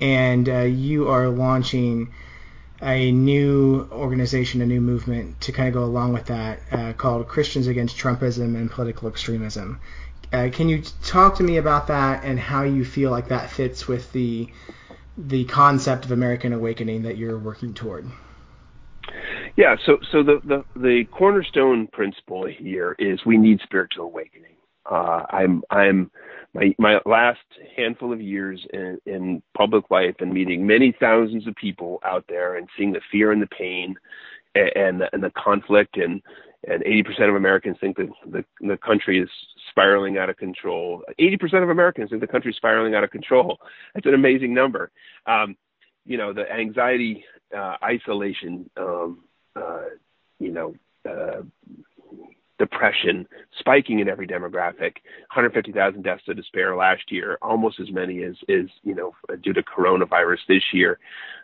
and 0.00 0.48
uh, 0.48 0.58
you 0.60 1.08
are 1.08 1.28
launching 1.28 2.12
a 2.82 3.12
new 3.12 3.88
organization, 3.92 4.60
a 4.60 4.66
new 4.66 4.80
movement 4.80 5.40
to 5.40 5.52
kind 5.52 5.68
of 5.68 5.74
go 5.74 5.84
along 5.84 6.12
with 6.12 6.26
that 6.26 6.60
uh, 6.72 6.92
called 6.92 7.28
Christians 7.28 7.66
Against 7.66 7.96
Trumpism 7.96 8.56
and 8.56 8.70
Political 8.70 9.08
Extremism. 9.08 9.80
Uh, 10.32 10.48
can 10.52 10.68
you 10.68 10.82
talk 11.04 11.36
to 11.36 11.44
me 11.44 11.58
about 11.58 11.86
that 11.86 12.24
and 12.24 12.38
how 12.40 12.64
you 12.64 12.84
feel 12.84 13.10
like 13.10 13.28
that 13.28 13.50
fits 13.50 13.86
with 13.86 14.12
the 14.12 14.48
the 15.16 15.44
concept 15.44 16.04
of 16.04 16.10
American 16.10 16.52
awakening 16.52 17.02
that 17.02 17.16
you're 17.16 17.38
working 17.38 17.72
toward? 17.72 18.10
Yeah, 19.56 19.76
so 19.86 19.98
so 20.10 20.22
the, 20.22 20.40
the, 20.44 20.64
the 20.80 21.04
cornerstone 21.12 21.86
principle 21.88 22.46
here 22.46 22.96
is 22.98 23.20
we 23.24 23.36
need 23.36 23.60
spiritual 23.62 24.06
awakening. 24.06 24.56
Uh, 24.90 25.24
I'm 25.30 25.62
I'm 25.70 26.10
my 26.54 26.74
my 26.78 27.00
last 27.06 27.38
handful 27.76 28.12
of 28.12 28.20
years 28.20 28.66
in, 28.72 28.98
in 29.06 29.42
public 29.56 29.90
life 29.90 30.16
and 30.18 30.32
meeting 30.32 30.66
many 30.66 30.94
thousands 30.98 31.46
of 31.46 31.54
people 31.54 32.00
out 32.04 32.24
there 32.28 32.56
and 32.56 32.68
seeing 32.76 32.92
the 32.92 33.00
fear 33.12 33.30
and 33.30 33.40
the 33.40 33.46
pain 33.46 33.94
and 34.56 34.70
and, 34.76 35.02
and 35.12 35.22
the 35.22 35.30
conflict 35.30 35.96
and 35.96 36.20
and 36.66 36.82
80% 36.82 37.28
of 37.28 37.34
Americans 37.34 37.76
think 37.78 37.98
that 37.98 38.08
the, 38.26 38.42
the 38.60 38.78
country 38.78 39.20
is 39.20 39.28
spiraling 39.68 40.16
out 40.16 40.30
of 40.30 40.38
control. 40.38 41.02
80% 41.20 41.62
of 41.62 41.68
Americans 41.68 42.08
think 42.08 42.22
the 42.22 42.26
country 42.26 42.52
is 42.52 42.56
spiraling 42.56 42.94
out 42.94 43.04
of 43.04 43.10
control. 43.10 43.58
That's 43.94 44.06
an 44.06 44.14
amazing 44.14 44.54
number. 44.54 44.90
Um, 45.26 45.56
you 46.06 46.16
know, 46.16 46.32
the 46.32 46.50
anxiety, 46.50 47.22
uh, 47.54 47.76
isolation, 47.84 48.70
um, 48.78 49.24
you 50.38 50.50
know, 50.50 50.74
uh, 51.08 51.42
depression 52.58 53.26
spiking 53.58 54.00
in 54.00 54.08
every 54.08 54.26
demographic. 54.26 54.96
150,000 55.32 56.02
deaths 56.02 56.22
of 56.28 56.36
despair 56.36 56.76
last 56.76 57.02
year 57.10 57.38
almost 57.42 57.80
as 57.80 57.90
many 57.90 58.22
as 58.22 58.36
is 58.48 58.70
you 58.82 58.94
know 58.94 59.12
due 59.42 59.52
to 59.52 59.62
coronavirus 59.62 60.38
this 60.48 60.62
year. 60.72 60.98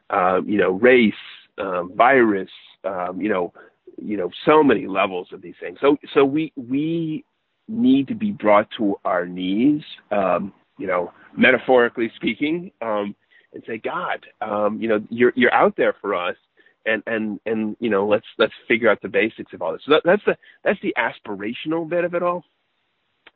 Uh, 0.09 0.41
you 0.45 0.59
know 0.59 0.73
race 0.73 1.13
um, 1.59 1.93
virus 1.97 2.51
um, 2.85 3.21
you 3.21 3.29
know 3.29 3.53
you 4.01 4.17
know 4.17 4.31
so 4.47 4.63
many 4.63 4.87
levels 4.87 5.29
of 5.33 5.43
these 5.43 5.55
things. 5.61 5.79
So 5.81 5.97
so 6.15 6.25
we 6.25 6.53
we 6.57 7.25
need 7.69 8.09
to 8.09 8.15
be 8.15 8.33
brought 8.33 8.69
to 8.79 8.97
our 9.05 9.27
knees 9.27 9.83
um, 10.11 10.53
you 10.79 10.87
know 10.87 11.13
metaphorically 11.37 12.11
speaking 12.17 12.71
um, 12.83 13.15
and 13.53 13.63
say 13.67 13.79
god 13.79 14.25
um, 14.41 14.81
you 14.81 14.89
know 14.89 15.01
you're 15.11 15.33
you're 15.37 15.55
out 15.55 15.77
there 15.77 15.95
for 16.01 16.15
us 16.15 16.37
and 16.87 17.03
and 17.07 17.41
and 17.47 17.77
you 17.81 17.91
know 17.91 18.07
let's 18.07 18.27
let's 18.39 18.53
figure 18.69 18.91
out 18.91 19.01
the 19.03 19.09
basics 19.09 19.53
of 19.53 19.63
all 19.63 19.73
this. 19.73 19.83
So 19.87 19.93
that, 19.93 20.03
that's 20.05 20.25
the 20.27 20.37
that's 20.65 20.81
the 20.83 20.95
aspirational 20.99 21.89
bit 21.89 22.05
of 22.05 22.15
it 22.15 22.23
all. 22.23 22.45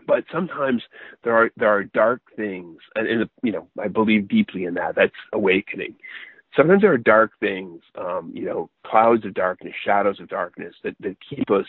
But 0.07 0.25
sometimes 0.33 0.83
there 1.23 1.35
are 1.35 1.51
there 1.57 1.69
are 1.69 1.85
dark 1.85 2.23
things, 2.37 2.79
and, 2.95 3.07
and 3.07 3.31
you 3.43 3.53
know 3.53 3.69
I 3.81 3.89
believe 3.89 4.29
deeply 4.29 4.65
in 4.65 4.75
that. 4.75 4.95
That's 4.97 5.13
awakening. 5.33 5.95
Sometimes 6.57 6.83
there 6.83 6.93
are 6.93 6.99
dark 6.99 7.33
things, 7.41 7.83
um, 7.97 8.31
you 8.33 8.45
know, 8.45 8.71
clouds 8.87 9.25
of 9.25 9.35
darkness, 9.35 9.75
shadows 9.85 10.21
of 10.21 10.29
darkness 10.29 10.75
that 10.85 10.95
that 11.01 11.17
keep 11.29 11.51
us 11.51 11.67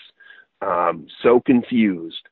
um, 0.61 1.07
so 1.21 1.39
confused 1.39 2.27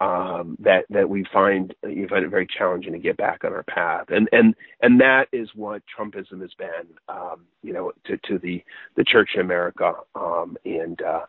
um, 0.00 0.56
that 0.60 0.84
that 0.90 1.08
we 1.08 1.24
find 1.32 1.74
you 1.82 2.06
find 2.08 2.24
it 2.24 2.30
very 2.30 2.46
challenging 2.46 2.92
to 2.92 2.98
get 2.98 3.16
back 3.16 3.44
on 3.44 3.52
our 3.52 3.64
path, 3.64 4.06
and 4.08 4.28
and 4.32 4.54
and 4.80 5.00
that 5.00 5.26
is 5.32 5.48
what 5.54 5.82
Trumpism 5.86 6.40
has 6.40 6.54
been, 6.54 6.86
um, 7.08 7.46
you 7.62 7.72
know, 7.72 7.92
to 8.04 8.16
to 8.28 8.38
the 8.38 8.62
the 8.96 9.04
church 9.04 9.30
in 9.34 9.40
America, 9.40 9.94
um, 10.14 10.56
and 10.64 11.02
uh, 11.02 11.22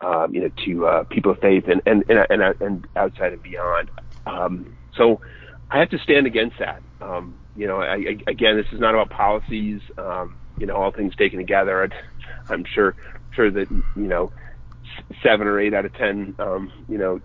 um, 0.00 0.34
you 0.34 0.40
know, 0.40 0.50
to 0.64 0.86
uh, 0.86 1.04
people 1.04 1.32
of 1.32 1.38
faith 1.38 1.64
and 1.68 1.80
and 1.86 2.04
and, 2.08 2.26
and, 2.30 2.60
and 2.60 2.86
outside 2.96 3.32
and 3.32 3.42
beyond. 3.42 3.90
Um, 4.26 4.76
so 4.96 5.20
I 5.70 5.78
have 5.78 5.90
to 5.90 5.98
stand 5.98 6.26
against 6.26 6.58
that. 6.58 6.82
Um, 7.00 7.38
you 7.56 7.68
know, 7.68 7.80
I, 7.80 7.94
I, 7.94 8.18
again, 8.26 8.56
this 8.56 8.66
is 8.72 8.80
not 8.80 8.94
about 8.94 9.10
policies. 9.10 9.80
Um, 9.96 10.36
you 10.58 10.66
know, 10.66 10.74
all 10.74 10.90
things 10.90 11.14
taken 11.14 11.38
together, 11.38 11.88
I'm 12.48 12.64
sure 12.64 12.96
sure 13.32 13.50
that 13.52 13.70
you 13.70 14.08
know 14.08 14.32
seven 15.22 15.46
or 15.46 15.60
eight 15.60 15.74
out 15.74 15.84
of 15.84 15.94
ten, 15.94 16.34
um, 16.38 16.72
you 16.88 16.98
know, 16.98 17.20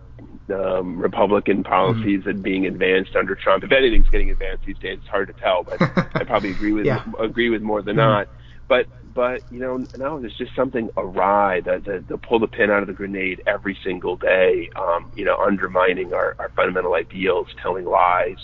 Republican 0.48 1.64
policies 1.64 2.22
mm-hmm. 2.22 2.30
that 2.30 2.44
being 2.44 2.66
advanced 2.66 3.16
under 3.16 3.36
Trump. 3.36 3.64
If 3.64 3.72
anything's 3.72 4.10
getting 4.10 4.30
advanced 4.30 4.66
these 4.66 4.78
days, 4.78 5.00
it's 5.00 5.08
hard 5.08 5.28
to 5.28 5.34
tell, 5.34 5.64
but 5.64 5.82
I 6.16 6.24
probably 6.26 6.52
agree 6.52 6.74
with 6.74 6.86
yeah. 6.86 7.04
agree 7.20 7.50
with 7.50 7.62
more 7.62 7.82
than 7.82 7.96
mm-hmm. 7.96 8.26
not. 8.26 8.30
But 8.68 8.88
but 9.14 9.42
you 9.52 9.60
know 9.60 9.86
now 9.98 10.20
there's 10.20 10.36
just 10.38 10.56
something 10.56 10.90
awry 10.98 11.62
that 11.62 11.86
the, 11.86 12.04
the 12.08 12.18
pull 12.18 12.40
the 12.40 12.48
pin 12.48 12.72
out 12.72 12.82
of 12.82 12.88
the 12.88 12.94
grenade 12.94 13.42
every 13.48 13.78
single 13.84 14.16
day. 14.16 14.70
Um, 14.76 15.12
you 15.16 15.26
know, 15.26 15.38
undermining 15.38 16.14
our, 16.14 16.36
our 16.40 16.50
fundamental 16.56 16.94
ideals, 16.94 17.48
telling 17.62 17.86
lies. 17.86 18.38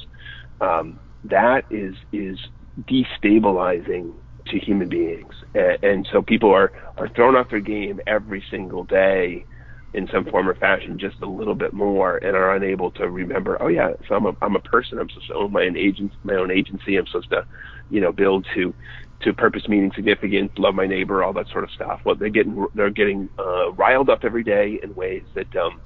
Um, 0.62 1.00
that 1.26 1.66
is 1.70 1.95
is 2.14 2.39
destabilizing 2.84 4.14
to 4.47 4.60
human 4.60 4.89
beings, 4.89 5.34
and, 5.54 5.84
and 5.84 6.10
so 6.12 6.22
people 6.22 6.52
are 6.54 6.72
are 6.97 7.10
thrown 7.10 7.36
off 7.36 7.50
their 7.50 7.60
game 7.60 8.00
every 8.08 8.43
single 8.50 8.84
day 8.84 9.45
in 9.93 10.07
some 10.13 10.25
form 10.25 10.47
or 10.47 10.55
fashion 10.55 10.99
just 10.99 11.15
a 11.23 11.27
little 11.29 11.55
bit 11.55 11.73
more 11.73 12.17
and 12.17 12.35
are 12.35 12.55
unable 12.55 12.91
to 12.91 13.09
remember 13.09 13.57
oh 13.61 13.67
yeah 13.67 13.89
so 14.07 14.15
i'm 14.15 14.25
a 14.27 14.33
i'm 14.41 14.55
a 14.55 14.59
person. 14.61 14.99
I'm 14.99 15.09
supposed 15.09 15.27
to 15.27 15.33
own 15.35 15.51
my 15.51 15.63
own 15.65 15.77
agent 15.77 16.13
my 16.23 16.35
own 16.35 16.51
agency. 16.51 16.97
I'm 16.97 17.07
supposed 17.07 17.29
to 17.31 17.45
you 17.89 18.01
know 18.01 18.11
build 18.11 18.45
to 18.55 18.75
to 19.23 19.33
purpose 19.33 19.67
meaning 19.67 19.91
significance 19.95 20.51
love 20.57 20.75
my 20.75 20.85
neighbor 20.87 21.23
all 21.23 21.33
that 21.33 21.49
sort 21.51 21.63
of 21.63 21.71
stuff. 21.71 22.01
Well 22.05 22.15
they're 22.15 22.29
getting 22.29 22.65
they're 22.75 22.91
getting 22.91 23.29
uh 23.39 23.71
riled 23.73 24.09
up 24.09 24.19
every 24.23 24.43
day 24.43 24.79
in 24.83 24.93
ways 24.95 25.23
that 25.35 25.53
um 25.55 25.81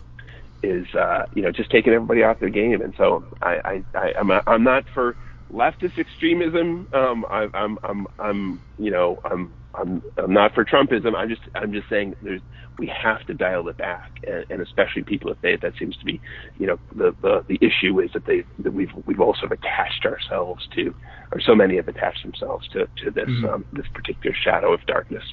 is 0.63 0.85
uh 0.95 1.23
you 1.33 1.41
know 1.41 1.51
just 1.51 1.71
taking 1.71 1.93
everybody 1.93 2.23
off 2.23 2.39
their 2.39 2.49
game. 2.49 2.81
And 2.81 2.93
so 2.97 3.25
i 3.41 3.59
i, 3.65 3.97
I 3.97 4.13
i'm 4.19 4.31
i'm 4.47 4.63
not 4.63 4.85
for 4.93 5.15
leftist 5.51 5.97
extremism. 5.97 6.87
Um 6.93 7.25
i 7.29 7.47
i'm 7.53 7.77
i'm 7.83 8.07
i'm 8.19 8.61
you 8.77 8.91
know 8.91 9.19
i'm 9.23 9.53
I'm 9.75 10.03
I'm 10.17 10.33
not 10.33 10.53
for 10.53 10.63
Trumpism. 10.65 11.15
I'm 11.15 11.29
just 11.29 11.41
I'm 11.55 11.73
just 11.73 11.89
saying 11.89 12.15
there's 12.21 12.41
we 12.77 12.87
have 12.87 13.25
to 13.27 13.33
dial 13.33 13.67
it 13.67 13.77
back, 13.77 14.19
and, 14.25 14.45
and 14.49 14.61
especially 14.61 15.03
people 15.03 15.31
of 15.31 15.37
faith. 15.39 15.61
That 15.61 15.73
seems 15.77 15.95
to 15.97 16.05
be, 16.05 16.21
you 16.59 16.67
know, 16.67 16.79
the 16.95 17.15
the 17.21 17.45
the 17.47 17.59
issue 17.61 17.99
is 17.99 18.11
that 18.13 18.25
they 18.25 18.43
that 18.59 18.71
we've 18.71 18.91
we've 19.05 19.19
all 19.19 19.33
sort 19.33 19.51
of 19.51 19.59
attached 19.59 20.05
ourselves 20.05 20.67
to, 20.75 20.95
or 21.31 21.39
so 21.39 21.55
many 21.55 21.77
have 21.77 21.87
attached 21.87 22.23
themselves 22.23 22.67
to 22.69 22.87
to 23.03 23.11
this 23.11 23.29
mm-hmm. 23.29 23.45
um, 23.45 23.65
this 23.73 23.87
particular 23.93 24.35
shadow 24.35 24.73
of 24.73 24.85
darkness. 24.85 25.23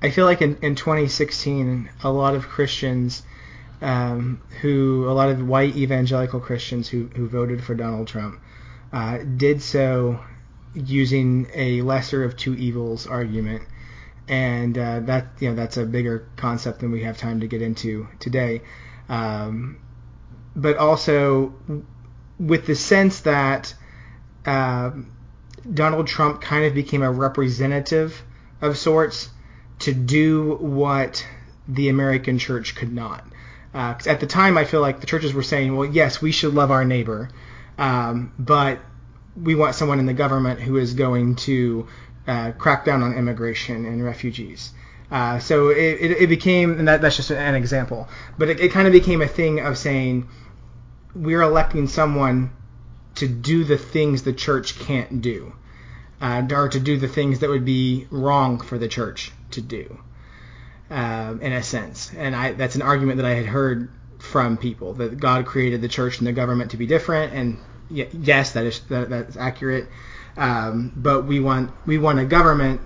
I 0.00 0.10
feel 0.10 0.26
like 0.26 0.42
in, 0.42 0.56
in 0.62 0.76
2016, 0.76 1.90
a 2.04 2.12
lot 2.12 2.36
of 2.36 2.46
Christians, 2.46 3.24
um, 3.82 4.40
who 4.60 5.08
a 5.08 5.12
lot 5.12 5.28
of 5.28 5.44
white 5.44 5.76
evangelical 5.76 6.40
Christians 6.40 6.88
who 6.88 7.06
who 7.06 7.28
voted 7.28 7.62
for 7.64 7.74
Donald 7.74 8.08
Trump, 8.08 8.40
uh, 8.92 9.18
did 9.36 9.62
so 9.62 10.20
using 10.86 11.48
a 11.54 11.82
lesser 11.82 12.24
of 12.24 12.36
two 12.36 12.54
evils 12.54 13.06
argument, 13.06 13.62
and 14.28 14.76
uh, 14.76 15.00
that 15.00 15.26
you 15.40 15.48
know 15.48 15.54
that's 15.54 15.76
a 15.76 15.84
bigger 15.84 16.28
concept 16.36 16.80
than 16.80 16.90
we 16.90 17.02
have 17.02 17.18
time 17.18 17.40
to 17.40 17.46
get 17.46 17.62
into 17.62 18.08
today. 18.20 18.62
Um, 19.08 19.78
but 20.54 20.76
also 20.76 21.54
with 22.38 22.66
the 22.66 22.74
sense 22.74 23.20
that 23.20 23.74
uh, 24.46 24.90
Donald 25.72 26.06
Trump 26.06 26.40
kind 26.40 26.64
of 26.64 26.74
became 26.74 27.02
a 27.02 27.10
representative 27.10 28.22
of 28.60 28.76
sorts 28.76 29.28
to 29.80 29.92
do 29.92 30.56
what 30.56 31.26
the 31.66 31.88
American 31.88 32.38
church 32.38 32.74
could 32.74 32.92
not. 32.92 33.24
Uh, 33.74 33.94
at 34.06 34.20
the 34.20 34.26
time, 34.26 34.56
I 34.56 34.64
feel 34.64 34.80
like 34.80 35.00
the 35.00 35.06
churches 35.06 35.34
were 35.34 35.42
saying, 35.42 35.76
well, 35.76 35.88
yes, 35.88 36.22
we 36.22 36.32
should 36.32 36.54
love 36.54 36.70
our 36.70 36.84
neighbor, 36.84 37.28
um, 37.76 38.32
but 38.38 38.80
we 39.42 39.54
want 39.54 39.74
someone 39.74 39.98
in 39.98 40.06
the 40.06 40.14
government 40.14 40.60
who 40.60 40.76
is 40.76 40.94
going 40.94 41.36
to 41.36 41.86
uh, 42.26 42.52
crack 42.52 42.84
down 42.84 43.02
on 43.02 43.14
immigration 43.14 43.84
and 43.84 44.04
refugees. 44.04 44.72
Uh, 45.10 45.38
so 45.38 45.70
it, 45.70 45.76
it, 45.76 46.10
it, 46.22 46.26
became, 46.28 46.78
and 46.78 46.88
that, 46.88 47.00
that's 47.00 47.16
just 47.16 47.30
an 47.30 47.54
example, 47.54 48.08
but 48.36 48.48
it, 48.48 48.60
it 48.60 48.72
kind 48.72 48.86
of 48.86 48.92
became 48.92 49.22
a 49.22 49.28
thing 49.28 49.60
of 49.60 49.78
saying 49.78 50.28
we're 51.14 51.40
electing 51.40 51.88
someone 51.88 52.50
to 53.14 53.26
do 53.26 53.64
the 53.64 53.78
things 53.78 54.22
the 54.22 54.32
church 54.32 54.78
can't 54.78 55.22
do, 55.22 55.54
uh, 56.20 56.46
or 56.52 56.68
to 56.68 56.78
do 56.78 56.98
the 56.98 57.08
things 57.08 57.38
that 57.38 57.48
would 57.48 57.64
be 57.64 58.06
wrong 58.10 58.60
for 58.60 58.76
the 58.76 58.88
church 58.88 59.32
to 59.50 59.62
do, 59.62 59.98
um, 60.90 61.40
in 61.40 61.52
a 61.52 61.62
sense. 61.62 62.12
And 62.14 62.36
I, 62.36 62.52
that's 62.52 62.74
an 62.74 62.82
argument 62.82 63.16
that 63.16 63.26
I 63.26 63.34
had 63.34 63.46
heard 63.46 63.90
from 64.18 64.58
people 64.58 64.94
that 64.94 65.18
God 65.18 65.46
created 65.46 65.80
the 65.80 65.88
church 65.88 66.18
and 66.18 66.26
the 66.26 66.32
government 66.32 66.72
to 66.72 66.76
be 66.76 66.86
different, 66.86 67.32
and 67.32 67.58
yes, 67.90 68.52
that 68.52 68.64
is 68.64 68.80
that, 68.88 69.10
that's 69.10 69.36
accurate. 69.36 69.88
Um, 70.36 70.92
but 70.94 71.26
we 71.26 71.40
want 71.40 71.72
we 71.86 71.98
want 71.98 72.18
a 72.18 72.24
government 72.24 72.80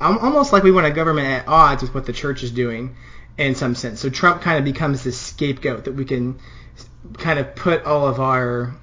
almost 0.00 0.52
like 0.52 0.62
we 0.62 0.70
want 0.70 0.86
a 0.86 0.90
government 0.90 1.26
at 1.26 1.48
odds 1.48 1.82
with 1.82 1.94
what 1.94 2.06
the 2.06 2.12
church 2.12 2.42
is 2.42 2.50
doing 2.50 2.96
in 3.36 3.54
some 3.54 3.74
sense. 3.74 4.00
So 4.00 4.10
Trump 4.10 4.42
kind 4.42 4.58
of 4.58 4.64
becomes 4.64 5.04
this 5.04 5.18
scapegoat 5.18 5.84
that 5.84 5.92
we 5.92 6.04
can 6.04 6.38
kind 7.14 7.38
of 7.38 7.54
put 7.54 7.84
all 7.84 8.06
of 8.06 8.20
our 8.20 8.74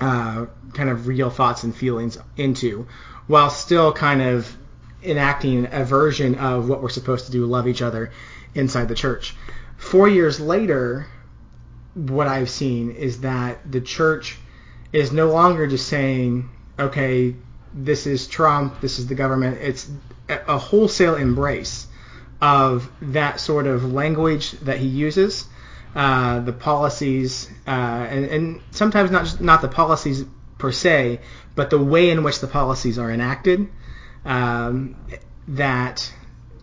uh, 0.00 0.46
kind 0.72 0.88
of 0.88 1.06
real 1.06 1.30
thoughts 1.30 1.62
and 1.64 1.74
feelings 1.74 2.18
into, 2.36 2.86
while 3.26 3.50
still 3.50 3.92
kind 3.92 4.22
of 4.22 4.56
enacting 5.02 5.68
a 5.70 5.84
version 5.84 6.36
of 6.36 6.68
what 6.68 6.82
we're 6.82 6.88
supposed 6.88 7.26
to 7.26 7.32
do, 7.32 7.44
love 7.44 7.66
each 7.68 7.82
other 7.82 8.12
inside 8.54 8.88
the 8.88 8.94
church. 8.94 9.34
Four 9.76 10.08
years 10.08 10.40
later, 10.40 11.06
what 11.94 12.26
I've 12.26 12.50
seen 12.50 12.92
is 12.92 13.20
that 13.20 13.70
the 13.70 13.80
church 13.80 14.38
is 14.92 15.12
no 15.12 15.30
longer 15.30 15.66
just 15.66 15.88
saying, 15.88 16.48
okay, 16.78 17.34
this 17.74 18.06
is 18.06 18.26
Trump, 18.26 18.80
this 18.80 18.98
is 18.98 19.06
the 19.06 19.14
government. 19.14 19.58
It's 19.60 19.88
a 20.28 20.58
wholesale 20.58 21.14
embrace 21.14 21.86
of 22.40 22.90
that 23.00 23.40
sort 23.40 23.66
of 23.66 23.92
language 23.92 24.52
that 24.62 24.78
he 24.78 24.86
uses, 24.86 25.46
uh, 25.94 26.40
the 26.40 26.52
policies, 26.52 27.48
uh, 27.66 27.70
and, 27.70 28.24
and, 28.26 28.60
sometimes 28.70 29.10
not 29.10 29.24
just, 29.24 29.40
not 29.40 29.62
the 29.62 29.68
policies 29.68 30.24
per 30.58 30.72
se, 30.72 31.20
but 31.54 31.70
the 31.70 31.78
way 31.78 32.10
in 32.10 32.22
which 32.24 32.40
the 32.40 32.46
policies 32.46 32.98
are 32.98 33.10
enacted. 33.10 33.68
Um, 34.24 34.96
that 35.48 36.12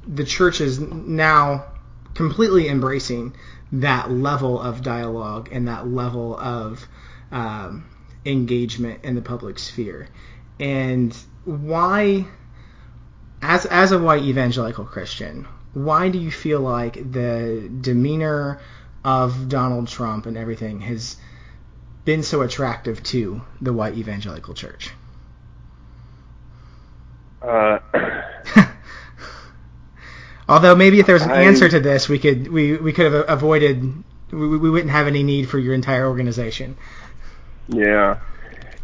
the 0.07 0.23
church 0.23 0.61
is 0.61 0.79
now 0.79 1.65
completely 2.13 2.67
embracing 2.69 3.35
that 3.71 4.09
level 4.09 4.59
of 4.59 4.81
dialogue 4.81 5.49
and 5.51 5.67
that 5.67 5.87
level 5.87 6.37
of 6.37 6.87
um, 7.31 7.85
engagement 8.29 9.03
in 9.03 9.15
the 9.15 9.21
public 9.21 9.59
sphere. 9.59 10.07
And 10.59 11.15
why, 11.45 12.25
as 13.41 13.65
as 13.65 13.91
a 13.91 13.99
white 13.99 14.23
evangelical 14.23 14.85
Christian, 14.85 15.47
why 15.73 16.09
do 16.09 16.17
you 16.19 16.31
feel 16.31 16.59
like 16.59 16.93
the 17.11 17.69
demeanor 17.81 18.59
of 19.03 19.49
Donald 19.49 19.87
Trump 19.87 20.25
and 20.25 20.37
everything 20.37 20.81
has 20.81 21.17
been 22.05 22.23
so 22.23 22.41
attractive 22.41 23.01
to 23.03 23.41
the 23.61 23.73
white 23.73 23.95
evangelical 23.95 24.53
church? 24.53 24.91
Uh, 27.41 27.79
Although 30.49 30.75
maybe 30.75 30.99
if 30.99 31.05
there 31.05 31.13
was 31.13 31.23
an 31.23 31.31
I, 31.31 31.43
answer 31.43 31.69
to 31.69 31.79
this, 31.79 32.09
we 32.09 32.19
could 32.19 32.47
we, 32.51 32.75
we 32.75 32.91
could 32.91 33.11
have 33.11 33.25
avoided 33.29 34.03
we, 34.31 34.57
we 34.57 34.69
wouldn't 34.69 34.91
have 34.91 35.07
any 35.07 35.23
need 35.23 35.47
for 35.47 35.59
your 35.59 35.73
entire 35.73 36.07
organization. 36.07 36.77
Yeah, 37.69 38.17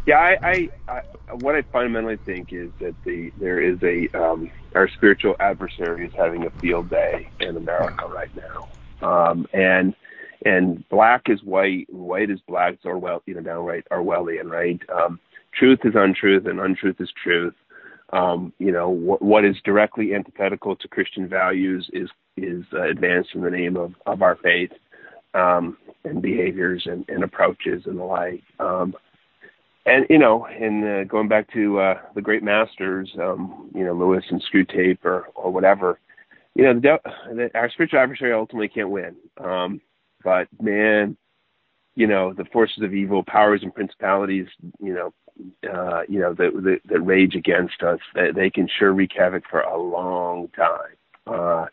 yeah. 0.06 0.18
I, 0.18 0.38
I, 0.42 0.68
I 0.88 1.34
what 1.34 1.56
I 1.56 1.62
fundamentally 1.62 2.18
think 2.24 2.52
is 2.52 2.70
that 2.80 2.94
the 3.04 3.32
there 3.38 3.60
is 3.60 3.78
a 3.82 4.08
um, 4.16 4.50
our 4.74 4.88
spiritual 4.88 5.34
adversary 5.40 6.06
is 6.06 6.12
having 6.16 6.46
a 6.46 6.50
field 6.60 6.88
day 6.88 7.28
in 7.40 7.56
America 7.56 8.06
right 8.06 8.30
now, 8.36 8.68
um, 9.06 9.46
and 9.52 9.94
and 10.44 10.88
black 10.88 11.22
is 11.26 11.42
white 11.42 11.88
and 11.88 12.00
white 12.00 12.30
is 12.30 12.40
black. 12.46 12.76
Or 12.84 12.96
well, 12.96 13.22
you 13.26 13.34
know, 13.34 13.40
downright 13.40 13.88
Orwellian, 13.90 14.50
right? 14.50 14.80
Um, 14.88 15.18
truth 15.52 15.80
is 15.84 15.94
untruth 15.96 16.46
and 16.46 16.60
untruth 16.60 17.00
is 17.00 17.10
truth. 17.22 17.54
Um, 18.12 18.52
you 18.60 18.70
know, 18.70 18.88
what, 18.88 19.20
what 19.20 19.44
is 19.44 19.56
directly 19.64 20.14
antithetical 20.14 20.76
to 20.76 20.86
Christian 20.86 21.28
values 21.28 21.90
is 21.92 22.08
is 22.36 22.64
uh, 22.72 22.82
advanced 22.82 23.30
in 23.34 23.40
the 23.40 23.50
name 23.50 23.76
of 23.76 23.94
of 24.06 24.22
our 24.22 24.36
faith 24.36 24.70
um, 25.36 25.76
and 26.04 26.22
behaviors 26.22 26.82
and, 26.86 27.04
and 27.08 27.22
approaches 27.22 27.82
and 27.86 27.98
the 27.98 28.04
like. 28.04 28.42
Um, 28.58 28.94
and 29.84 30.06
you 30.10 30.18
know, 30.18 30.46
and 30.46 30.84
uh, 30.84 31.04
going 31.04 31.28
back 31.28 31.52
to 31.52 31.78
uh, 31.78 32.00
the 32.14 32.22
great 32.22 32.42
masters, 32.42 33.10
um, 33.20 33.70
you 33.74 33.84
know, 33.84 33.92
Lewis 33.92 34.24
and 34.30 34.42
Screwtape 34.42 35.04
or 35.04 35.28
or 35.34 35.52
whatever, 35.52 36.00
you 36.54 36.64
know, 36.64 36.74
the, 36.74 36.98
the, 37.34 37.50
our 37.54 37.70
spiritual 37.70 38.00
adversary 38.00 38.32
ultimately 38.32 38.68
can't 38.68 38.90
win. 38.90 39.14
Um, 39.38 39.80
but 40.24 40.48
man, 40.60 41.16
you 41.94 42.06
know, 42.06 42.32
the 42.32 42.46
forces 42.46 42.82
of 42.82 42.94
evil, 42.94 43.22
powers 43.22 43.60
and 43.62 43.74
principalities, 43.74 44.48
you 44.80 44.92
know, 44.92 45.12
uh, 45.72 46.02
you 46.08 46.18
know, 46.18 46.34
that, 46.34 46.52
that 46.64 46.80
that 46.86 47.00
rage 47.00 47.36
against 47.36 47.82
us, 47.82 48.00
they, 48.14 48.32
they 48.34 48.50
can 48.50 48.68
sure 48.78 48.92
wreak 48.92 49.12
havoc 49.16 49.44
for 49.48 49.60
a 49.60 49.80
long 49.80 50.48
time. 50.48 50.96
Uh, 51.28 51.66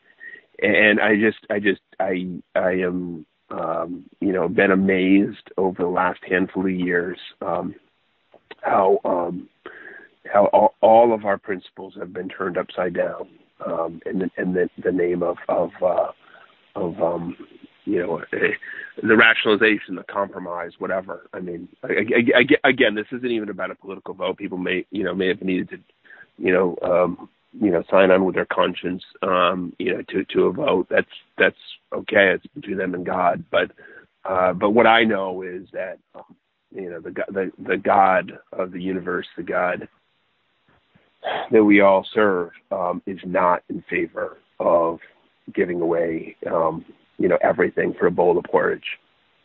and 0.62 1.00
I 1.00 1.16
just 1.16 1.40
I 1.50 1.60
just 1.60 1.82
I 2.00 2.28
I 2.54 2.74
am 2.74 3.26
um, 3.50 4.04
you 4.20 4.32
know 4.32 4.48
been 4.48 4.72
amazed 4.72 5.50
over 5.58 5.84
the 5.84 5.90
last 5.90 6.20
handful 6.28 6.66
of 6.66 6.72
years 6.72 7.18
um, 7.42 7.76
how 8.62 9.00
um, 9.06 9.50
how 10.32 10.46
all, 10.48 10.74
all 10.82 11.14
of 11.14 11.26
our 11.26 11.38
principles 11.38 11.94
have 12.00 12.14
been 12.14 12.30
turned 12.30 12.58
upside 12.58 12.94
down 12.94 13.28
um, 13.66 14.02
in 14.06 14.20
the 14.20 14.30
in 14.38 14.54
the, 14.54 14.70
the 14.84 14.92
name 14.92 15.24
of 15.24 15.38
of 15.50 15.72
uh, 15.82 16.12
of 16.76 17.00
um, 17.02 17.36
you 17.86 18.00
know 18.00 18.18
eh, 18.34 18.54
the 19.02 19.16
rationalization, 19.16 19.96
the 19.96 20.04
compromise, 20.04 20.72
whatever. 20.80 21.28
I 21.34 21.40
mean, 21.40 21.68
I, 21.84 21.88
I, 21.88 22.40
I, 22.64 22.70
again, 22.70 22.96
this 22.96 23.08
isn't 23.12 23.32
even 23.32 23.50
about 23.50 23.72
a 23.72 23.76
political 23.76 24.14
vote. 24.14 24.38
People 24.38 24.58
may 24.58 24.86
you 24.92 25.04
know 25.04 25.14
may 25.14 25.28
have 25.28 25.42
needed 25.42 25.70
to 25.70 25.78
you 26.38 26.54
know 26.54 26.78
um, 26.82 27.30
you 27.60 27.72
know 27.72 27.84
sign 27.90 28.12
on 28.12 28.26
with 28.26 28.36
their 28.36 28.46
conscience 28.46 29.04
um, 29.22 29.74
you 29.80 29.94
know 29.94 30.02
to 30.10 30.24
to 30.26 30.46
a 30.46 30.52
vote. 30.52 30.88
That's 30.90 31.08
that's 31.38 31.58
okay. 31.94 32.34
It's 32.34 32.48
between 32.48 32.78
them 32.78 32.94
and 32.94 33.06
God. 33.06 33.44
But 33.52 33.72
uh, 34.26 34.54
but 34.54 34.72
what 34.72 34.88
I 34.88 35.04
know 35.04 35.42
is 35.42 35.68
that 35.74 36.00
um, 36.16 36.36
you 36.74 36.90
know 36.90 37.00
the 37.00 37.12
the 37.30 37.52
the 37.66 37.78
God 37.78 38.34
of 38.52 38.72
the 38.72 38.82
universe, 38.82 39.28
the 39.38 39.44
God 39.44 39.88
that 41.52 41.64
we 41.64 41.82
all 41.82 42.06
serve, 42.14 42.52
um, 42.72 43.02
is 43.06 43.20
not 43.26 43.64
in 43.70 43.84
favor 43.90 44.38
of 44.60 45.00
giving 45.54 45.82
away, 45.82 46.36
um, 46.52 46.86
you 47.18 47.28
know, 47.28 47.38
everything 47.42 47.94
for 47.98 48.08
a 48.08 48.12
bowl 48.12 48.38
of 48.38 48.44
porridge. 48.46 48.84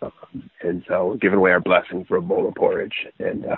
Um, 0.00 0.50
and 0.62 0.84
so, 0.88 1.18
giving 1.20 1.38
away 1.38 1.50
our 1.50 1.60
blessing 1.60 2.04
for 2.04 2.16
a 2.16 2.22
bowl 2.22 2.48
of 2.48 2.54
porridge, 2.54 2.94
and 3.18 3.46
uh, 3.46 3.56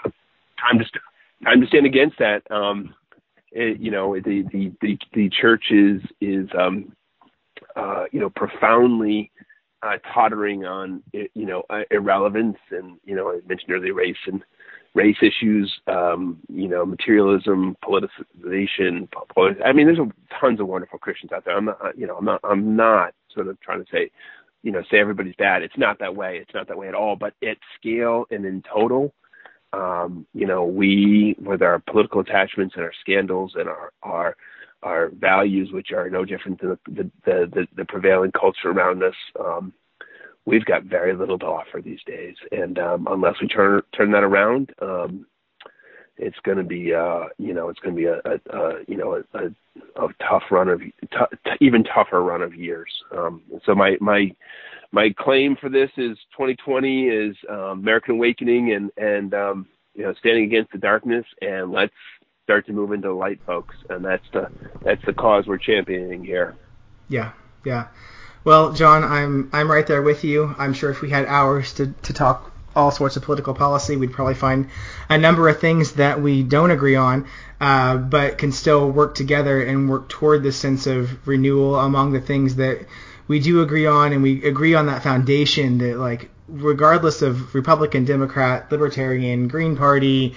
time 0.58 0.78
to 0.78 0.84
st- 0.84 1.02
time 1.44 1.60
to 1.60 1.66
stand 1.66 1.84
against 1.86 2.18
that. 2.18 2.50
Um, 2.50 2.94
it, 3.52 3.80
you 3.80 3.90
know, 3.90 4.14
the 4.14 4.44
the 4.52 4.72
the, 4.80 4.98
the 5.14 5.30
church 5.30 5.64
is 5.70 6.00
is 6.20 6.48
um, 6.58 6.92
uh, 7.76 8.04
you 8.12 8.20
know 8.20 8.30
profoundly 8.30 9.30
uh, 9.82 9.96
tottering 10.12 10.64
on 10.64 11.02
you 11.12 11.46
know 11.46 11.62
uh, 11.70 11.82
irrelevance, 11.90 12.58
and 12.70 12.98
you 13.04 13.14
know 13.14 13.30
I 13.30 13.40
mentioned 13.46 13.72
earlier 13.72 13.94
race 13.94 14.16
and 14.26 14.42
race 14.94 15.16
issues, 15.22 15.72
um, 15.86 16.38
you 16.48 16.68
know, 16.68 16.84
materialism, 16.84 17.76
politicization. 17.84 19.08
Polit- 19.34 19.60
I 19.64 19.72
mean, 19.72 19.86
there's 19.86 19.98
tons 20.40 20.60
of 20.60 20.66
wonderful 20.66 20.98
Christians 20.98 21.32
out 21.32 21.44
there. 21.44 21.56
I'm 21.56 21.66
not, 21.66 21.96
you 21.96 22.06
know, 22.06 22.16
I'm 22.16 22.24
not, 22.24 22.40
I'm 22.44 22.76
not 22.76 23.14
sort 23.32 23.48
of 23.48 23.60
trying 23.60 23.84
to 23.84 23.90
say, 23.90 24.10
you 24.62 24.72
know, 24.72 24.82
say 24.90 24.98
everybody's 24.98 25.36
bad. 25.36 25.62
It's 25.62 25.78
not 25.78 25.98
that 26.00 26.14
way. 26.14 26.38
It's 26.38 26.54
not 26.54 26.68
that 26.68 26.76
way 26.76 26.88
at 26.88 26.94
all. 26.94 27.16
But 27.16 27.34
at 27.42 27.56
scale 27.78 28.24
and 28.30 28.44
in 28.44 28.62
total, 28.62 29.14
um, 29.72 30.26
you 30.34 30.46
know, 30.46 30.64
we 30.64 31.36
with 31.40 31.62
our 31.62 31.78
political 31.78 32.20
attachments 32.20 32.74
and 32.76 32.84
our 32.84 32.92
scandals 33.00 33.52
and 33.56 33.68
our 33.68 33.92
our 34.02 34.36
our 34.82 35.10
values, 35.10 35.70
which 35.72 35.92
are 35.92 36.08
no 36.08 36.24
different 36.24 36.60
than 36.60 36.78
the 36.86 37.10
the, 37.24 37.50
the, 37.52 37.66
the 37.76 37.84
prevailing 37.84 38.32
culture 38.32 38.70
around 38.70 39.02
us. 39.02 39.14
Um, 39.38 39.72
we've 40.44 40.64
got 40.64 40.84
very 40.84 41.14
little 41.14 41.38
to 41.38 41.46
offer 41.46 41.80
these 41.82 42.00
days, 42.06 42.34
and 42.50 42.78
um, 42.78 43.06
unless 43.10 43.34
we 43.40 43.48
turn 43.48 43.82
turn 43.96 44.10
that 44.12 44.24
around, 44.24 44.72
um, 44.82 45.26
it's 46.16 46.38
going 46.44 46.58
to 46.58 46.64
be 46.64 46.94
uh, 46.94 47.24
you 47.38 47.54
know 47.54 47.68
it's 47.68 47.80
going 47.80 47.94
to 47.94 48.00
be 48.00 48.06
a, 48.06 48.20
a, 48.24 48.58
a 48.58 48.80
you 48.88 48.96
know 48.96 49.22
a, 49.34 49.38
a, 49.38 50.04
a 50.04 50.08
tough 50.28 50.44
run 50.50 50.68
of 50.68 50.80
t- 50.80 51.36
t- 51.44 51.50
even 51.60 51.84
tougher 51.84 52.22
run 52.22 52.42
of 52.42 52.54
years. 52.54 52.90
Um, 53.16 53.42
so 53.64 53.74
my 53.74 53.96
my 54.00 54.34
my 54.92 55.14
claim 55.18 55.56
for 55.60 55.68
this 55.68 55.90
is 55.96 56.16
2020 56.32 57.08
is 57.08 57.36
um, 57.48 57.80
American 57.80 58.16
awakening 58.16 58.72
and 58.72 58.90
and 58.96 59.34
um, 59.34 59.66
you 59.94 60.02
know 60.02 60.14
standing 60.14 60.44
against 60.44 60.72
the 60.72 60.78
darkness 60.78 61.24
and 61.40 61.70
let's 61.72 61.92
start 62.50 62.66
to 62.66 62.72
move 62.72 62.92
into 62.92 63.06
the 63.06 63.14
light, 63.14 63.40
folks. 63.46 63.76
And 63.88 64.04
that's 64.04 64.24
the 64.32 64.50
that's 64.84 65.02
the 65.06 65.12
cause 65.12 65.44
we're 65.46 65.58
championing 65.58 66.24
here. 66.24 66.56
Yeah, 67.08 67.32
yeah. 67.64 67.88
Well, 68.42 68.72
John, 68.72 69.04
I'm 69.04 69.50
I'm 69.52 69.70
right 69.70 69.86
there 69.86 70.02
with 70.02 70.24
you. 70.24 70.54
I'm 70.58 70.74
sure 70.74 70.90
if 70.90 71.00
we 71.00 71.10
had 71.10 71.26
hours 71.26 71.74
to, 71.74 71.92
to 72.02 72.12
talk 72.12 72.52
all 72.74 72.90
sorts 72.90 73.16
of 73.16 73.22
political 73.22 73.54
policy, 73.54 73.96
we'd 73.96 74.12
probably 74.12 74.34
find 74.34 74.68
a 75.08 75.18
number 75.18 75.48
of 75.48 75.60
things 75.60 75.92
that 75.92 76.20
we 76.20 76.42
don't 76.42 76.70
agree 76.70 76.96
on, 76.96 77.26
uh, 77.60 77.96
but 77.96 78.38
can 78.38 78.50
still 78.50 78.90
work 78.90 79.14
together 79.14 79.62
and 79.62 79.88
work 79.88 80.08
toward 80.08 80.42
this 80.42 80.56
sense 80.56 80.86
of 80.86 81.26
renewal 81.28 81.76
among 81.76 82.12
the 82.12 82.20
things 82.20 82.56
that 82.56 82.86
we 83.30 83.38
do 83.38 83.62
agree 83.62 83.86
on, 83.86 84.12
and 84.12 84.24
we 84.24 84.42
agree 84.42 84.74
on 84.74 84.86
that 84.86 85.04
foundation 85.04 85.78
that 85.78 85.96
like 85.98 86.30
regardless 86.48 87.22
of 87.22 87.54
Republican, 87.54 88.04
Democrat, 88.04 88.72
Libertarian, 88.72 89.46
Green 89.46 89.76
Party, 89.76 90.34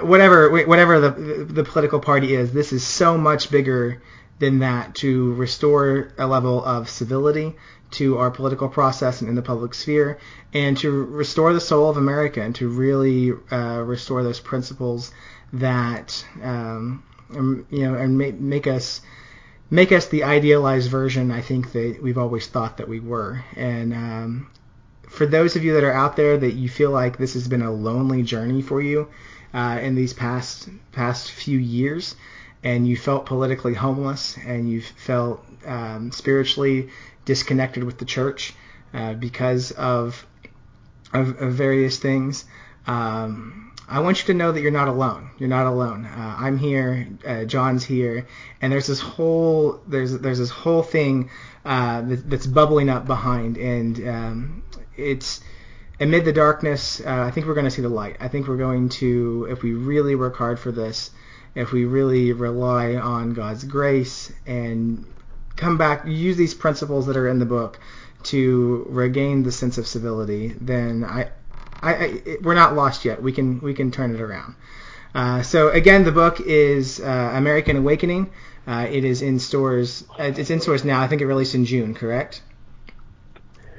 whatever 0.00 0.48
whatever 0.64 0.98
the 0.98 1.10
the 1.44 1.62
political 1.62 2.00
party 2.00 2.34
is, 2.34 2.54
this 2.54 2.72
is 2.72 2.82
so 2.86 3.18
much 3.18 3.50
bigger 3.50 4.02
than 4.38 4.60
that 4.60 4.94
to 4.94 5.34
restore 5.34 6.08
a 6.16 6.26
level 6.26 6.64
of 6.64 6.88
civility 6.88 7.54
to 7.90 8.16
our 8.16 8.30
political 8.30 8.70
process 8.70 9.20
and 9.20 9.28
in 9.28 9.34
the 9.34 9.42
public 9.42 9.74
sphere, 9.74 10.18
and 10.54 10.78
to 10.78 10.90
restore 10.90 11.52
the 11.52 11.60
soul 11.60 11.90
of 11.90 11.98
America 11.98 12.40
and 12.40 12.54
to 12.54 12.66
really 12.66 13.30
uh, 13.52 13.82
restore 13.84 14.22
those 14.22 14.40
principles 14.40 15.12
that 15.52 16.24
um, 16.42 17.04
um, 17.36 17.66
you 17.68 17.82
know 17.82 17.94
and 17.94 18.16
make, 18.16 18.40
make 18.40 18.66
us 18.66 19.02
make 19.74 19.90
us 19.90 20.06
the 20.06 20.22
idealized 20.22 20.88
version 20.88 21.32
I 21.32 21.40
think 21.40 21.72
that 21.72 21.98
we've 22.00 22.16
always 22.16 22.46
thought 22.46 22.76
that 22.76 22.88
we 22.88 23.00
were. 23.00 23.44
And 23.56 23.92
um, 23.92 24.50
for 25.08 25.26
those 25.26 25.56
of 25.56 25.64
you 25.64 25.74
that 25.74 25.82
are 25.82 25.92
out 25.92 26.14
there 26.14 26.38
that 26.38 26.52
you 26.52 26.68
feel 26.68 26.92
like 26.92 27.18
this 27.18 27.34
has 27.34 27.48
been 27.48 27.62
a 27.62 27.72
lonely 27.72 28.22
journey 28.22 28.62
for 28.62 28.80
you 28.80 29.08
uh, 29.52 29.80
in 29.82 29.96
these 29.96 30.12
past 30.12 30.68
past 30.92 31.32
few 31.32 31.58
years, 31.58 32.14
and 32.62 32.86
you 32.86 32.96
felt 32.96 33.26
politically 33.26 33.74
homeless 33.74 34.38
and 34.46 34.70
you 34.70 34.80
felt 34.80 35.44
um, 35.66 36.12
spiritually 36.12 36.88
disconnected 37.24 37.82
with 37.82 37.98
the 37.98 38.04
church 38.04 38.54
uh, 38.92 39.14
because 39.14 39.72
of, 39.72 40.24
of, 41.12 41.40
of 41.42 41.52
various 41.52 41.98
things. 41.98 42.44
Um, 42.86 43.73
I 43.86 44.00
want 44.00 44.20
you 44.20 44.26
to 44.26 44.34
know 44.34 44.52
that 44.52 44.60
you're 44.60 44.70
not 44.70 44.88
alone. 44.88 45.30
You're 45.38 45.48
not 45.48 45.66
alone. 45.66 46.06
Uh, 46.06 46.36
I'm 46.38 46.58
here. 46.58 47.06
Uh, 47.26 47.44
John's 47.44 47.84
here, 47.84 48.26
and 48.60 48.72
there's 48.72 48.86
this 48.86 49.00
whole 49.00 49.80
there's 49.86 50.18
there's 50.18 50.38
this 50.38 50.50
whole 50.50 50.82
thing 50.82 51.30
uh, 51.64 52.00
that, 52.02 52.30
that's 52.30 52.46
bubbling 52.46 52.88
up 52.88 53.06
behind, 53.06 53.58
and 53.58 54.08
um, 54.08 54.62
it's 54.96 55.40
amid 56.00 56.24
the 56.24 56.32
darkness. 56.32 57.00
Uh, 57.00 57.22
I 57.22 57.30
think 57.30 57.46
we're 57.46 57.54
going 57.54 57.66
to 57.66 57.70
see 57.70 57.82
the 57.82 57.88
light. 57.88 58.16
I 58.20 58.28
think 58.28 58.48
we're 58.48 58.56
going 58.56 58.88
to, 58.90 59.46
if 59.50 59.62
we 59.62 59.72
really 59.72 60.14
work 60.14 60.36
hard 60.36 60.58
for 60.58 60.72
this, 60.72 61.10
if 61.54 61.72
we 61.72 61.84
really 61.84 62.32
rely 62.32 62.94
on 62.94 63.34
God's 63.34 63.64
grace 63.64 64.32
and 64.46 65.06
come 65.56 65.78
back, 65.78 66.04
use 66.06 66.36
these 66.36 66.54
principles 66.54 67.06
that 67.06 67.16
are 67.16 67.28
in 67.28 67.38
the 67.38 67.46
book 67.46 67.78
to 68.24 68.86
regain 68.88 69.42
the 69.42 69.52
sense 69.52 69.78
of 69.78 69.86
civility, 69.86 70.54
then 70.60 71.04
I, 71.04 71.30
I, 71.82 71.94
I 71.94 72.36
we're 72.42 72.54
not 72.54 72.74
lost 72.74 73.04
yet. 73.04 73.22
We 73.22 73.32
can 73.32 73.60
we 73.60 73.74
can 73.74 73.90
turn 73.90 74.14
it 74.14 74.20
around. 74.20 74.54
Uh, 75.14 75.42
so 75.42 75.70
again, 75.70 76.04
the 76.04 76.12
book 76.12 76.40
is 76.40 77.00
uh, 77.00 77.32
American 77.34 77.76
Awakening. 77.76 78.30
Uh, 78.66 78.86
it 78.90 79.04
is 79.04 79.22
in 79.22 79.38
stores. 79.38 80.04
Uh, 80.18 80.32
it's 80.36 80.50
in 80.50 80.60
stores 80.60 80.84
now. 80.84 81.00
I 81.00 81.08
think 81.08 81.20
it 81.20 81.26
released 81.26 81.54
in 81.54 81.66
June, 81.66 81.94
correct? 81.94 82.42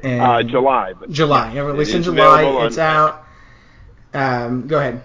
And 0.03 0.21
uh, 0.21 0.43
July. 0.43 0.93
July. 1.09 1.53
Yeah, 1.53 1.61
released 1.61 1.95
in 1.95 2.03
July. 2.03 2.65
It's 2.65 2.77
out. 2.77 3.25
Um, 4.13 4.67
go 4.67 4.79
ahead 4.79 5.01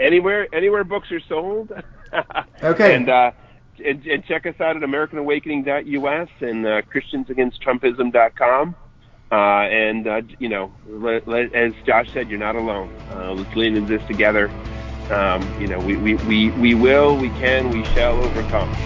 anywhere 0.00 0.52
anywhere 0.52 0.82
books 0.82 1.12
are 1.12 1.20
sold. 1.28 1.70
okay. 2.62 2.96
And, 2.96 3.08
uh, 3.08 3.30
and 3.84 4.04
and 4.06 4.24
check 4.24 4.46
us 4.46 4.54
out 4.60 4.76
at 4.76 4.82
AmericanAwakening.us 4.82 6.28
and 6.40 6.66
uh, 6.66 6.82
ChristiansAgainstTrumpism.com. 6.92 8.74
Uh, 9.32 9.66
and 9.70 10.06
uh, 10.08 10.22
you 10.38 10.48
know, 10.48 10.72
let, 10.86 11.26
let, 11.28 11.54
as 11.54 11.72
Josh 11.86 12.08
said, 12.12 12.28
you're 12.28 12.38
not 12.38 12.56
alone. 12.56 13.02
Uh, 13.10 13.32
let's 13.32 13.54
lean 13.54 13.76
into 13.76 13.96
this 13.98 14.06
together. 14.06 14.52
Um, 15.10 15.54
you 15.56 15.68
know, 15.68 15.80
we, 15.80 15.96
we, 15.98 16.16
we, 16.16 16.50
we 16.52 16.74
will, 16.74 17.18
we 17.18 17.30
can, 17.30 17.70
we 17.70 17.84
shall 17.84 18.20
overcome. 18.20 18.76